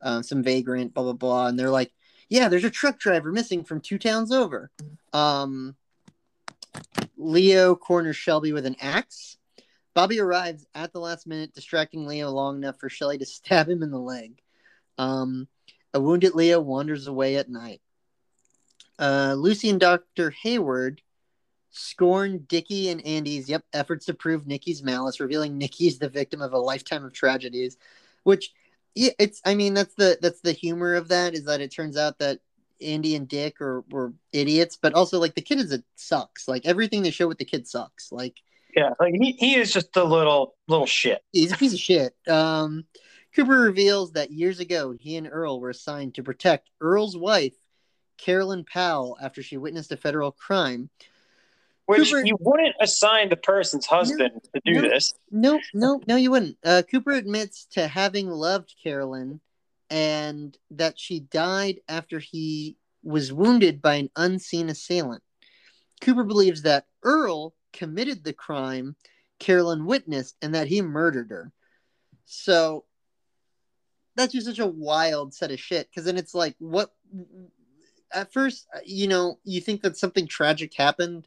uh, 0.01 0.23
some 0.23 0.41
vagrant, 0.41 0.93
blah 0.93 1.03
blah 1.03 1.13
blah, 1.13 1.47
and 1.47 1.59
they're 1.59 1.69
like, 1.69 1.91
yeah, 2.29 2.49
there's 2.49 2.63
a 2.63 2.69
truck 2.69 2.99
driver 2.99 3.31
missing 3.31 3.63
from 3.63 3.79
two 3.79 3.99
towns 3.99 4.31
over. 4.31 4.71
Um, 5.13 5.75
Leo 7.15 7.75
corners 7.75 8.15
Shelly 8.15 8.51
with 8.51 8.65
an 8.65 8.75
axe. 8.81 9.37
Bobby 9.93 10.19
arrives 10.19 10.65
at 10.73 10.93
the 10.93 10.99
last 10.99 11.27
minute, 11.27 11.53
distracting 11.53 12.07
Leo 12.07 12.29
long 12.31 12.57
enough 12.57 12.79
for 12.79 12.89
Shelly 12.89 13.19
to 13.19 13.25
stab 13.27 13.69
him 13.69 13.83
in 13.83 13.91
the 13.91 13.99
leg. 13.99 14.41
Um, 14.97 15.47
a 15.93 15.99
wounded 15.99 16.33
Leo 16.33 16.59
wanders 16.59 17.07
away 17.07 17.35
at 17.35 17.49
night. 17.49 17.81
Uh, 18.97 19.35
Lucy 19.37 19.69
and 19.69 19.79
Dr. 19.79 20.31
Hayward 20.31 21.01
scorn 21.71 22.45
Dickie 22.47 22.89
and 22.89 23.05
Andy's 23.05 23.49
yep 23.49 23.63
efforts 23.73 24.05
to 24.05 24.13
prove 24.13 24.47
Nikki's 24.47 24.83
malice, 24.83 25.19
revealing 25.19 25.57
Nikki's 25.57 25.99
the 25.99 26.09
victim 26.09 26.41
of 26.41 26.53
a 26.53 26.57
lifetime 26.57 27.05
of 27.05 27.13
tragedies. 27.13 27.77
Which, 28.23 28.53
yeah, 28.95 29.11
it's 29.19 29.41
I 29.45 29.55
mean 29.55 29.73
that's 29.73 29.95
the 29.95 30.17
that's 30.21 30.41
the 30.41 30.51
humor 30.51 30.95
of 30.95 31.09
that 31.09 31.33
is 31.33 31.45
that 31.45 31.61
it 31.61 31.71
turns 31.71 31.97
out 31.97 32.19
that 32.19 32.39
Andy 32.81 33.15
and 33.15 33.27
Dick 33.27 33.61
are 33.61 33.83
were 33.89 34.13
idiots, 34.31 34.77
but 34.81 34.93
also 34.93 35.19
like 35.19 35.35
the 35.35 35.41
kid 35.41 35.59
is 35.59 35.73
a 35.73 35.83
sucks. 35.95 36.47
Like 36.47 36.65
everything 36.65 37.03
they 37.03 37.11
show 37.11 37.27
with 37.27 37.37
the 37.37 37.45
kid 37.45 37.67
sucks. 37.67 38.11
Like 38.11 38.37
yeah, 38.75 38.93
like 38.99 39.13
he, 39.13 39.31
he 39.33 39.55
is 39.55 39.73
just 39.73 39.95
a 39.97 40.03
little 40.03 40.55
little 40.67 40.85
shit. 40.85 41.21
He's 41.31 41.51
a 41.51 41.57
piece 41.57 41.73
of 41.73 41.79
shit. 41.79 42.15
Um, 42.27 42.85
Cooper 43.35 43.59
reveals 43.59 44.13
that 44.13 44.31
years 44.31 44.59
ago 44.59 44.93
he 44.97 45.15
and 45.17 45.27
Earle 45.31 45.59
were 45.59 45.69
assigned 45.69 46.15
to 46.15 46.23
protect 46.23 46.69
Earle's 46.81 47.17
wife, 47.17 47.55
Caroline 48.17 48.65
Powell, 48.65 49.17
after 49.21 49.43
she 49.43 49.57
witnessed 49.57 49.91
a 49.91 49.97
federal 49.97 50.31
crime. 50.31 50.89
Which 51.89 52.11
Cooper, 52.11 52.23
you 52.23 52.37
wouldn't 52.39 52.75
assign 52.79 53.29
the 53.29 53.35
person's 53.35 53.87
husband 53.87 54.31
no, 54.35 54.49
to 54.53 54.61
do 54.63 54.73
no, 54.73 54.81
this. 54.81 55.13
No, 55.31 55.59
no, 55.73 55.99
no, 56.05 56.17
you 56.17 56.29
wouldn't. 56.29 56.55
Uh, 56.63 56.83
Cooper 56.89 57.13
admits 57.13 57.65
to 57.71 57.87
having 57.87 58.29
loved 58.29 58.75
Caroline 58.83 59.39
and 59.89 60.55
that 60.69 60.99
she 60.99 61.19
died 61.19 61.79
after 61.89 62.19
he 62.19 62.77
was 63.01 63.33
wounded 63.33 63.81
by 63.81 63.95
an 63.95 64.11
unseen 64.15 64.69
assailant. 64.69 65.23
Cooper 65.99 66.23
believes 66.23 66.61
that 66.61 66.85
Earle 67.01 67.55
committed 67.73 68.23
the 68.23 68.33
crime 68.33 68.95
Caroline 69.39 69.87
witnessed 69.87 70.35
and 70.43 70.53
that 70.53 70.67
he 70.67 70.83
murdered 70.83 71.31
her. 71.31 71.51
So 72.25 72.85
that's 74.15 74.33
just 74.33 74.45
such 74.45 74.59
a 74.59 74.67
wild 74.67 75.33
set 75.33 75.49
of 75.49 75.59
shit 75.59 75.89
because 75.89 76.05
then 76.05 76.17
it's 76.17 76.35
like 76.35 76.55
what 76.59 76.91
at 78.13 78.31
first 78.31 78.67
you 78.85 79.07
know 79.07 79.39
you 79.43 79.59
think 79.59 79.81
that 79.81 79.97
something 79.97 80.27
tragic 80.27 80.73
happened 80.75 81.25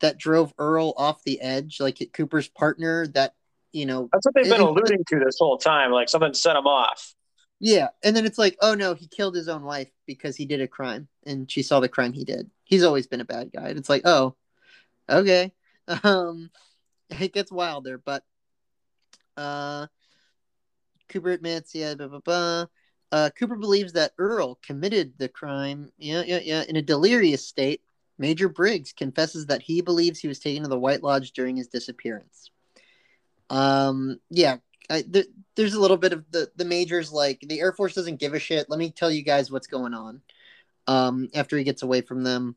that 0.00 0.18
drove 0.18 0.52
Earle 0.58 0.94
off 0.96 1.22
the 1.24 1.40
edge 1.40 1.78
like 1.80 1.98
Cooper's 2.12 2.48
partner 2.48 3.06
that 3.08 3.34
you 3.72 3.86
know 3.86 4.08
that's 4.12 4.24
what 4.26 4.34
they've 4.34 4.50
been 4.50 4.60
alluding 4.60 5.04
to 5.08 5.18
this 5.18 5.36
whole 5.38 5.58
time 5.58 5.90
like 5.90 6.08
something 6.08 6.32
set 6.34 6.56
him 6.56 6.66
off 6.66 7.14
yeah, 7.60 7.88
and 8.04 8.14
then 8.14 8.24
it's 8.24 8.38
like, 8.38 8.56
oh 8.60 8.74
no, 8.74 8.94
he 8.94 9.08
killed 9.08 9.34
his 9.34 9.48
own 9.48 9.64
wife 9.64 9.90
because 10.06 10.36
he 10.36 10.46
did 10.46 10.60
a 10.60 10.68
crime, 10.68 11.08
and 11.26 11.50
she 11.50 11.62
saw 11.62 11.80
the 11.80 11.88
crime 11.88 12.12
he 12.12 12.24
did. 12.24 12.50
He's 12.64 12.84
always 12.84 13.06
been 13.08 13.20
a 13.20 13.24
bad 13.24 13.50
guy. 13.52 13.68
And 13.68 13.78
it's 13.78 13.88
like, 13.88 14.02
oh, 14.04 14.36
okay, 15.08 15.52
um, 16.04 16.50
it 17.10 17.32
gets 17.32 17.50
wilder, 17.50 17.98
but 17.98 18.22
uh, 19.36 19.88
Cooper 21.08 21.30
admits, 21.30 21.74
yeah, 21.74 21.94
blah 21.94 22.08
blah 22.08 22.20
blah. 22.20 22.66
Uh, 23.10 23.30
Cooper 23.36 23.56
believes 23.56 23.94
that 23.94 24.12
Earle 24.18 24.58
committed 24.62 25.14
the 25.18 25.28
crime. 25.28 25.90
Yeah, 25.98 26.22
yeah, 26.24 26.40
yeah. 26.42 26.62
In 26.68 26.76
a 26.76 26.82
delirious 26.82 27.46
state, 27.46 27.80
Major 28.18 28.48
Briggs 28.48 28.92
confesses 28.92 29.46
that 29.46 29.62
he 29.62 29.80
believes 29.80 30.18
he 30.18 30.28
was 30.28 30.40
taken 30.40 30.64
to 30.64 30.68
the 30.68 30.78
White 30.78 31.02
Lodge 31.02 31.32
during 31.32 31.56
his 31.56 31.68
disappearance. 31.68 32.50
Um, 33.50 34.18
yeah, 34.30 34.56
I, 34.90 35.02
th- 35.02 35.28
there's 35.54 35.74
a 35.74 35.80
little 35.80 35.96
bit 35.96 36.12
of 36.12 36.24
the 36.30 36.50
the 36.56 36.64
majors 36.64 37.12
like 37.12 37.40
the 37.40 37.60
Air 37.60 37.72
Force 37.72 37.94
doesn't 37.94 38.20
give 38.20 38.34
a 38.34 38.38
shit. 38.38 38.68
Let 38.68 38.78
me 38.78 38.90
tell 38.90 39.10
you 39.10 39.22
guys 39.22 39.50
what's 39.50 39.66
going 39.66 39.94
on. 39.94 40.20
Um, 40.86 41.28
after 41.34 41.58
he 41.58 41.64
gets 41.64 41.82
away 41.82 42.00
from 42.00 42.22
them, 42.24 42.56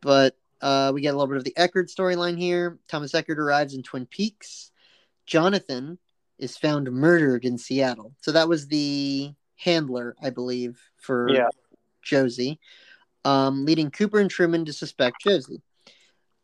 but 0.00 0.34
uh, 0.62 0.92
we 0.94 1.02
get 1.02 1.12
a 1.12 1.16
little 1.16 1.26
bit 1.26 1.36
of 1.36 1.44
the 1.44 1.56
Eckhardt 1.58 1.90
storyline 1.90 2.38
here. 2.38 2.78
Thomas 2.88 3.14
Eckhardt 3.14 3.38
arrives 3.38 3.74
in 3.74 3.82
Twin 3.82 4.06
Peaks. 4.06 4.70
Jonathan 5.26 5.98
is 6.38 6.56
found 6.56 6.90
murdered 6.90 7.44
in 7.44 7.58
Seattle. 7.58 8.14
So 8.22 8.32
that 8.32 8.48
was 8.48 8.66
the 8.68 9.34
handler, 9.56 10.16
I 10.22 10.30
believe, 10.30 10.80
for 10.96 11.28
yeah. 11.30 11.48
Josie, 12.02 12.60
um, 13.24 13.64
leading 13.64 13.90
Cooper 13.90 14.18
and 14.18 14.30
Truman 14.30 14.64
to 14.64 14.72
suspect 14.72 15.22
Josie. 15.22 15.62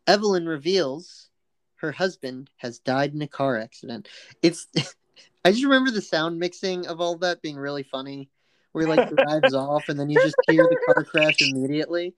Evelyn 0.07 0.47
reveals 0.47 1.29
her 1.77 1.91
husband 1.91 2.49
has 2.57 2.79
died 2.79 3.13
in 3.13 3.21
a 3.21 3.27
car 3.27 3.57
accident. 3.57 4.07
It's 4.41 4.67
I 5.45 5.51
just 5.51 5.63
remember 5.63 5.91
the 5.91 6.01
sound 6.01 6.39
mixing 6.39 6.87
of 6.87 7.01
all 7.01 7.17
that 7.17 7.41
being 7.41 7.57
really 7.57 7.83
funny. 7.83 8.29
Where 8.71 8.85
he 8.85 8.89
like 8.89 9.09
drives 9.15 9.53
off 9.53 9.89
and 9.89 9.99
then 9.99 10.09
you 10.09 10.19
just 10.19 10.35
hear 10.47 10.63
the 10.63 10.93
car 10.93 11.03
crash 11.03 11.41
immediately. 11.41 12.13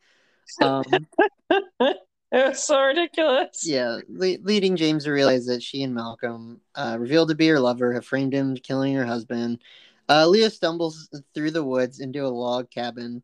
Um, 0.61 1.07
it's 2.32 2.68
so 2.68 2.84
ridiculous. 2.84 3.64
Yeah, 3.66 3.99
le- 4.07 4.38
leading 4.41 4.76
James 4.76 5.05
to 5.05 5.11
realize 5.11 5.45
that 5.47 5.64
she 5.64 5.82
and 5.82 5.95
Malcolm, 5.95 6.61
uh, 6.76 6.97
revealed 6.99 7.30
to 7.30 7.36
be 7.36 7.47
her 7.47 7.59
lover, 7.59 7.93
have 7.93 8.05
framed 8.05 8.34
him 8.34 8.55
for 8.55 8.61
killing 8.61 8.93
her 8.93 9.05
husband. 9.05 9.64
Uh, 10.09 10.28
Leo 10.28 10.49
stumbles 10.49 11.09
through 11.34 11.51
the 11.51 11.64
woods 11.64 11.99
into 11.99 12.26
a 12.26 12.28
log 12.28 12.70
cabin 12.70 13.24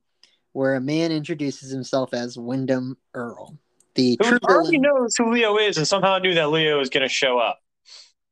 where 0.54 0.76
a 0.76 0.82
man 0.82 1.12
introduces 1.12 1.72
himself 1.72 2.14
as 2.14 2.38
Windom 2.38 2.97
Earle 3.14 3.58
the 4.00 4.18
who 4.22 4.38
already 4.43 4.78
knows 4.78 5.16
who 5.18 5.32
Leo 5.32 5.58
is 5.58 5.78
and 5.78 5.88
somehow 5.88 6.18
knew 6.20 6.34
that 6.34 6.50
Leo 6.50 6.78
was 6.78 6.89
going 6.89 7.04
to 7.04 7.10
show 7.10 7.38
up. 7.38 7.60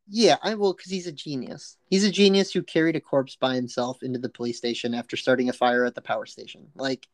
Yeah, 0.09 0.37
I 0.41 0.55
will 0.55 0.73
because 0.73 0.91
he's 0.91 1.07
a 1.07 1.11
genius. 1.11 1.77
He's 1.89 2.05
a 2.05 2.11
genius 2.11 2.51
who 2.51 2.63
carried 2.63 2.95
a 2.95 3.01
corpse 3.01 3.35
by 3.35 3.55
himself 3.55 4.01
into 4.01 4.19
the 4.19 4.29
police 4.29 4.57
station 4.57 4.93
after 4.93 5.17
starting 5.17 5.49
a 5.49 5.53
fire 5.53 5.83
at 5.83 5.95
the 5.95 6.01
power 6.01 6.25
station. 6.25 6.67
Like, 6.75 7.07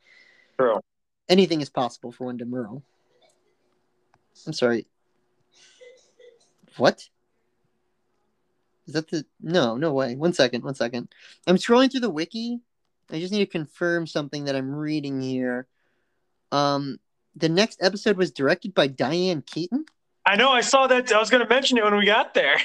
True. 0.59 0.79
anything 1.27 1.61
is 1.61 1.69
possible 1.69 2.11
for 2.11 2.27
Windom 2.27 2.53
Earle. 2.53 2.83
I'm 4.45 4.53
sorry. 4.53 4.85
What? 6.77 7.09
Is 8.85 8.93
that 8.93 9.09
the 9.09 9.25
no? 9.41 9.77
No 9.77 9.93
way. 9.93 10.15
One 10.15 10.33
second. 10.33 10.63
One 10.63 10.75
second. 10.75 11.07
I'm 11.47 11.55
scrolling 11.55 11.89
through 11.89 12.01
the 12.01 12.09
wiki. 12.09 12.59
I 13.11 13.19
just 13.19 13.31
need 13.31 13.39
to 13.39 13.45
confirm 13.45 14.07
something 14.07 14.45
that 14.45 14.55
I'm 14.55 14.73
reading 14.73 15.21
here. 15.21 15.67
Um, 16.51 16.99
the 17.35 17.49
next 17.49 17.81
episode 17.81 18.17
was 18.17 18.31
directed 18.31 18.73
by 18.73 18.87
Diane 18.87 19.41
Keaton. 19.41 19.85
I 20.25 20.35
know. 20.35 20.51
I 20.51 20.61
saw 20.61 20.87
that. 20.87 21.11
I 21.11 21.19
was 21.19 21.29
going 21.29 21.43
to 21.43 21.49
mention 21.49 21.77
it 21.77 21.83
when 21.83 21.97
we 21.97 22.05
got 22.05 22.33
there. 22.33 22.57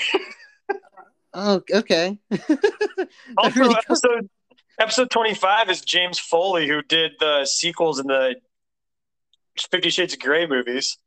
oh, 1.34 1.62
okay. 1.72 2.18
also, 3.36 3.60
really 3.60 3.74
episode 3.74 4.28
episode 4.78 5.10
twenty 5.10 5.34
five 5.34 5.68
is 5.70 5.80
James 5.80 6.18
Foley, 6.18 6.68
who 6.68 6.82
did 6.82 7.12
the 7.18 7.44
sequels 7.46 7.98
in 7.98 8.06
the 8.06 8.36
Fifty 9.70 9.90
Shades 9.90 10.14
of 10.14 10.20
Grey 10.20 10.46
movies. 10.46 10.98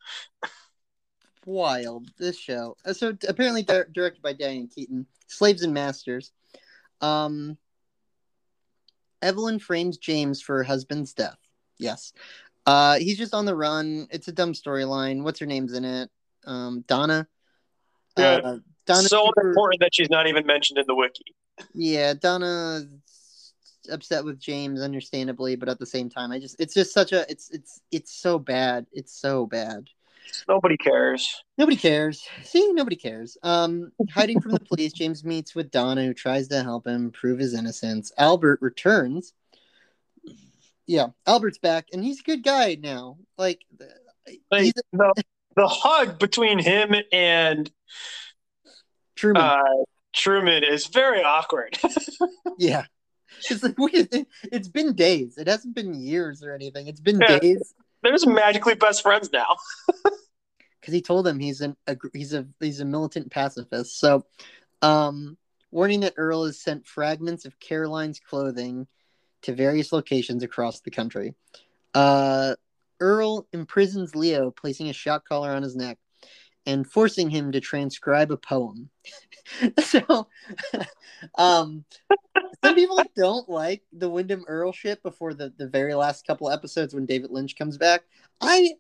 Wild 1.45 2.09
this 2.19 2.37
show. 2.37 2.75
Uh, 2.85 2.93
so 2.93 3.15
apparently 3.27 3.63
di- 3.63 3.83
directed 3.91 4.21
by 4.21 4.33
Diane 4.33 4.67
Keaton. 4.67 5.07
Slaves 5.27 5.63
and 5.63 5.73
Masters. 5.73 6.31
Um, 6.99 7.57
Evelyn 9.21 9.59
frames 9.59 9.97
James 9.97 10.41
for 10.41 10.57
her 10.57 10.63
husband's 10.63 11.13
death. 11.13 11.37
Yes. 11.77 12.13
Uh, 12.65 12.97
he's 12.97 13.17
just 13.17 13.33
on 13.33 13.45
the 13.45 13.55
run. 13.55 14.07
It's 14.11 14.27
a 14.27 14.31
dumb 14.31 14.53
storyline. 14.53 15.23
What's 15.23 15.39
her 15.39 15.45
name's 15.45 15.73
in 15.73 15.85
it? 15.85 16.09
Um, 16.45 16.83
Donna. 16.87 17.27
Yeah. 18.17 18.39
Uh, 18.43 18.57
Donna 18.85 19.07
so 19.07 19.25
super... 19.25 19.49
important 19.49 19.81
that 19.81 19.93
she's 19.93 20.09
not 20.09 20.27
even 20.27 20.45
mentioned 20.45 20.79
in 20.79 20.85
the 20.87 20.95
wiki. 20.95 21.35
Yeah, 21.73 22.13
Donna 22.13 22.81
upset 23.89 24.23
with 24.25 24.39
James, 24.39 24.81
understandably, 24.81 25.55
but 25.55 25.69
at 25.69 25.79
the 25.79 25.85
same 25.85 26.09
time, 26.09 26.31
I 26.31 26.39
just 26.39 26.55
it's 26.59 26.73
just 26.73 26.93
such 26.93 27.11
a 27.11 27.29
it's 27.29 27.49
it's 27.51 27.81
it's 27.91 28.13
so 28.13 28.39
bad. 28.39 28.85
It's 28.91 29.13
so 29.19 29.45
bad. 29.45 29.87
Nobody 30.47 30.77
cares. 30.77 31.43
Nobody 31.57 31.77
cares. 31.77 32.27
See, 32.43 32.71
nobody 32.73 32.95
cares. 32.95 33.37
Um, 33.43 33.91
hiding 34.09 34.41
from 34.41 34.51
the 34.51 34.59
police, 34.59 34.93
James 34.93 35.23
meets 35.23 35.55
with 35.55 35.71
Donna, 35.71 36.05
who 36.05 36.13
tries 36.13 36.47
to 36.49 36.63
help 36.63 36.87
him 36.87 37.11
prove 37.11 37.39
his 37.39 37.53
innocence. 37.53 38.11
Albert 38.17 38.59
returns 38.61 39.33
yeah, 40.91 41.07
Albert's 41.25 41.57
back, 41.57 41.87
and 41.93 42.03
he's 42.03 42.19
a 42.19 42.23
good 42.23 42.43
guy 42.43 42.77
now. 42.81 43.17
Like, 43.37 43.61
like 44.51 44.73
the 44.91 45.13
the 45.55 45.67
hug 45.67 46.19
between 46.19 46.59
him 46.59 46.93
and 47.13 47.71
Truman 49.15 49.41
uh, 49.41 49.63
Truman 50.13 50.63
is 50.63 50.87
very 50.87 51.23
awkward. 51.23 51.79
yeah, 52.57 52.85
it's 53.49 53.63
like 53.63 53.75
it's 53.77 54.67
been 54.67 54.93
days. 54.93 55.37
It 55.37 55.47
hasn't 55.47 55.75
been 55.75 55.93
years 55.93 56.43
or 56.43 56.53
anything. 56.53 56.87
It's 56.87 56.99
been 56.99 57.21
yeah, 57.21 57.39
days. 57.39 57.73
They're 58.01 58.11
just 58.11 58.27
magically 58.27 58.75
best 58.75 59.01
friends 59.01 59.29
now. 59.31 59.57
Because 60.79 60.95
he 60.95 61.01
told 61.03 61.27
him 61.27 61.37
he's 61.37 61.61
an 61.61 61.77
a, 61.85 61.95
he's 62.11 62.33
a 62.33 62.47
he's 62.59 62.79
a 62.79 62.85
militant 62.85 63.29
pacifist. 63.29 63.99
So, 63.99 64.25
um, 64.81 65.37
warning 65.69 65.99
that 65.99 66.15
Earle 66.17 66.45
has 66.45 66.59
sent 66.59 66.87
fragments 66.87 67.45
of 67.45 67.59
Caroline's 67.59 68.19
clothing 68.19 68.87
to 69.43 69.53
various 69.53 69.91
locations 69.91 70.41
across 70.41 70.79
the 70.79 70.89
country. 70.89 71.35
Uh, 71.93 72.55
Earle 72.99 73.47
imprisons 73.53 74.15
Leo, 74.15 74.49
placing 74.49 74.89
a 74.89 74.93
shock 74.93 75.27
collar 75.27 75.51
on 75.51 75.61
his 75.61 75.75
neck. 75.75 75.99
And 76.65 76.89
forcing 76.89 77.29
him 77.29 77.51
to 77.53 77.59
transcribe 77.59 78.31
a 78.31 78.37
poem. 78.37 78.89
so, 79.83 80.27
um, 81.37 81.85
some 82.63 82.75
people 82.75 83.01
don't 83.15 83.49
like 83.49 83.81
the 83.91 84.09
Windom 84.09 84.45
Earle 84.47 84.71
shit 84.71 85.01
before 85.01 85.33
the, 85.33 85.51
the 85.57 85.67
very 85.67 85.95
last 85.95 86.27
couple 86.27 86.51
episodes 86.51 86.93
when 86.93 87.07
David 87.07 87.31
Lynch 87.31 87.57
comes 87.57 87.77
back. 87.77 88.03
I 88.39 88.73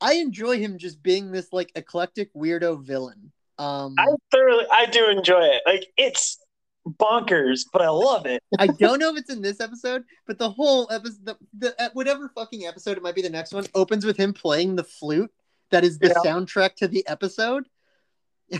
I 0.00 0.14
enjoy 0.14 0.58
him 0.58 0.78
just 0.78 1.02
being 1.02 1.32
this 1.32 1.52
like 1.52 1.72
eclectic 1.74 2.32
weirdo 2.34 2.82
villain. 2.82 3.32
Um, 3.58 3.94
I 3.98 4.06
thoroughly, 4.30 4.64
I 4.72 4.86
do 4.86 5.08
enjoy 5.08 5.42
it. 5.42 5.62
Like 5.66 5.86
it's 5.96 6.38
bonkers, 6.86 7.64
but 7.72 7.82
I 7.82 7.88
love 7.88 8.26
it. 8.26 8.42
I 8.58 8.68
don't 8.68 8.98
know 8.98 9.12
if 9.12 9.18
it's 9.18 9.30
in 9.30 9.42
this 9.42 9.60
episode, 9.60 10.04
but 10.26 10.38
the 10.38 10.50
whole 10.50 10.88
episode, 10.90 11.24
the, 11.24 11.36
the 11.58 11.90
whatever 11.92 12.30
fucking 12.34 12.66
episode 12.66 12.96
it 12.96 13.02
might 13.02 13.14
be, 13.14 13.22
the 13.22 13.30
next 13.30 13.52
one 13.52 13.66
opens 13.74 14.04
with 14.04 14.16
him 14.16 14.32
playing 14.32 14.76
the 14.76 14.84
flute. 14.84 15.30
That 15.70 15.84
is 15.84 15.98
the 15.98 16.08
yeah. 16.08 16.30
soundtrack 16.30 16.76
to 16.76 16.88
the 16.88 17.06
episode. 17.06 17.68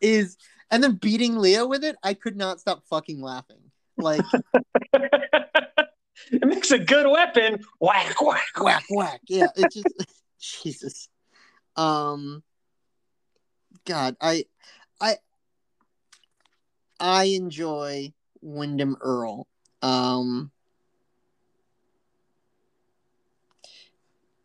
is 0.00 0.36
and 0.70 0.82
then 0.82 0.94
beating 0.94 1.36
Leo 1.38 1.66
with 1.66 1.84
it. 1.84 1.96
I 2.02 2.14
could 2.14 2.36
not 2.36 2.60
stop 2.60 2.82
fucking 2.88 3.20
laughing. 3.20 3.70
Like 3.96 4.24
it 4.92 6.44
makes 6.44 6.70
a 6.70 6.78
good 6.78 7.06
weapon. 7.08 7.64
Whack 7.78 8.20
whack 8.20 8.60
whack 8.60 8.84
whack. 8.90 9.20
Yeah, 9.28 9.48
it's 9.54 9.74
just 9.74 9.94
Jesus. 10.40 11.08
Um, 11.76 12.42
God, 13.84 14.16
I, 14.20 14.44
I, 15.00 15.16
I 17.00 17.24
enjoy 17.24 18.12
Windom 18.40 18.96
Earle. 19.00 19.46
Um, 19.80 20.51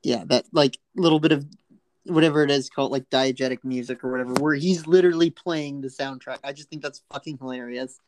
yeah, 0.03 0.23
that 0.27 0.45
like 0.51 0.77
little 0.95 1.19
bit 1.19 1.31
of 1.31 1.45
whatever 2.05 2.43
it 2.43 2.51
is 2.51 2.69
called, 2.69 2.91
like 2.91 3.09
diegetic 3.09 3.63
music 3.63 4.03
or 4.03 4.11
whatever, 4.11 4.33
where 4.35 4.55
he's 4.55 4.87
literally 4.87 5.29
playing 5.29 5.81
the 5.81 5.89
soundtrack. 5.89 6.39
I 6.43 6.53
just 6.53 6.69
think 6.69 6.81
that's 6.81 7.01
fucking 7.11 7.37
hilarious. 7.37 7.99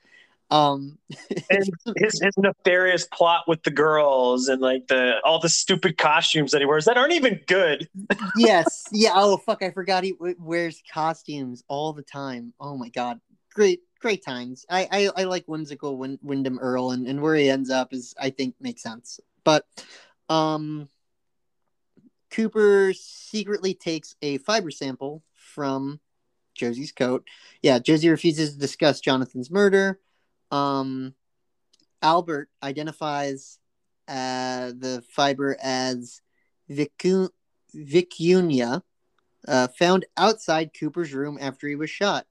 Um, 0.52 0.98
and 1.52 1.70
his 1.98 2.20
his 2.22 2.38
nefarious 2.38 3.06
plot 3.06 3.44
with 3.48 3.62
the 3.64 3.72
girls 3.72 4.48
and 4.48 4.62
like 4.62 4.88
the 4.88 5.16
all 5.24 5.40
the 5.40 5.50
stupid 5.50 5.98
costumes 5.98 6.52
that 6.52 6.60
he 6.60 6.66
wears 6.66 6.86
that 6.86 6.98
aren't 6.98 7.14
even 7.14 7.40
good. 7.48 7.88
yes, 8.36 8.88
yeah. 8.92 9.12
Oh 9.14 9.38
fuck, 9.38 9.62
I 9.62 9.72
forgot 9.72 10.04
he 10.04 10.16
wears 10.40 10.82
costumes 10.92 11.64
all 11.68 11.94
the 11.94 12.02
time. 12.02 12.54
Oh 12.60 12.78
my 12.78 12.90
god, 12.90 13.20
great 13.54 13.82
great 14.00 14.26
times. 14.26 14.66
I 14.70 14.88
I, 14.92 15.22
I 15.22 15.24
like 15.26 15.46
whimsical 15.46 15.98
Windom 15.98 16.58
Earle, 16.60 16.92
and, 16.92 17.08
and 17.08 17.22
where 17.22 17.36
he 17.36 17.50
ends 17.50 17.70
up 17.70 17.94
is 17.94 18.16
I 18.20 18.32
think 18.32 18.56
makes 18.60 18.82
sense. 18.82 19.20
But 19.44 19.66
um, 20.30 20.90
Cooper 22.32 22.94
secretly 22.94 23.74
takes 23.74 24.16
a 24.22 24.38
fiber 24.40 24.72
sample 24.72 25.24
from 25.34 26.00
Josie's 26.56 26.92
coat. 26.92 27.28
Yeah, 27.62 27.80
Josie 27.80 28.10
refuses 28.10 28.54
to 28.54 28.60
discuss 28.60 29.00
Jonathan's 29.00 29.50
murder. 29.50 30.00
Um, 30.52 31.14
Albert 32.02 32.50
identifies 32.64 33.60
uh, 34.08 34.72
the 34.78 35.04
fiber 35.10 35.58
as 35.62 36.22
vicu- 36.70 37.30
vicuña, 37.76 38.82
uh, 39.48 39.68
found 39.70 40.06
outside 40.18 40.72
Cooper's 40.78 41.14
room 41.14 41.38
after 41.40 41.68
he 41.68 41.76
was 41.76 41.90
shot 41.90 42.26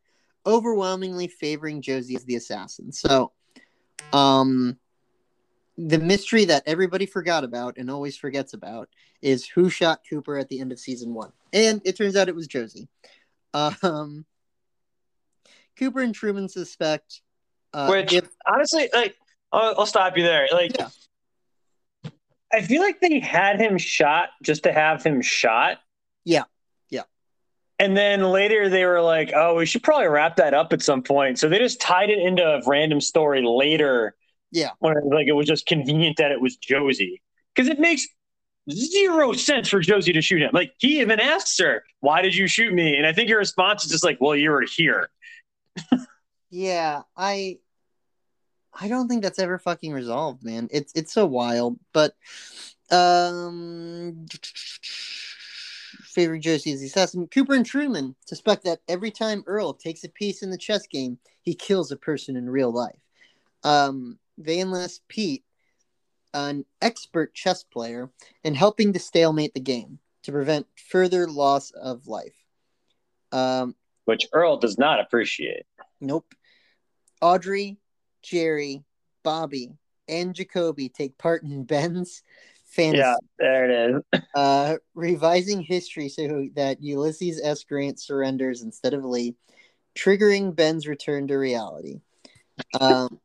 overwhelmingly 0.47 1.29
favoring 1.29 1.83
Josie 1.83 2.17
as 2.17 2.25
the 2.25 2.37
assassin. 2.37 2.91
So, 2.93 3.33
um, 4.13 4.79
the 5.79 5.99
mystery 5.99 6.45
that 6.47 6.65
everybody 6.67 7.07
forgot 7.07 7.45
about 7.45 7.79
and 7.79 7.89
always 7.89 8.17
forgets 8.17 8.53
about 8.53 8.89
is 9.23 9.47
who 9.47 9.71
shot 9.71 10.01
Cooper 10.11 10.37
at 10.37 10.49
the 10.49 10.61
end 10.61 10.73
of 10.73 10.81
season 10.81 11.15
one, 11.15 11.33
and 11.53 11.81
it 11.85 11.97
turns 11.97 12.17
out 12.17 12.29
it 12.29 12.35
was 12.35 12.49
Josie. 12.49 12.89
Um, 13.55 14.27
Cooper 15.79 16.01
and 16.01 16.15
Truman 16.15 16.49
suspect. 16.49 17.23
Uh, 17.73 17.87
Which 17.89 18.13
if, 18.13 18.29
honestly, 18.47 18.91
like, 18.93 19.17
I'll, 19.53 19.81
I'll, 19.81 19.87
stop 19.87 20.17
you 20.17 20.25
there. 20.25 20.49
Like, 20.53 20.77
yeah. 20.77 20.89
I 22.53 22.63
feel 22.63 22.83
like 22.83 23.01
they 23.01 23.21
had 23.21 23.61
him 23.61 23.79
shot 23.79 24.31
just 24.43 24.65
to 24.65 24.73
have 24.73 25.05
him 25.05 25.23
shot. 25.23 25.79
Yeah. 26.25 26.45
Yeah. 26.89 27.03
And 27.79 27.97
then 27.97 28.23
later 28.23 28.69
they 28.69 28.85
were 28.85 29.03
like, 29.03 29.33
"Oh, 29.35 29.57
we 29.57 29.67
should 29.67 29.83
probably 29.83 30.09
wrap 30.09 30.37
that 30.37 30.55
up 30.55 30.73
at 30.73 30.83
some 30.83 31.03
point." 31.03 31.39
So 31.39 31.49
they 31.49 31.59
just 31.59 31.81
tied 31.81 32.11
it 32.11 32.19
into 32.19 32.43
a 32.43 32.63
random 32.67 33.01
story 33.01 33.43
later. 33.43 34.17
Yeah, 34.51 34.71
like 34.81 35.27
it 35.27 35.33
was 35.33 35.47
just 35.47 35.67
convenient 35.67 36.17
that 36.19 36.33
it 36.33 36.41
was 36.41 36.57
Josie 36.57 37.23
because 37.55 37.69
it 37.69 37.79
makes 37.79 38.07
zero 38.71 39.33
sense 39.33 39.69
for 39.69 39.81
Josie 39.81 40.13
to 40.13 40.23
shoot 40.23 40.43
him. 40.43 40.51
Like 40.53 40.73
he 40.79 41.01
even 41.01 41.21
asks 41.21 41.59
her, 41.59 41.85
"Why 42.01 42.23
did 42.23 42.35
you 42.35 42.47
shoot 42.47 42.73
me?" 42.73 42.97
And 42.97 43.07
I 43.07 43.13
think 43.13 43.29
your 43.29 43.39
response 43.39 43.85
is 43.85 43.91
just 43.91 44.05
like, 44.05 44.19
"Well, 44.21 44.37
you 44.37 44.51
were 44.51 44.63
here." 44.63 45.11
yeah, 46.51 47.03
I 47.17 47.59
I 48.81 48.89
don't 48.89 49.09
think 49.09 49.23
that's 49.23 49.39
ever 49.39 49.59
fucking 49.59 49.93
resolved, 49.93 50.45
man. 50.45 50.69
It's 50.71 50.93
it's 50.95 51.13
so 51.13 51.27
wild, 51.27 51.79
but 51.93 52.15
um 52.91 54.27
favoring 56.03 56.41
Josie 56.41 56.73
as 56.73 56.81
the 56.81 56.87
assassin. 56.87 57.29
Cooper 57.29 57.55
and 57.55 57.65
Truman 57.65 58.17
suspect 58.25 58.65
that 58.65 58.81
every 58.89 59.11
time 59.11 59.45
Earle 59.47 59.75
takes 59.75 60.05
a 60.05 60.09
piece 60.09 60.43
in 60.43 60.51
the 60.51 60.59
chess 60.59 60.87
game, 60.87 61.19
he 61.43 61.55
kills 61.55 61.93
a 61.93 61.97
person 61.97 62.37
in 62.37 62.51
real 62.51 62.73
life. 62.73 62.99
Um, 63.63 64.19
enlist 64.47 65.03
Pete, 65.09 65.45
an 66.35 66.65
expert 66.81 67.35
chess 67.35 67.63
player, 67.63 68.11
in 68.45 68.55
helping 68.55 68.93
to 68.93 68.99
stalemate 68.99 69.55
the 69.55 69.61
game 69.61 69.99
to 70.25 70.33
prevent 70.33 70.67
further 70.91 71.29
loss 71.29 71.71
of 71.71 72.07
life. 72.07 72.35
Um, 73.33 73.75
Which 74.05 74.27
Earle 74.33 74.59
does 74.59 74.79
not 74.79 75.01
appreciate. 75.01 75.67
Nope. 76.01 76.35
Audrey, 77.21 77.79
Jerry, 78.23 78.85
Bobby, 79.23 79.71
and 80.09 80.35
Jacoby 80.35 80.89
take 80.89 81.19
part 81.19 81.43
in 81.43 81.65
Ben's 81.65 82.23
fantasy. 82.69 83.01
Yeah, 83.01 83.17
there 83.39 83.71
it 83.71 83.91
is. 84.13 84.23
uh, 84.35 84.77
revising 84.95 85.63
history 85.63 86.09
so 86.09 86.49
that 86.55 86.83
Ulysses 86.83 87.41
S. 87.43 87.65
Grant 87.65 88.01
surrenders 88.01 88.63
instead 88.63 88.95
of 88.95 89.05
Lee, 89.05 89.35
triggering 89.97 90.55
Ben's 90.55 90.87
return 90.87 91.27
to 91.29 91.37
reality. 91.37 92.01
Um, 92.81 93.21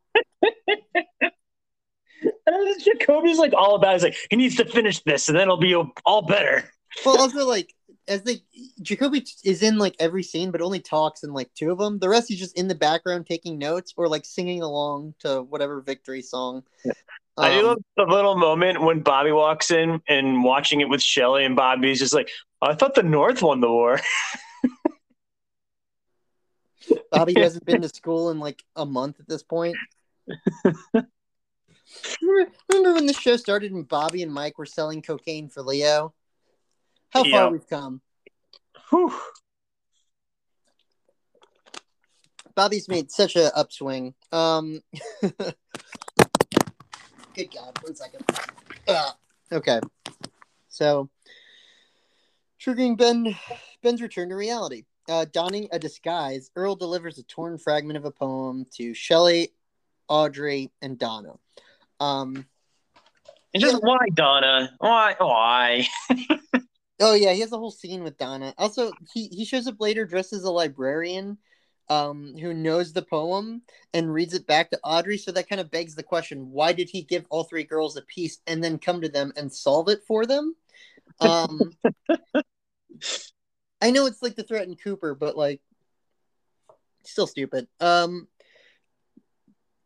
Jacoby's 2.84 3.38
like 3.38 3.54
all 3.54 3.76
about. 3.76 3.94
He's 3.94 4.04
like, 4.04 4.18
he 4.30 4.36
needs 4.36 4.56
to 4.56 4.66
finish 4.66 5.02
this, 5.04 5.30
and 5.30 5.38
then 5.38 5.44
it'll 5.44 5.58
be 5.58 5.76
all 6.06 6.22
better. 6.22 6.70
well, 7.06 7.20
also 7.20 7.48
like 7.48 7.74
as 8.08 8.24
they 8.24 8.42
Jacoby 8.82 9.26
is 9.44 9.64
in 9.64 9.78
like 9.78 9.96
every 10.00 10.24
scene, 10.24 10.52
but 10.52 10.62
only 10.62 10.80
talks 10.80 11.24
in 11.24 11.34
like 11.34 11.54
two 11.54 11.72
of 11.72 11.78
them. 11.78 12.00
The 12.00 12.10
rest 12.10 12.28
he's 12.28 12.40
just 12.40 12.58
in 12.58 12.68
the 12.68 12.76
background 12.76 13.28
taking 13.28 13.58
notes 13.58 13.94
or 13.96 14.08
like 14.08 14.26
singing 14.26 14.62
along 14.62 15.16
to 15.20 15.44
whatever 15.44 15.82
victory 15.82 16.22
song. 16.22 16.64
Um, 16.86 16.94
I 17.46 17.62
love 17.62 17.80
the 17.98 18.04
little 18.04 18.38
moment 18.38 18.82
when 18.82 19.02
Bobby 19.02 19.32
walks 19.32 19.72
in 19.72 20.02
and 20.08 20.44
watching 20.44 20.82
it 20.82 20.90
with 20.90 21.02
Shelly, 21.02 21.46
and 21.46 21.56
Bobby's 21.56 22.00
just 22.00 22.14
like, 22.14 22.30
"I 22.62 22.76
thought 22.76 22.96
the 22.96 23.04
North 23.04 23.42
won 23.42 23.60
the 23.60 23.70
war." 23.70 24.00
Bobby 27.12 27.34
hasn't 27.40 27.66
been 27.66 27.82
to 27.82 27.90
school 27.90 28.30
in 28.30 28.40
like 28.40 28.62
a 28.76 28.86
month 28.86 29.20
at 29.20 29.28
this 29.28 29.44
point. 29.44 29.76
remember, 32.22 32.52
remember, 32.72 32.94
when 32.94 33.06
the 33.06 33.14
show 33.14 33.38
started 33.38 33.72
and 33.72 33.88
Bobby 33.88 34.24
and 34.24 34.34
Mike 34.34 34.58
were 34.58 34.66
selling 34.66 35.02
cocaine 35.02 35.50
for 35.50 35.62
Leo? 35.62 36.14
How 37.10 37.24
far 37.24 37.52
we've 37.52 37.68
come. 37.68 38.02
Whew. 38.90 39.14
Bobby's 42.56 42.88
made 42.88 43.12
such 43.12 43.36
an 43.36 43.50
upswing. 43.56 44.14
Um, 44.32 44.82
Good 47.36 47.52
God, 47.54 47.78
one 47.82 47.96
second. 47.96 48.24
Uh, 48.88 49.12
okay. 49.52 49.80
So, 50.70 51.10
triggering 52.62 52.96
Ben, 52.98 53.36
Ben's 53.82 54.02
return 54.02 54.30
to 54.30 54.36
reality. 54.36 54.84
Uh, 55.10 55.26
donning 55.32 55.68
a 55.72 55.80
disguise, 55.80 56.52
Earle 56.56 56.76
delivers 56.76 57.18
a 57.18 57.24
torn 57.24 57.58
fragment 57.58 57.98
of 57.98 58.06
a 58.06 58.12
poem 58.12 58.66
to 58.76 58.94
Shelly, 58.94 59.50
Audrey, 60.08 60.72
and 60.82 60.98
Donna. 60.98 61.34
Um, 62.00 62.46
and 63.54 63.62
just 63.62 63.84
why 63.84 64.08
Donna? 64.14 64.74
Why? 64.80 65.16
Why? 65.18 65.88
oh 67.00 67.14
yeah, 67.14 67.34
he 67.34 67.42
has 67.42 67.52
a 67.52 67.58
whole 67.58 67.72
scene 67.72 68.04
with 68.04 68.18
Donna. 68.18 68.54
Also, 68.58 68.92
he 69.14 69.28
he 69.28 69.46
shows 69.46 69.68
up 69.68 69.80
later 69.80 70.06
dressed 70.06 70.34
as 70.34 70.44
a 70.44 70.52
librarian 70.52 71.38
um, 71.90 72.36
who 72.38 72.54
knows 72.54 72.94
the 72.94 73.04
poem 73.04 73.62
and 73.94 74.12
reads 74.14 74.34
it 74.34 74.48
back 74.48 74.72
to 74.72 74.80
Audrey. 74.84 75.18
So 75.18 75.32
that 75.32 75.48
kind 75.48 75.62
of 75.62 75.70
begs 75.70 75.94
the 75.96 76.04
question: 76.04 76.50
Why 76.52 76.74
did 76.74 76.90
he 76.90 77.04
give 77.04 77.26
all 77.30 77.44
three 77.44 77.64
girls 77.64 77.96
a 77.96 78.02
piece 78.02 78.40
and 78.48 78.64
then 78.64 78.80
come 78.80 79.02
to 79.02 79.10
them 79.10 79.32
and 79.38 79.54
solve 79.54 79.88
it 79.90 80.02
for 80.08 80.26
them? 80.26 80.56
Um, 81.20 81.74
I 83.82 83.92
know 83.92 84.08
it's 84.08 84.24
like 84.24 84.36
to 84.38 84.44
threaten 84.44 84.76
Cooper, 84.76 85.14
but 85.14 85.38
like, 85.38 85.62
still 87.04 87.28
stupid. 87.28 87.68
Um, 87.80 88.28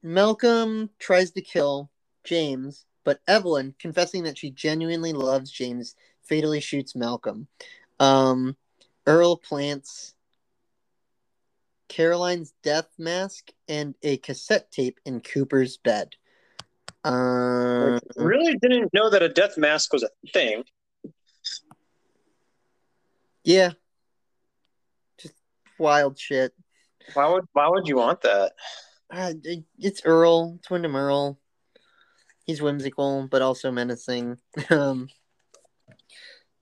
Malcolm 0.02 0.90
tries 1.00 1.32
to 1.32 1.42
kill 1.42 1.90
James, 2.28 2.86
but 3.04 3.22
Evelyn, 3.28 3.74
confessing 3.80 4.24
that 4.24 4.38
she 4.38 4.52
genuinely 4.52 5.14
loves 5.14 5.50
James, 5.50 5.96
fatally 6.22 6.60
shoots 6.60 6.96
Malcolm. 6.96 7.48
Um, 8.00 8.58
Earle 9.08 9.38
plants 9.38 10.14
Caroline's 11.88 12.54
death 12.64 12.90
mask 12.98 13.52
and 13.68 13.96
a 14.04 14.18
cassette 14.18 14.72
tape 14.72 15.00
in 15.06 15.22
Cooper's 15.22 15.78
bed. 15.78 16.16
Uh, 17.04 18.00
really 18.18 18.58
didn't 18.58 18.94
know 18.94 19.10
that 19.10 19.24
a 19.24 19.30
death 19.30 19.58
mask 19.58 19.94
was 19.94 20.04
a 20.04 20.10
thing. 20.34 20.64
Yeah. 23.44 23.72
Just 25.18 25.36
wild 25.80 26.20
shit. 26.20 26.54
Why 27.14 27.30
would 27.30 27.46
why 27.54 27.70
would 27.70 27.88
you 27.88 27.96
want 27.96 28.22
that? 28.22 28.54
Uh, 29.10 29.34
it's 29.80 30.02
Earle. 30.04 30.58
It's 30.60 30.70
Windom 30.70 30.98
Earle. 30.98 31.40
He's 32.48 32.62
whimsical, 32.62 33.28
but 33.30 33.42
also 33.42 33.72
menacing. 33.72 34.38
Um, 34.72 35.10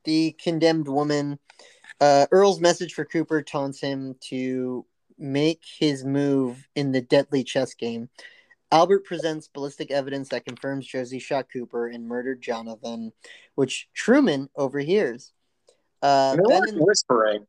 the 0.04 0.36
condemned 0.42 0.88
woman. 0.88 1.40
Uh, 2.00 2.28
Earle's 2.32 2.60
message 2.60 2.94
for 2.94 3.06
Cooper 3.06 3.42
taunts 3.42 3.82
him 3.82 4.16
to 4.30 4.86
make 5.18 5.62
his 5.80 6.04
move 6.04 6.68
in 6.76 6.92
the 6.92 7.02
deadly 7.02 7.44
chess 7.44 7.74
game. 7.74 8.10
Albert 8.72 9.06
presents 9.06 9.48
ballistic 9.48 9.92
evidence 9.92 10.30
that 10.30 10.46
confirms 10.46 10.86
Josie 10.86 11.20
shot 11.20 11.48
Cooper 11.52 11.88
and 11.88 12.08
murdered 12.08 12.42
Jonathan, 12.42 13.12
which 13.56 13.88
Truman 13.94 14.50
overhears. 14.56 15.32
Uh, 16.02 16.38
ben 16.48 16.64
and, 16.68 16.80
whispering. 16.80 17.46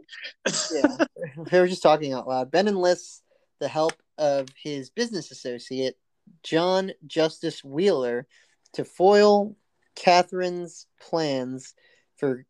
yeah, 0.73 1.05
they 1.51 1.61
were 1.61 1.67
just 1.67 1.83
talking 1.83 2.13
out 2.13 2.29
loud. 2.29 2.51
Ben 2.51 2.69
enlists 2.69 3.23
the 3.59 3.69
help 3.69 3.95
of 4.19 4.49
his 4.63 4.91
business 4.91 5.31
associate, 5.31 5.99
John 6.43 6.93
Justice 7.07 7.65
Wheeler, 7.65 8.27
to 8.75 8.85
foil 8.85 9.57
Catherine's 9.95 10.87
plans 11.01 11.75
for 12.17 12.45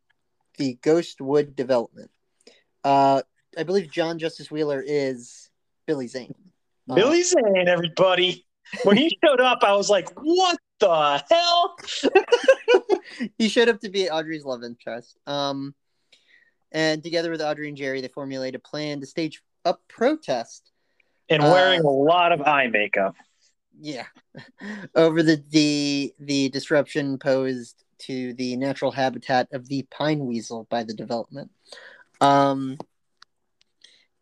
the 0.57 0.77
Ghostwood 0.81 1.55
development. 1.55 2.11
Uh, 2.83 3.21
I 3.57 3.63
believe 3.63 3.91
John 3.91 4.19
Justice 4.19 4.51
Wheeler 4.51 4.83
is 4.85 5.49
Billy 5.85 6.07
Zane. 6.07 6.33
Billy 6.93 7.21
uh, 7.21 7.23
Zane, 7.23 7.67
everybody. 7.67 8.45
When 8.83 8.97
he 8.97 9.17
showed 9.23 9.41
up, 9.41 9.63
I 9.63 9.73
was 9.73 9.89
like, 9.89 10.09
"What 10.21 10.59
the 10.79 11.23
hell?" 11.29 11.75
he 13.37 13.49
showed 13.49 13.69
up 13.69 13.79
to 13.81 13.89
be 13.89 14.09
Audrey's 14.09 14.45
love 14.45 14.63
interest. 14.63 15.17
Um, 15.25 15.73
and 16.71 17.03
together 17.03 17.31
with 17.31 17.41
Audrey 17.41 17.67
and 17.67 17.77
Jerry, 17.77 18.01
they 18.01 18.07
formulate 18.07 18.55
a 18.55 18.59
plan 18.59 18.99
to 18.99 19.05
stage 19.05 19.41
a 19.65 19.75
protest. 19.87 20.71
And 21.29 21.43
wearing 21.43 21.81
uh, 21.81 21.89
a 21.89 21.91
lot 21.91 22.31
of 22.31 22.41
eye 22.41 22.67
makeup. 22.67 23.15
Yeah, 23.79 24.07
over 24.95 25.21
the 25.21 25.43
the 25.49 26.13
the 26.19 26.49
disruption 26.49 27.17
posed 27.19 27.83
to 27.99 28.33
the 28.33 28.55
natural 28.55 28.91
habitat 28.91 29.49
of 29.51 29.67
the 29.67 29.83
pine 29.91 30.25
weasel 30.25 30.67
by 30.69 30.83
the 30.83 30.93
development. 30.93 31.51
Um, 32.21 32.77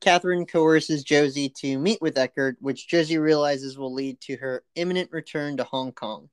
Catherine 0.01 0.45
coerces 0.45 1.03
Josie 1.03 1.49
to 1.61 1.79
meet 1.79 2.01
with 2.01 2.17
Eckhardt, 2.17 2.57
which 2.59 2.87
Josie 2.87 3.17
realizes 3.17 3.77
will 3.77 3.93
lead 3.93 4.19
to 4.21 4.37
her 4.37 4.63
imminent 4.75 5.11
return 5.11 5.57
to 5.57 5.63
Hong 5.63 5.91
Kong. 5.91 6.29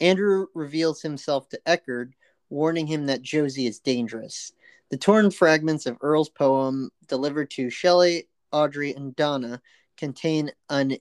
Andrew 0.00 0.46
reveals 0.54 1.02
himself 1.02 1.48
to 1.50 1.60
Eckhardt, 1.66 2.10
warning 2.50 2.86
him 2.86 3.06
that 3.06 3.22
Josie 3.22 3.66
is 3.66 3.80
dangerous. 3.80 4.52
The 4.90 4.96
torn 4.96 5.30
fragments 5.30 5.86
of 5.86 5.98
Earle's 6.00 6.28
poem, 6.28 6.90
delivered 7.08 7.50
to 7.52 7.70
Shelly, 7.70 8.28
Audrey, 8.52 8.94
and 8.94 9.14
Donna, 9.16 9.60
contain 9.96 10.50
an 10.70 10.96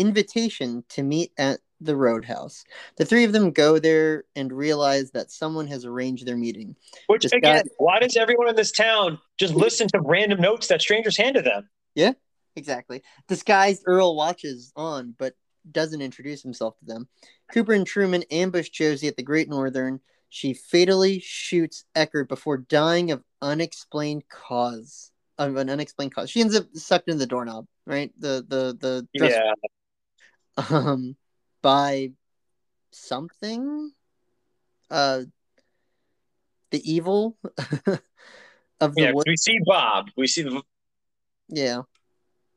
invitation 0.00 0.84
to 0.90 1.02
meet 1.02 1.32
at 1.36 1.60
the 1.80 1.96
roadhouse. 1.96 2.64
The 2.96 3.04
three 3.04 3.24
of 3.24 3.32
them 3.32 3.52
go 3.52 3.78
there 3.78 4.24
and 4.36 4.52
realize 4.52 5.10
that 5.12 5.30
someone 5.30 5.66
has 5.68 5.84
arranged 5.84 6.26
their 6.26 6.36
meeting. 6.36 6.76
Which 7.06 7.22
this 7.22 7.32
again, 7.32 7.64
guy... 7.64 7.70
why 7.78 7.98
does 8.00 8.16
everyone 8.16 8.48
in 8.48 8.56
this 8.56 8.72
town 8.72 9.18
just 9.38 9.54
listen 9.54 9.88
to 9.88 10.00
random 10.00 10.40
notes 10.40 10.68
that 10.68 10.82
strangers 10.82 11.16
hand 11.16 11.36
to 11.36 11.42
them? 11.42 11.68
Yeah, 11.94 12.12
exactly. 12.56 13.02
Disguised 13.28 13.82
Earle 13.86 14.16
watches 14.16 14.72
on, 14.76 15.14
but 15.18 15.34
doesn't 15.70 16.02
introduce 16.02 16.42
himself 16.42 16.78
to 16.78 16.84
them. 16.84 17.08
Cooper 17.52 17.72
and 17.72 17.86
Truman 17.86 18.24
ambush 18.30 18.70
Josie 18.70 19.08
at 19.08 19.16
the 19.16 19.22
Great 19.22 19.48
Northern. 19.48 20.00
She 20.28 20.54
fatally 20.54 21.18
shoots 21.18 21.84
Eckhardt 21.94 22.28
before 22.28 22.58
dying 22.58 23.10
of 23.10 23.22
unexplained 23.42 24.24
cause. 24.28 25.10
Of 25.38 25.56
an 25.56 25.70
unexplained 25.70 26.14
cause. 26.14 26.30
She 26.30 26.42
ends 26.42 26.54
up 26.54 26.66
sucked 26.74 27.08
in 27.08 27.16
the 27.16 27.26
doorknob, 27.26 27.66
right? 27.86 28.12
The 28.18 28.44
the 28.46 28.76
the 28.78 29.08
yeah. 29.14 29.52
Um 30.56 31.16
by 31.62 32.12
something? 32.90 33.92
Uh 34.90 35.22
the 36.70 36.92
evil 36.92 37.36
of 38.80 38.94
the 38.94 39.02
yeah, 39.02 39.12
we 39.26 39.36
see 39.36 39.58
bob. 39.64 40.08
We 40.16 40.26
see 40.26 40.42
the 40.42 40.62
yeah. 41.48 41.82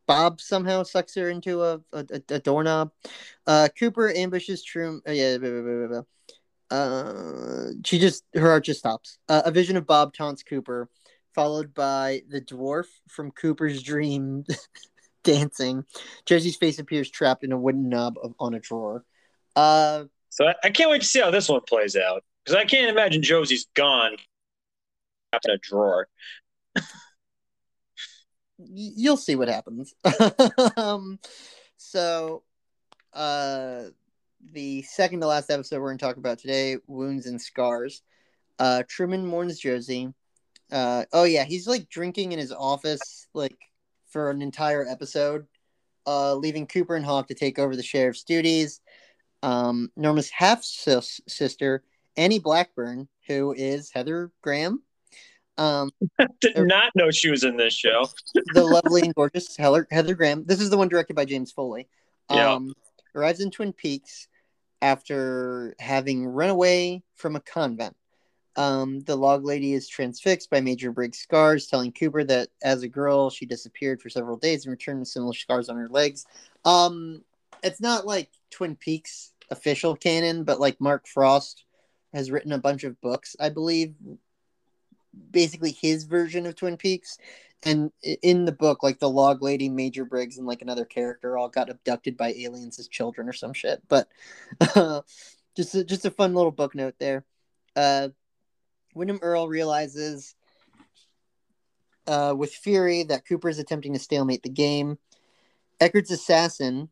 Bob 0.06 0.42
somehow 0.42 0.84
sucks 0.84 1.16
her 1.16 1.30
into 1.30 1.64
a, 1.64 1.80
a, 1.94 2.06
a 2.30 2.40
doorknob. 2.40 2.92
Uh 3.48 3.70
cooper 3.78 4.12
ambushes 4.14 4.64
Truman. 4.64 5.02
Uh, 5.08 5.12
yeah 5.12 5.38
blah, 5.38 5.50
blah, 5.50 5.88
blah, 5.88 6.78
uh 6.78 7.72
she 7.86 8.00
just 8.00 8.24
her 8.34 8.42
heart 8.42 8.64
just 8.66 8.80
stops. 8.80 9.18
Uh, 9.30 9.44
a 9.46 9.52
vision 9.52 9.78
of 9.78 9.86
bob 9.88 10.14
taunts 10.14 10.44
cooper 10.44 10.90
followed 11.34 11.74
by 11.74 12.22
the 12.30 12.42
dwarf 12.42 12.86
from 13.10 13.32
cooper's 13.32 13.82
dream 13.82 14.44
dancing. 15.24 15.86
Josie's 16.26 16.58
face 16.58 16.80
appears 16.80 17.10
trapped 17.10 17.44
in 17.44 17.52
a 17.52 17.58
wooden 17.58 17.90
knob 17.90 18.18
of, 18.22 18.34
on 18.40 18.54
a 18.54 18.60
drawer. 18.60 19.04
Uh, 19.56 20.06
so 20.30 20.48
I, 20.48 20.56
I 20.64 20.70
can't 20.70 20.90
wait 20.90 21.02
to 21.02 21.08
see 21.08 21.20
how 21.20 21.32
this 21.32 21.50
one 21.50 21.62
plays 21.68 21.96
out 21.96 22.24
because 22.44 22.60
I 22.60 22.66
can't 22.66 22.90
imagine 22.90 23.22
Josie's 23.22 23.68
gone 23.76 24.18
in 25.34 25.52
a 25.52 25.58
drawer. 25.58 26.08
You'll 28.58 29.18
see 29.18 29.36
what 29.36 29.48
happens. 29.48 29.94
um, 30.78 31.20
so, 31.78 32.44
uh, 33.14 33.84
the 34.52 34.82
second 34.84 35.22
to 35.22 35.28
last 35.28 35.50
episode 35.50 35.80
we're 35.80 35.90
going 35.90 35.98
to 35.98 36.06
talk 36.06 36.18
about 36.18 36.40
today 36.40 36.78
wounds 36.88 37.26
and 37.26 37.42
scars. 37.42 38.02
Uh, 38.60 38.84
Truman 38.88 39.26
mourns 39.26 39.60
Josie. 39.60 40.14
Uh, 40.72 41.06
oh, 41.14 41.24
yeah, 41.24 41.44
he's 41.44 41.68
like 41.68 41.90
drinking 41.90 42.32
in 42.32 42.40
his 42.40 42.52
office, 42.52 43.28
like 43.34 43.58
for 44.14 44.30
an 44.30 44.42
entire 44.42 44.88
episode, 44.88 45.46
uh, 46.08 46.36
leaving 46.36 46.68
Cooper 46.68 46.96
and 46.96 47.04
Hawk 47.04 47.28
to 47.28 47.34
take 47.34 47.60
over 47.60 47.76
the 47.76 47.84
sheriff's 47.84 48.24
duties. 48.24 48.80
Um, 49.42 49.92
Norma's 49.98 50.30
half 50.30 50.64
sister, 50.64 51.84
Annie 52.16 52.40
Blackburn, 52.40 53.10
who 53.28 53.54
is 53.54 53.92
Heather 53.92 54.32
Graham. 54.42 54.84
Um, 55.58 55.90
Did 56.42 56.58
not 56.58 56.94
know 56.96 57.12
she 57.12 57.30
was 57.30 57.44
in 57.44 57.58
this 57.58 57.74
show. 57.74 58.08
the 58.54 58.64
lovely 58.86 59.02
and 59.02 59.16
gorgeous 59.16 59.58
Heather, 59.58 59.88
Heather 59.92 60.16
Graham. 60.16 60.46
This 60.46 60.62
is 60.62 60.70
the 60.70 60.78
one 60.78 60.88
directed 60.88 61.16
by 61.16 61.26
James 61.26 61.52
Foley. 61.52 61.88
Um, 62.30 62.38
yeah. 62.38 62.60
Arrives 63.16 63.42
in 63.42 63.52
Twin 63.52 63.74
Peaks 63.74 64.28
after 64.82 65.76
having 65.80 66.26
run 66.26 66.50
away 66.50 67.04
from 67.16 67.36
a 67.36 67.40
convent. 67.40 67.96
Um, 68.56 69.00
the 69.02 69.16
log 69.16 69.44
lady 69.44 69.74
is 69.74 69.88
transfixed 69.88 70.50
by 70.50 70.62
Major 70.62 70.92
Briggs' 70.92 71.20
scars, 71.20 71.68
telling 71.68 71.92
Cooper 71.92 72.24
that 72.26 72.50
as 72.64 72.84
a 72.84 72.88
girl 72.88 73.30
she 73.30 73.46
disappeared 73.46 74.02
for 74.02 74.10
several 74.10 74.38
days 74.38 74.66
and 74.66 74.72
returned 74.72 75.00
with 75.00 75.08
similar 75.08 75.34
scars 75.34 75.70
on 75.70 75.78
her 75.78 75.90
legs. 75.90 76.26
Um, 76.66 77.24
it's 77.64 77.82
not 77.82 78.06
like 78.06 78.30
Twin 78.52 78.76
Peaks 78.76 79.32
official 79.50 79.96
canon, 79.96 80.44
but 80.44 80.60
like 80.60 80.80
Mark 80.80 81.08
Frost 81.08 81.66
has 82.14 82.30
written 82.30 82.52
a 82.52 82.60
bunch 82.60 82.84
of 82.84 83.00
books, 83.02 83.36
I 83.40 83.50
believe, 83.50 83.96
basically 85.32 85.72
his 85.72 86.04
version 86.04 86.46
of 86.46 86.56
Twin 86.56 86.78
Peaks. 86.78 87.18
And 87.66 87.92
in 88.22 88.44
the 88.44 88.52
book, 88.52 88.84
like 88.84 89.00
the 89.00 89.10
log 89.10 89.42
lady, 89.42 89.70
Major 89.70 90.04
Briggs, 90.04 90.38
and 90.38 90.46
like 90.46 90.62
another 90.62 90.86
character 90.86 91.38
all 91.38 91.48
got 91.48 91.70
abducted 91.70 92.18
by 92.18 92.34
aliens 92.34 92.78
as 92.78 92.90
children 92.90 93.30
or 93.30 93.34
some 93.34 93.54
shit. 93.54 93.82
But 93.88 94.10
uh, 94.76 95.02
just 95.56 95.74
a, 95.74 95.84
just 95.84 96.06
a 96.06 96.12
fun 96.12 96.34
little 96.36 96.52
book 96.52 96.76
note 96.76 96.96
there. 97.00 97.24
Uh, 97.76 98.10
Windom 98.94 99.20
Earle 99.22 99.48
realizes 99.48 100.36
uh, 102.08 102.34
with 102.38 102.54
fury 102.54 103.04
that 103.04 103.26
Cooper 103.28 103.50
is 103.50 103.60
attempting 103.60 103.94
to 103.94 104.00
stalemate 104.00 104.44
the 104.44 104.50
game. 104.50 104.98
Eckhardt's 105.80 106.12
assassin. 106.12 106.90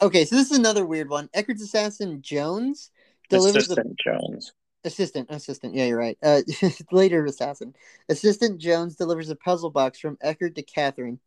Okay, 0.00 0.24
so 0.24 0.36
this 0.36 0.50
is 0.50 0.58
another 0.58 0.84
weird 0.84 1.08
one. 1.08 1.28
Eckhardt's 1.34 1.62
assassin 1.62 2.20
Jones 2.22 2.90
delivers 3.28 3.64
assistant 3.64 3.96
a... 4.00 4.10
Jones. 4.10 4.52
Assistant, 4.84 5.30
assistant. 5.30 5.74
Yeah, 5.74 5.86
you're 5.86 5.98
right. 5.98 6.18
Uh, 6.22 6.42
later 6.90 7.24
assassin. 7.24 7.74
Assistant 8.08 8.60
Jones 8.60 8.96
delivers 8.96 9.30
a 9.30 9.36
puzzle 9.36 9.70
box 9.70 10.00
from 10.00 10.18
Eckhardt 10.20 10.56
to 10.56 10.62
Catherine. 10.62 11.20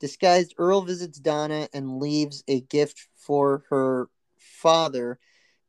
Disguised 0.00 0.54
Earl 0.58 0.82
visits 0.82 1.18
Donna 1.18 1.68
and 1.72 1.98
leaves 1.98 2.42
a 2.48 2.62
gift 2.62 3.08
for 3.16 3.64
her 3.68 4.08
father, 4.38 5.18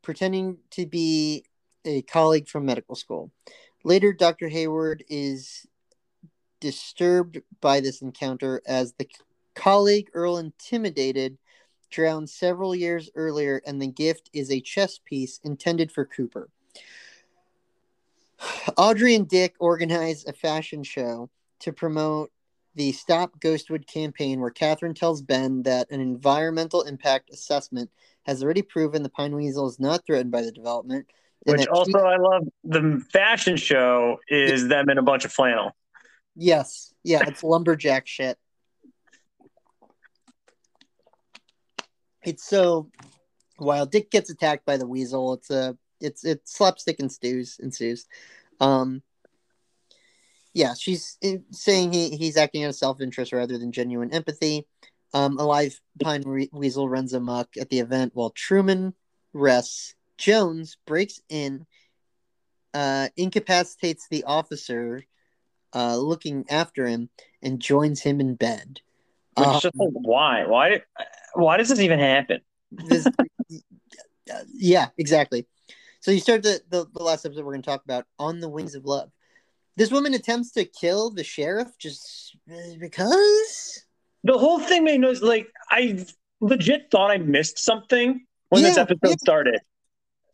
pretending 0.01 0.57
to 0.71 0.85
be 0.85 1.45
a 1.85 2.01
colleague 2.03 2.47
from 2.47 2.65
medical 2.65 2.95
school. 2.95 3.31
Later, 3.83 4.13
Dr. 4.13 4.47
Hayward 4.47 5.03
is 5.07 5.65
disturbed 6.59 7.41
by 7.61 7.79
this 7.79 8.01
encounter 8.01 8.61
as 8.65 8.93
the 8.93 9.07
colleague 9.53 10.09
Earle 10.13 10.39
intimidated 10.39 11.37
drowned 11.91 12.29
several 12.29 12.75
years 12.75 13.09
earlier, 13.15 13.61
and 13.65 13.81
the 13.81 13.87
gift 13.87 14.29
is 14.33 14.51
a 14.51 14.59
chess 14.59 14.99
piece 14.99 15.39
intended 15.43 15.91
for 15.91 16.05
Cooper. 16.05 16.49
Audrey 18.77 19.15
and 19.15 19.27
Dick 19.27 19.55
organize 19.59 20.25
a 20.25 20.33
fashion 20.33 20.83
show 20.83 21.29
to 21.59 21.71
promote 21.71 22.31
the 22.75 22.91
Stop 22.91 23.39
Ghostwood 23.39 23.87
campaign, 23.87 24.41
where 24.41 24.51
Catherine 24.51 24.93
tells 24.93 25.21
Ben 25.21 25.63
that 25.63 25.89
an 25.89 26.01
environmental 26.01 26.81
impact 26.81 27.29
assessment 27.29 27.89
has 28.23 28.43
already 28.43 28.61
proven 28.61 29.01
the 29.01 29.09
pine 29.09 29.33
weasel 29.33 29.67
is 29.67 29.79
not 29.79 30.05
threatened 30.05 30.31
by 30.31 30.41
the 30.41 30.51
development. 30.51 31.07
And 31.47 31.57
Which 31.59 31.67
also 31.67 31.91
she- 31.91 31.95
I 31.95 32.17
love. 32.17 32.47
The 32.63 33.03
fashion 33.11 33.57
show 33.57 34.17
is 34.27 34.67
them 34.67 34.89
in 34.89 34.97
a 34.97 35.01
bunch 35.03 35.25
of 35.25 35.31
flannel. 35.31 35.75
yes, 36.35 36.93
yeah, 37.03 37.23
it's 37.27 37.43
lumberjack 37.43 38.07
shit. 38.07 38.37
It's 42.23 42.43
so 42.43 42.89
while 43.57 43.85
Dick 43.85 44.09
gets 44.11 44.29
attacked 44.29 44.65
by 44.65 44.77
the 44.77 44.87
weasel, 44.87 45.33
it's 45.33 45.49
a 45.49 45.77
it's 46.01 46.25
it's 46.25 46.53
slapstick 46.55 46.99
and 46.99 47.05
ensues 47.09 47.57
ensues. 47.59 48.05
Um, 48.59 49.01
yeah, 50.53 50.73
she's 50.73 51.17
saying 51.51 51.93
he 51.93 52.15
he's 52.15 52.37
acting 52.37 52.63
out 52.63 52.69
of 52.69 52.75
self 52.75 53.01
interest 53.01 53.31
rather 53.33 53.57
than 53.57 53.71
genuine 53.71 54.13
empathy. 54.13 54.67
Um, 55.13 55.37
a 55.37 55.43
live 55.45 55.79
pine 56.01 56.23
weasel 56.51 56.89
runs 56.89 57.13
amok 57.13 57.49
at 57.59 57.69
the 57.69 57.79
event 57.79 58.11
while 58.15 58.31
Truman 58.31 58.93
rests. 59.33 59.94
Jones 60.17 60.77
breaks 60.85 61.19
in, 61.29 61.65
uh, 62.73 63.09
incapacitates 63.17 64.07
the 64.09 64.23
officer 64.23 65.03
uh, 65.73 65.97
looking 65.97 66.45
after 66.49 66.87
him, 66.87 67.09
and 67.41 67.59
joins 67.59 68.01
him 68.01 68.21
in 68.21 68.35
bed. 68.35 68.79
Which 69.37 69.47
Um, 69.47 69.59
just 69.61 69.75
like 69.75 69.89
why? 69.91 70.45
Why? 70.45 70.81
Why 71.33 71.57
does 71.57 71.69
this 71.69 71.79
even 71.79 71.99
happen? 71.99 72.39
this, 72.71 73.05
yeah, 74.53 74.87
exactly. 74.97 75.45
So 75.99 76.11
you 76.11 76.19
start 76.19 76.43
the, 76.43 76.61
the, 76.69 76.85
the 76.93 77.03
last 77.03 77.25
episode 77.25 77.45
we're 77.45 77.53
going 77.53 77.63
to 77.63 77.69
talk 77.69 77.83
about 77.83 78.05
on 78.19 78.39
the 78.39 78.47
wings 78.47 78.75
of 78.75 78.85
love. 78.85 79.09
This 79.75 79.91
woman 79.91 80.13
attempts 80.13 80.51
to 80.51 80.63
kill 80.63 81.09
the 81.09 81.23
sheriff 81.23 81.69
just 81.77 82.37
because. 82.79 83.83
The 84.23 84.37
whole 84.37 84.59
thing 84.59 84.83
made 84.83 85.01
no 85.01 85.11
like 85.21 85.47
I 85.69 86.05
legit 86.39 86.89
thought 86.89 87.11
I 87.11 87.17
missed 87.17 87.59
something 87.59 88.25
when 88.49 88.63
this 88.63 88.77
episode 88.77 88.99
yeah. 89.03 89.15
started. 89.19 89.59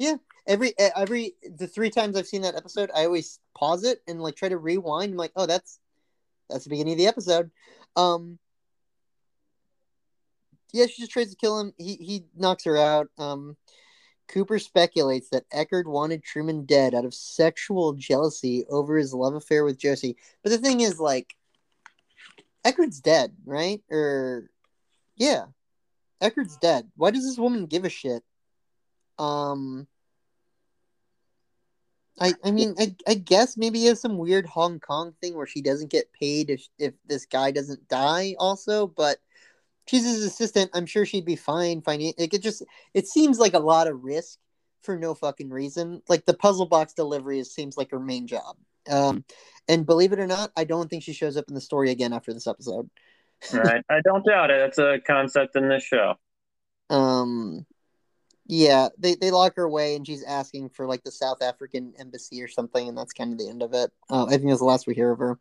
Yeah, 0.01 0.15
every 0.47 0.73
every 0.79 1.35
the 1.43 1.67
three 1.67 1.91
times 1.91 2.17
I've 2.17 2.25
seen 2.25 2.41
that 2.41 2.55
episode, 2.55 2.89
I 2.95 3.05
always 3.05 3.37
pause 3.55 3.83
it 3.83 4.01
and 4.07 4.19
like 4.19 4.35
try 4.35 4.49
to 4.49 4.57
rewind. 4.57 5.11
I'm 5.11 5.17
like, 5.17 5.31
oh, 5.35 5.45
that's 5.45 5.77
that's 6.49 6.63
the 6.63 6.71
beginning 6.71 6.93
of 6.93 6.97
the 6.97 7.05
episode. 7.05 7.51
Um, 7.95 8.39
yeah, 10.73 10.87
she 10.87 11.03
just 11.03 11.11
tries 11.11 11.29
to 11.29 11.35
kill 11.35 11.59
him. 11.59 11.73
He 11.77 11.97
he 11.97 12.25
knocks 12.35 12.63
her 12.63 12.75
out. 12.77 13.09
Um, 13.19 13.57
Cooper 14.27 14.57
speculates 14.57 15.29
that 15.29 15.45
Eckhardt 15.51 15.87
wanted 15.87 16.23
Truman 16.23 16.65
dead 16.65 16.95
out 16.95 17.05
of 17.05 17.13
sexual 17.13 17.93
jealousy 17.93 18.65
over 18.71 18.97
his 18.97 19.13
love 19.13 19.35
affair 19.35 19.63
with 19.63 19.77
Josie. 19.77 20.17
But 20.41 20.49
the 20.49 20.57
thing 20.57 20.81
is, 20.81 20.99
like, 20.99 21.35
Eckhardt's 22.65 23.01
dead, 23.01 23.35
right? 23.45 23.83
Or 23.91 24.49
yeah, 25.15 25.43
Eckhardt's 26.21 26.57
dead. 26.57 26.89
Why 26.97 27.11
does 27.11 27.23
this 27.23 27.37
woman 27.37 27.67
give 27.67 27.85
a 27.85 27.89
shit? 27.89 28.23
Um. 29.19 29.87
I, 32.20 32.34
I 32.43 32.51
mean 32.51 32.76
I, 32.78 32.95
I 33.07 33.14
guess 33.16 33.57
maybe 33.57 33.86
has 33.86 34.01
some 34.01 34.18
weird 34.18 34.45
Hong 34.45 34.80
Kong 34.80 35.14
thing 35.22 35.36
where 35.36 35.47
she 35.47 35.62
doesn't 35.62 35.91
get 35.91 36.12
paid 36.14 36.49
if 36.49 36.68
if 36.78 36.93
this 37.05 37.26
guy 37.26 37.51
doesn't 37.51 37.88
die 37.88 38.36
also, 38.38 38.88
but 38.88 39.18
she's 39.88 40.05
his 40.05 40.24
assistant. 40.24 40.72
I'm 40.74 40.86
sure 40.86 41.05
she'd 41.05 41.26
be 41.26 41.36
fine 41.36 41.82
finding 41.82 42.14
like 42.18 42.34
it 42.34 42.41
just 42.41 42.64
it 42.93 43.07
seems 43.07 43.39
like 43.39 43.53
a 43.53 43.59
lot 43.59 43.88
of 43.88 44.03
risk 44.03 44.39
for 44.84 44.97
no 44.97 45.14
fucking 45.14 45.49
reason. 45.49 46.01
Like 46.09 46.26
the 46.26 46.34
puzzle 46.34 46.66
box 46.66 46.93
delivery 46.93 47.39
is, 47.39 47.53
seems 47.53 47.78
like 47.78 47.91
her 47.91 47.99
main 47.99 48.28
job. 48.28 48.57
Um 48.89 49.24
and 49.68 49.86
believe 49.86 50.12
it 50.12 50.20
or 50.20 50.28
not, 50.28 50.51
I 50.57 50.64
don't 50.64 50.89
think 50.89 51.03
she 51.03 51.14
shows 51.14 51.38
up 51.38 51.45
in 51.47 51.55
the 51.55 51.62
story 51.62 51.91
again 51.91 52.14
after 52.14 52.34
this 52.34 52.47
episode. 52.47 52.89
Right? 53.53 53.84
I 53.89 54.01
don't 54.01 54.26
doubt 54.26 54.51
it. 54.51 54.59
That's 54.59 54.78
a 54.78 54.99
concept 55.05 55.55
in 55.55 55.70
this 55.70 55.84
show. 55.84 56.16
Um 56.89 57.66
yeah, 58.51 58.89
they, 58.97 59.15
they 59.15 59.31
lock 59.31 59.55
her 59.55 59.63
away 59.63 59.95
and 59.95 60.05
she's 60.05 60.23
asking 60.23 60.71
for 60.71 60.85
like 60.85 61.03
the 61.03 61.11
South 61.11 61.41
African 61.41 61.93
embassy 61.97 62.43
or 62.43 62.49
something, 62.49 62.89
and 62.89 62.97
that's 62.97 63.13
kind 63.13 63.31
of 63.31 63.39
the 63.39 63.47
end 63.47 63.63
of 63.63 63.73
it. 63.73 63.91
Uh, 64.09 64.25
I 64.25 64.31
think 64.31 64.47
that's 64.47 64.59
the 64.59 64.65
last 64.65 64.85
we 64.85 64.93
hear 64.93 65.11
of 65.11 65.19
her. 65.19 65.39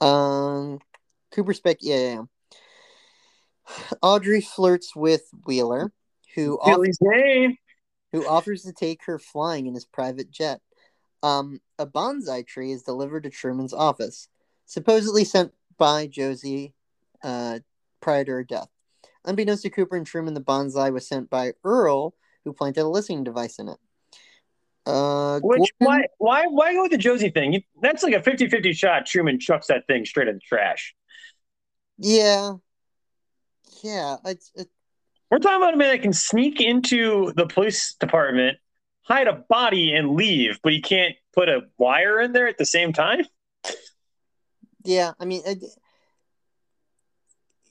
Um, 0.00 0.80
Cooper 1.30 1.54
spec, 1.54 1.76
yeah, 1.80 1.96
yeah, 1.96 2.22
yeah. 3.68 3.82
Audrey 4.02 4.40
flirts 4.40 4.96
with 4.96 5.30
Wheeler, 5.46 5.92
who 6.34 6.58
off- 6.58 6.80
Billy 6.80 6.90
who 8.10 8.26
offers 8.26 8.62
to 8.62 8.72
take 8.72 9.04
her 9.04 9.20
flying 9.20 9.68
in 9.68 9.74
his 9.74 9.84
private 9.84 10.28
jet. 10.28 10.60
Um, 11.22 11.60
a 11.78 11.86
bonsai 11.86 12.44
tree 12.44 12.72
is 12.72 12.82
delivered 12.82 13.22
to 13.24 13.30
Truman's 13.30 13.74
office, 13.74 14.28
supposedly 14.66 15.24
sent 15.24 15.52
by 15.76 16.08
Josie 16.08 16.74
uh, 17.22 17.60
prior 18.00 18.24
to 18.24 18.32
her 18.32 18.44
death. 18.44 18.70
Unbeknownst 19.28 19.62
to 19.62 19.70
Cooper 19.70 19.96
and 19.96 20.06
Truman, 20.06 20.34
the 20.34 20.40
bonsai 20.40 20.92
was 20.92 21.06
sent 21.06 21.28
by 21.28 21.52
Earle, 21.62 22.14
who 22.44 22.52
planted 22.52 22.82
a 22.82 22.88
listening 22.88 23.24
device 23.24 23.58
in 23.58 23.68
it. 23.68 23.76
Uh, 24.86 25.38
Which 25.40 25.70
Gordon- 25.80 25.86
why 25.86 26.06
why 26.16 26.46
why 26.46 26.72
go 26.72 26.82
with 26.82 26.92
the 26.92 26.98
Josie 26.98 27.28
thing? 27.28 27.52
You, 27.52 27.60
that's 27.82 28.02
like 28.02 28.14
a 28.14 28.20
50-50 28.20 28.74
shot. 28.74 29.04
Truman 29.04 29.38
chucks 29.38 29.66
that 29.66 29.86
thing 29.86 30.06
straight 30.06 30.28
in 30.28 30.36
the 30.36 30.40
trash. 30.40 30.94
Yeah, 31.98 32.54
yeah. 33.82 34.16
It's, 34.24 34.50
it, 34.54 34.68
We're 35.30 35.40
talking 35.40 35.62
about 35.62 35.74
a 35.74 35.76
man 35.76 35.90
that 35.90 36.00
can 36.02 36.14
sneak 36.14 36.60
into 36.62 37.32
the 37.36 37.46
police 37.46 37.96
department, 38.00 38.56
hide 39.02 39.26
a 39.28 39.44
body, 39.48 39.92
and 39.92 40.14
leave, 40.14 40.58
but 40.62 40.72
he 40.72 40.80
can't 40.80 41.16
put 41.34 41.50
a 41.50 41.62
wire 41.76 42.18
in 42.20 42.32
there 42.32 42.48
at 42.48 42.56
the 42.56 42.64
same 42.64 42.94
time. 42.94 43.26
yeah. 44.84 45.12
I 45.20 45.26
mean, 45.26 45.42
it, 45.44 45.62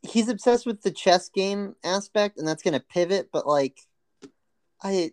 he's 0.07 0.29
obsessed 0.29 0.65
with 0.65 0.81
the 0.81 0.91
chess 0.91 1.29
game 1.29 1.75
aspect, 1.83 2.37
and 2.37 2.47
that's 2.47 2.63
going 2.63 2.73
to 2.73 2.79
pivot. 2.79 3.29
But 3.31 3.47
like, 3.47 3.79
I 4.81 5.11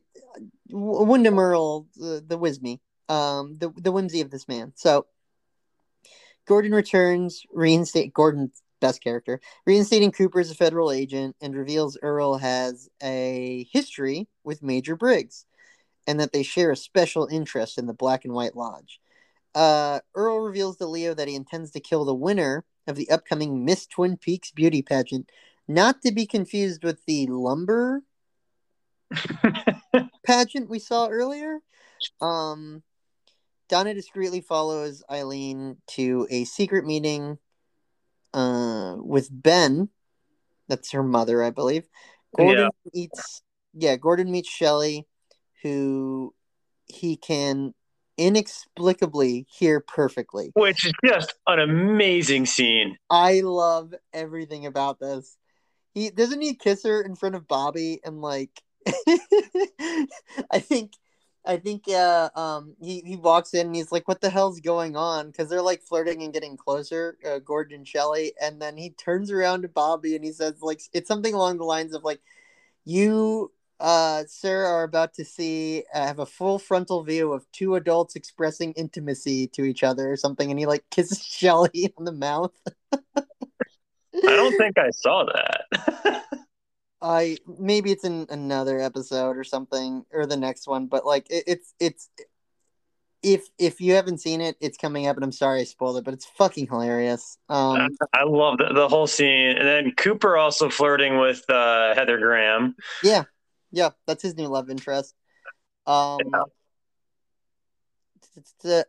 Windom 0.71 1.39
Earle, 1.39 1.87
the 1.97 2.25
the 2.27 3.15
um, 3.15 3.57
the 3.59 3.71
the 3.77 3.93
whimsy 3.93 4.21
of 4.21 4.31
this 4.31 4.49
man. 4.49 4.73
So 4.77 5.07
Gordon 6.47 6.73
returns, 6.73 7.43
reinstate 7.53 8.13
Gordon's 8.13 8.63
best 8.81 9.03
character, 9.03 9.41
reinstating 9.67 10.13
Cooper 10.13 10.41
as 10.41 10.51
a 10.51 10.55
federal 10.55 10.93
agent, 10.93 11.37
and 11.41 11.55
reveals 11.55 11.99
Earle 12.03 12.39
has 12.39 12.89
a 13.03 13.67
history 13.73 14.29
with 14.43 14.63
Major 14.63 14.97
Briggs, 14.97 15.47
and 16.07 16.21
that 16.21 16.33
they 16.33 16.43
share 16.43 16.71
a 16.71 16.77
special 16.77 17.27
interest 17.27 17.79
in 17.79 17.87
the 17.87 17.95
Black 17.95 18.25
and 18.25 18.35
White 18.35 18.57
Lodge. 18.57 19.01
Uh, 19.55 20.01
Earle 20.15 20.41
reveals 20.41 20.77
to 20.79 20.87
Leo 20.87 21.15
that 21.15 21.29
he 21.29 21.35
intends 21.35 21.71
to 21.73 21.81
kill 21.81 22.05
the 22.05 22.15
winner 22.15 22.65
of 22.87 22.97
the 22.97 23.11
upcoming 23.11 23.65
Miss 23.65 23.87
Twin 23.87 24.17
Peaks 24.17 24.51
beauty 24.51 24.83
pageant, 24.83 25.31
not 25.67 26.03
to 26.03 26.13
be 26.13 26.27
confused 26.27 26.85
with 26.85 27.05
the 27.07 27.27
lumber 27.27 28.03
pageant 30.27 30.69
we 30.69 30.79
saw 30.79 31.09
earlier. 31.09 31.61
Um, 32.21 32.83
Donna 33.69 33.95
discreetly 33.95 34.41
follows 34.41 35.03
Eileen 35.11 35.77
to 35.89 36.27
a 36.31 36.45
secret 36.45 36.85
meeting 36.85 37.39
uh, 38.33 38.97
with 38.99 39.29
Ben. 39.31 39.89
That's 40.69 40.93
her 40.93 41.03
mother, 41.03 41.43
I 41.43 41.51
believe. 41.51 41.89
Gordon 42.37 42.71
meets 42.93 43.43
yeah, 43.75 43.97
Gordon 43.97 44.31
meets 44.31 44.49
Shelly, 44.49 45.07
who 45.63 46.35
he 46.87 47.17
can 47.17 47.75
inexplicably 48.17 49.47
hear 49.49 49.81
perfectly. 49.81 50.51
Which 50.55 50.87
is 50.87 50.93
just 51.05 51.35
an 51.47 51.59
amazing 51.59 52.47
scene. 52.47 52.97
I 53.11 53.41
love 53.41 53.95
everything 54.13 54.67
about 54.67 55.01
this. 55.01 55.37
He 55.95 56.11
doesn't 56.11 56.41
he 56.41 56.55
kiss 56.55 56.85
her 56.85 57.01
in 57.01 57.15
front 57.15 57.35
of 57.35 57.47
Bobby 57.47 58.01
and 58.05 58.21
like 58.21 58.51
I 60.51 60.59
think 60.59 60.93
I 61.47 61.57
think 61.57 61.89
uh 61.89 62.31
um 62.35 62.75
he, 62.81 63.03
he 63.07 63.17
walks 63.17 63.55
in 63.55 63.69
and 63.69 63.77
he's 63.77 63.93
like 63.93 64.09
what 64.09 64.21
the 64.21 64.31
hell's 64.31 64.61
going 64.61 64.97
on 64.97 65.29
because 65.29 65.49
they're 65.49 65.63
like 65.63 65.83
flirting 65.83 66.23
and 66.23 66.33
getting 66.33 66.57
closer 66.57 67.17
uh, 67.25 67.39
Gordon 67.39 67.79
and 67.79 67.89
Shelly 67.89 68.33
and 68.41 68.61
then 68.61 68.77
he 68.77 68.91
turns 68.91 69.31
around 69.31 69.63
to 69.63 69.69
Bobby 69.69 70.17
and 70.17 70.25
he 70.25 70.33
says 70.33 70.55
like 70.61 70.81
it's 70.93 71.09
something 71.09 71.35
along 71.35 71.59
the 71.59 71.65
lines 71.65 71.95
of 71.95 72.03
like 72.03 72.21
you 72.85 73.53
uh 73.81 74.23
sir 74.29 74.65
are 74.65 74.85
about 74.85 75.13
to 75.15 75.25
see 75.25 75.83
uh, 75.93 76.07
have 76.07 76.21
a 76.21 76.27
full 76.27 76.59
frontal 76.59 77.03
view 77.03 77.33
of 77.33 77.45
two 77.53 77.75
adults 77.75 78.15
expressing 78.15 78.73
intimacy 78.73 79.49
to 79.49 79.65
each 79.65 79.83
other 79.83 80.13
or 80.13 80.17
something 80.17 80.51
and 80.51 80.59
he 80.59 80.67
like 80.67 80.85
kisses 80.91 81.25
Shelly 81.25 81.93
on 81.99 82.05
the 82.05 82.13
mouth 82.13 82.53
I 84.27 84.37
don't 84.37 84.57
think 84.57 84.79
I 84.79 84.91
saw 84.91 85.25
that. 85.25 86.25
I 87.03 87.37
maybe 87.59 87.93
it's 87.93 88.05
in 88.05 88.27
another 88.31 88.81
episode 88.81 89.37
or 89.37 89.45
something 89.45 90.05
or 90.11 90.27
the 90.27 90.37
next 90.37 90.67
one, 90.67 90.87
but 90.87 91.05
like 91.05 91.27
it, 91.29 91.45
it's 91.47 91.75
it's 91.79 92.09
if 93.23 93.47
if 93.59 93.81
you 93.81 93.95
haven't 93.95 94.19
seen 94.19 94.41
it, 94.41 94.57
it's 94.61 94.79
coming 94.79 95.07
up, 95.07 95.17
and 95.17 95.25
I'm 95.25 95.33
sorry 95.33 95.61
I 95.61 95.65
spoiled 95.65 95.99
it, 95.99 96.05
but 96.05 96.15
it's 96.15 96.25
fucking 96.25 96.69
hilarious. 96.69 97.37
Um, 97.49 97.97
I 98.15 98.25
love 98.25 98.59
the, 98.59 98.73
the 98.73 98.89
whole 98.89 99.07
scene. 99.07 99.57
And 99.57 99.67
then 99.67 99.93
Cooper 99.97 100.37
also 100.37 100.71
flirting 100.71 101.19
with 101.19 101.49
uh, 101.51 101.95
Heather 101.95 102.19
Graham. 102.19 102.75
yeah, 103.03 103.25
yeah, 103.75 103.91
that's 104.07 104.23
his 104.23 104.37
new 104.37 104.47
love 104.49 104.71
interest. 104.71 105.15
Um, 105.87 106.21
Yeah. 106.33 106.43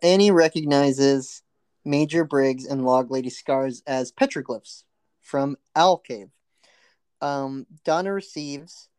Annie 0.02 0.32
recognizes 0.32 1.44
Major 1.84 2.24
Briggs 2.24 2.66
and 2.66 2.86
Log 2.86 3.12
Lady 3.12 3.30
Scars 3.30 3.84
as 3.86 4.12
petroglyphs 4.12 4.84
from 5.22 5.58
Owl 5.76 5.98
Cave. 5.98 6.30
Um, 7.22 7.66
Donna 7.84 8.14
receives 8.14 8.90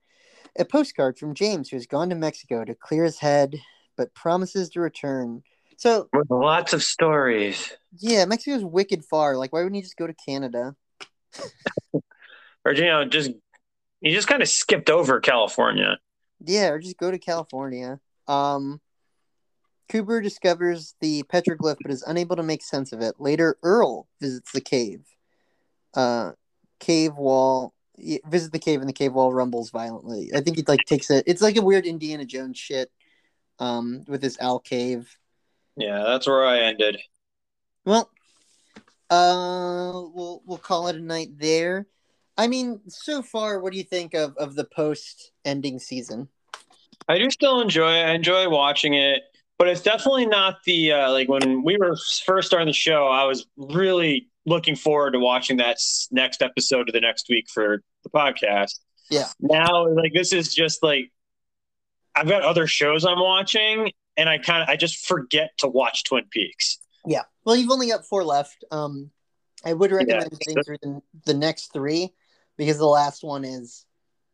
a 0.59 0.65
postcard 0.65 1.19
from 1.19 1.35
James, 1.35 1.69
who 1.69 1.77
has 1.77 1.87
gone 1.87 2.11
to 2.11 2.15
Mexico 2.15 2.65
to 2.65 2.75
clear 2.75 3.05
his 3.05 3.19
head, 3.19 3.57
but 3.97 4.15
promises 4.15 4.69
to 4.71 4.81
return. 4.81 5.43
So, 5.79 6.09
With 6.13 6.31
lots 6.31 6.73
of 6.73 6.83
stories. 6.83 7.73
yeah, 7.99 8.25
Mexico's 8.25 8.65
wicked 8.65 9.05
far. 9.05 9.37
Like, 9.37 9.53
why 9.53 9.61
wouldn't 9.61 9.77
you 9.77 9.83
just 9.83 9.97
go 9.97 10.07
to 10.07 10.15
Canada? 10.15 10.75
Or, 12.65 12.73
you 12.73 12.87
know, 12.87 13.05
just, 13.05 13.31
you 14.01 14.13
just 14.13 14.29
kind 14.29 14.43
of 14.43 14.49
skipped 14.49 14.91
over 14.91 15.21
California. 15.21 15.99
Yeah, 16.45 16.69
or 16.69 16.79
just 16.79 16.99
go 16.99 17.11
to 17.11 17.19
California. 17.19 17.99
Um, 18.29 18.81
Cooper 19.89 20.21
discovers 20.21 20.95
the 21.01 21.23
petroglyph 21.25 21.79
but 21.81 21.91
is 21.91 22.03
unable 22.03 22.37
to 22.37 22.43
make 22.43 22.63
sense 22.63 22.93
of 22.93 23.01
it. 23.01 23.17
Later, 23.19 23.57
Earle 23.63 24.09
visits 24.21 24.53
the 24.53 24.61
cave. 24.61 25.05
Uh, 25.95 26.33
cave 26.79 27.15
wall 27.17 27.73
visit 28.27 28.53
the 28.53 28.59
cave 28.59 28.81
and 28.81 28.89
the 28.89 28.93
cave 28.93 29.15
wall 29.15 29.33
rumbles 29.33 29.71
violently. 29.71 30.31
I 30.35 30.41
think 30.41 30.59
it 30.59 30.69
like 30.69 30.81
takes 30.87 31.11
it. 31.11 31.25
It's 31.27 31.41
like 31.41 31.57
a 31.57 31.63
weird 31.63 31.87
Indiana 31.87 32.25
Jones 32.25 32.59
shit. 32.59 32.91
Um, 33.59 34.05
with 34.07 34.21
this 34.21 34.37
owl 34.39 34.59
cave. 34.59 35.17
Yeah, 35.79 36.05
that's 36.05 36.27
where 36.27 36.45
I 36.45 36.59
ended. 36.59 37.01
Well, 37.87 38.11
uh, 39.09 39.93
we'll 40.13 40.43
we'll 40.45 40.59
call 40.59 40.89
it 40.89 40.97
a 40.97 41.01
night 41.01 41.39
there. 41.39 41.87
I 42.39 42.47
mean, 42.49 42.81
so 42.89 43.23
far, 43.23 43.61
what 43.61 43.73
do 43.73 43.79
you 43.79 43.85
think 43.85 44.15
of 44.15 44.37
of 44.37 44.55
the 44.55 44.65
post 44.65 45.33
ending 45.45 45.79
season? 45.79 46.29
I 47.09 47.19
do 47.19 47.31
still 47.31 47.61
enjoy 47.61 47.93
it. 47.93 48.05
I 48.05 48.13
enjoy 48.13 48.49
watching 48.49 48.95
it, 48.95 49.23
but 49.59 49.69
it's 49.69 49.81
definitely 49.81 50.27
not 50.27 50.57
the 50.65 50.93
uh, 50.93 51.13
like 51.13 51.29
when 51.29 51.63
we 51.63 51.77
were 51.79 51.97
first 52.25 52.49
starting 52.49 52.67
the 52.67 52.73
show. 52.73 53.07
I 53.07 53.25
was 53.25 53.47
really 53.57 54.29
looking 54.45 54.77
forward 54.77 55.13
to 55.13 55.19
watching 55.19 55.57
that 55.59 55.79
next 56.11 56.43
episode 56.43 56.89
of 56.89 56.93
the 56.93 57.01
next 57.01 57.29
week 57.29 57.47
for 57.53 57.83
the 58.05 58.11
podcast. 58.11 58.79
Yeah. 59.11 59.29
Now, 59.41 59.89
like 59.89 60.13
this 60.13 60.33
is 60.33 60.55
just 60.55 60.83
like 60.83 61.11
I've 62.15 62.29
got 62.29 62.43
other 62.43 62.67
shows 62.67 63.05
I'm 63.05 63.21
watching, 63.21 63.93
and 64.17 64.29
I 64.29 64.39
kind 64.39 64.63
of 64.63 64.69
I 64.69 64.77
just 64.77 65.07
forget 65.07 65.51
to 65.59 65.69
watch 65.69 66.05
Twin 66.05 66.25
Peaks. 66.31 66.79
Yeah. 67.07 67.23
Well, 67.45 67.55
you've 67.57 67.71
only 67.71 67.89
got 67.89 68.05
four 68.05 68.25
left. 68.25 68.65
Um, 68.73 69.11
I 69.65 69.73
would 69.73 69.93
recommend 69.93 70.29
Yeah. 70.33 70.39
getting 70.39 70.63
through 70.65 70.79
the, 70.83 71.03
the 71.25 71.35
next 71.35 71.73
three 71.73 72.13
because 72.57 72.79
the 72.79 72.87
last 72.87 73.23
one 73.23 73.45
is 73.45 73.85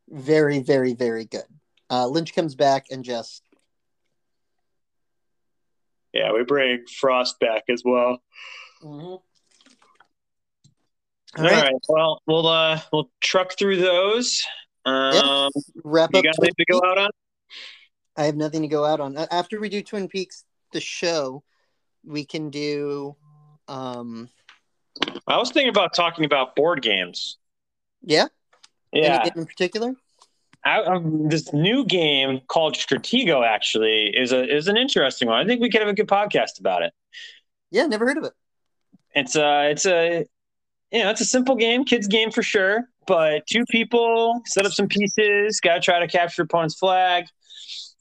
very, 0.09 0.61
very, 0.61 0.95
very 0.95 1.25
good. 1.25 1.45
Uh, 1.91 2.07
Lynch 2.07 2.35
comes 2.35 2.55
back 2.55 2.87
and 2.91 3.05
just 3.05 3.43
Yeah, 6.12 6.33
we 6.33 6.45
bring 6.45 6.85
Frost 6.87 7.39
back 7.41 7.64
as 7.68 7.83
well. 7.85 8.23
All 8.83 9.23
All 11.37 11.45
right, 11.45 11.62
right. 11.62 11.75
Well, 11.89 12.20
we'll 12.27 12.47
uh 12.47 12.81
we'll 12.93 13.11
truck 13.20 13.57
through 13.59 13.77
those. 13.77 14.43
Um, 14.85 15.51
wrap 15.85 16.11
you 16.12 16.18
up. 16.18 16.25
got 16.25 16.35
anything 16.43 16.55
to 16.59 16.64
go 16.64 16.83
out 16.85 16.99
on? 16.99 17.11
I 18.16 18.25
have 18.25 18.37
nothing 18.37 18.62
to 18.62 18.68
go 18.68 18.85
out 18.85 19.01
on. 19.01 19.16
After 19.16 19.61
we 19.61 19.68
do 19.68 19.83
Twin 19.83 20.09
Peaks, 20.09 20.45
the 20.73 20.81
show, 20.81 21.43
we 22.05 22.25
can 22.25 22.51
do. 22.51 23.16
Um, 23.68 24.29
I 25.27 25.39
was 25.39 25.51
thinking 25.51 25.70
about 25.70 25.95
talking 25.95 26.25
about 26.25 26.57
board 26.57 26.83
games. 26.83 27.39
Yeah. 28.03 28.26
Yeah, 28.92 29.20
Anything 29.20 29.42
in 29.42 29.46
particular? 29.46 29.94
I, 30.64 30.82
um, 30.82 31.28
this 31.28 31.53
new 31.53 31.84
game 31.84 32.40
called 32.46 32.74
Stratego 32.74 33.44
actually 33.44 34.12
is 34.14 34.32
a 34.32 34.44
is 34.44 34.68
an 34.68 34.76
interesting 34.76 35.28
one. 35.28 35.38
I 35.38 35.46
think 35.46 35.61
we 35.61 35.70
could 35.70 35.80
have 35.80 35.88
a 35.88 35.94
good 35.94 36.07
podcast 36.07 36.61
about 36.61 36.82
it. 36.82 36.92
Yeah, 37.70 37.86
never 37.86 38.07
heard 38.07 38.18
of 38.18 38.24
it. 38.24 38.32
It's 39.14 39.34
a 39.34 39.70
it's 39.70 39.86
a 39.86 40.26
you 40.92 41.03
know 41.03 41.11
it's 41.11 41.20
a 41.20 41.24
simple 41.24 41.57
game, 41.57 41.84
kids 41.84 42.07
game 42.07 42.30
for 42.30 42.42
sure. 42.42 42.84
But 43.07 43.46
two 43.48 43.64
people 43.70 44.42
set 44.46 44.64
up 44.64 44.72
some 44.72 44.86
pieces, 44.86 45.59
got 45.61 45.74
to 45.74 45.80
try 45.80 45.98
to 45.98 46.07
capture 46.07 46.42
opponent's 46.42 46.76
flag. 46.76 47.24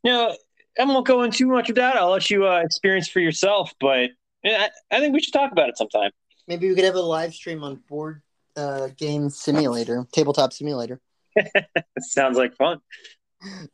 You 0.04 0.12
know, 0.12 0.36
I 0.80 0.84
won't 0.84 1.08
go 1.08 1.24
into 1.24 1.40
too 1.40 1.48
much 1.48 1.70
of 1.70 1.76
that. 1.78 1.96
I'll 1.96 2.12
let 2.12 2.30
you 2.30 2.48
uh, 2.48 2.62
experience 2.64 3.08
for 3.08 3.20
yourself. 3.20 3.74
But 3.80 4.12
yeah, 4.44 4.68
I, 4.92 4.98
I 4.98 5.00
think 5.00 5.14
we 5.14 5.22
should 5.22 5.34
talk 5.34 5.52
about 5.52 5.70
it 5.70 5.78
sometime. 5.78 6.12
Maybe 6.48 6.70
we 6.70 6.76
could 6.76 6.86
have 6.86 6.96
a 6.96 7.02
live 7.02 7.34
stream 7.34 7.64
on 7.64 7.78
board 7.90 8.22
uh, 8.56 8.90
game 8.98 9.30
simulator, 9.30 10.06
tabletop 10.12 10.54
simulator. 10.54 11.00
Sounds 12.00 12.38
like 12.38 12.56
fun. 12.56 12.80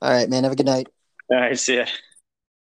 All 0.02 0.12
right, 0.12 0.30
man. 0.30 0.44
Have 0.44 0.54
a 0.54 0.56
good 0.56 0.66
night. 0.66 0.88
All 1.30 1.38
right, 1.38 1.60
see 1.60 1.78
ya. 1.78 1.86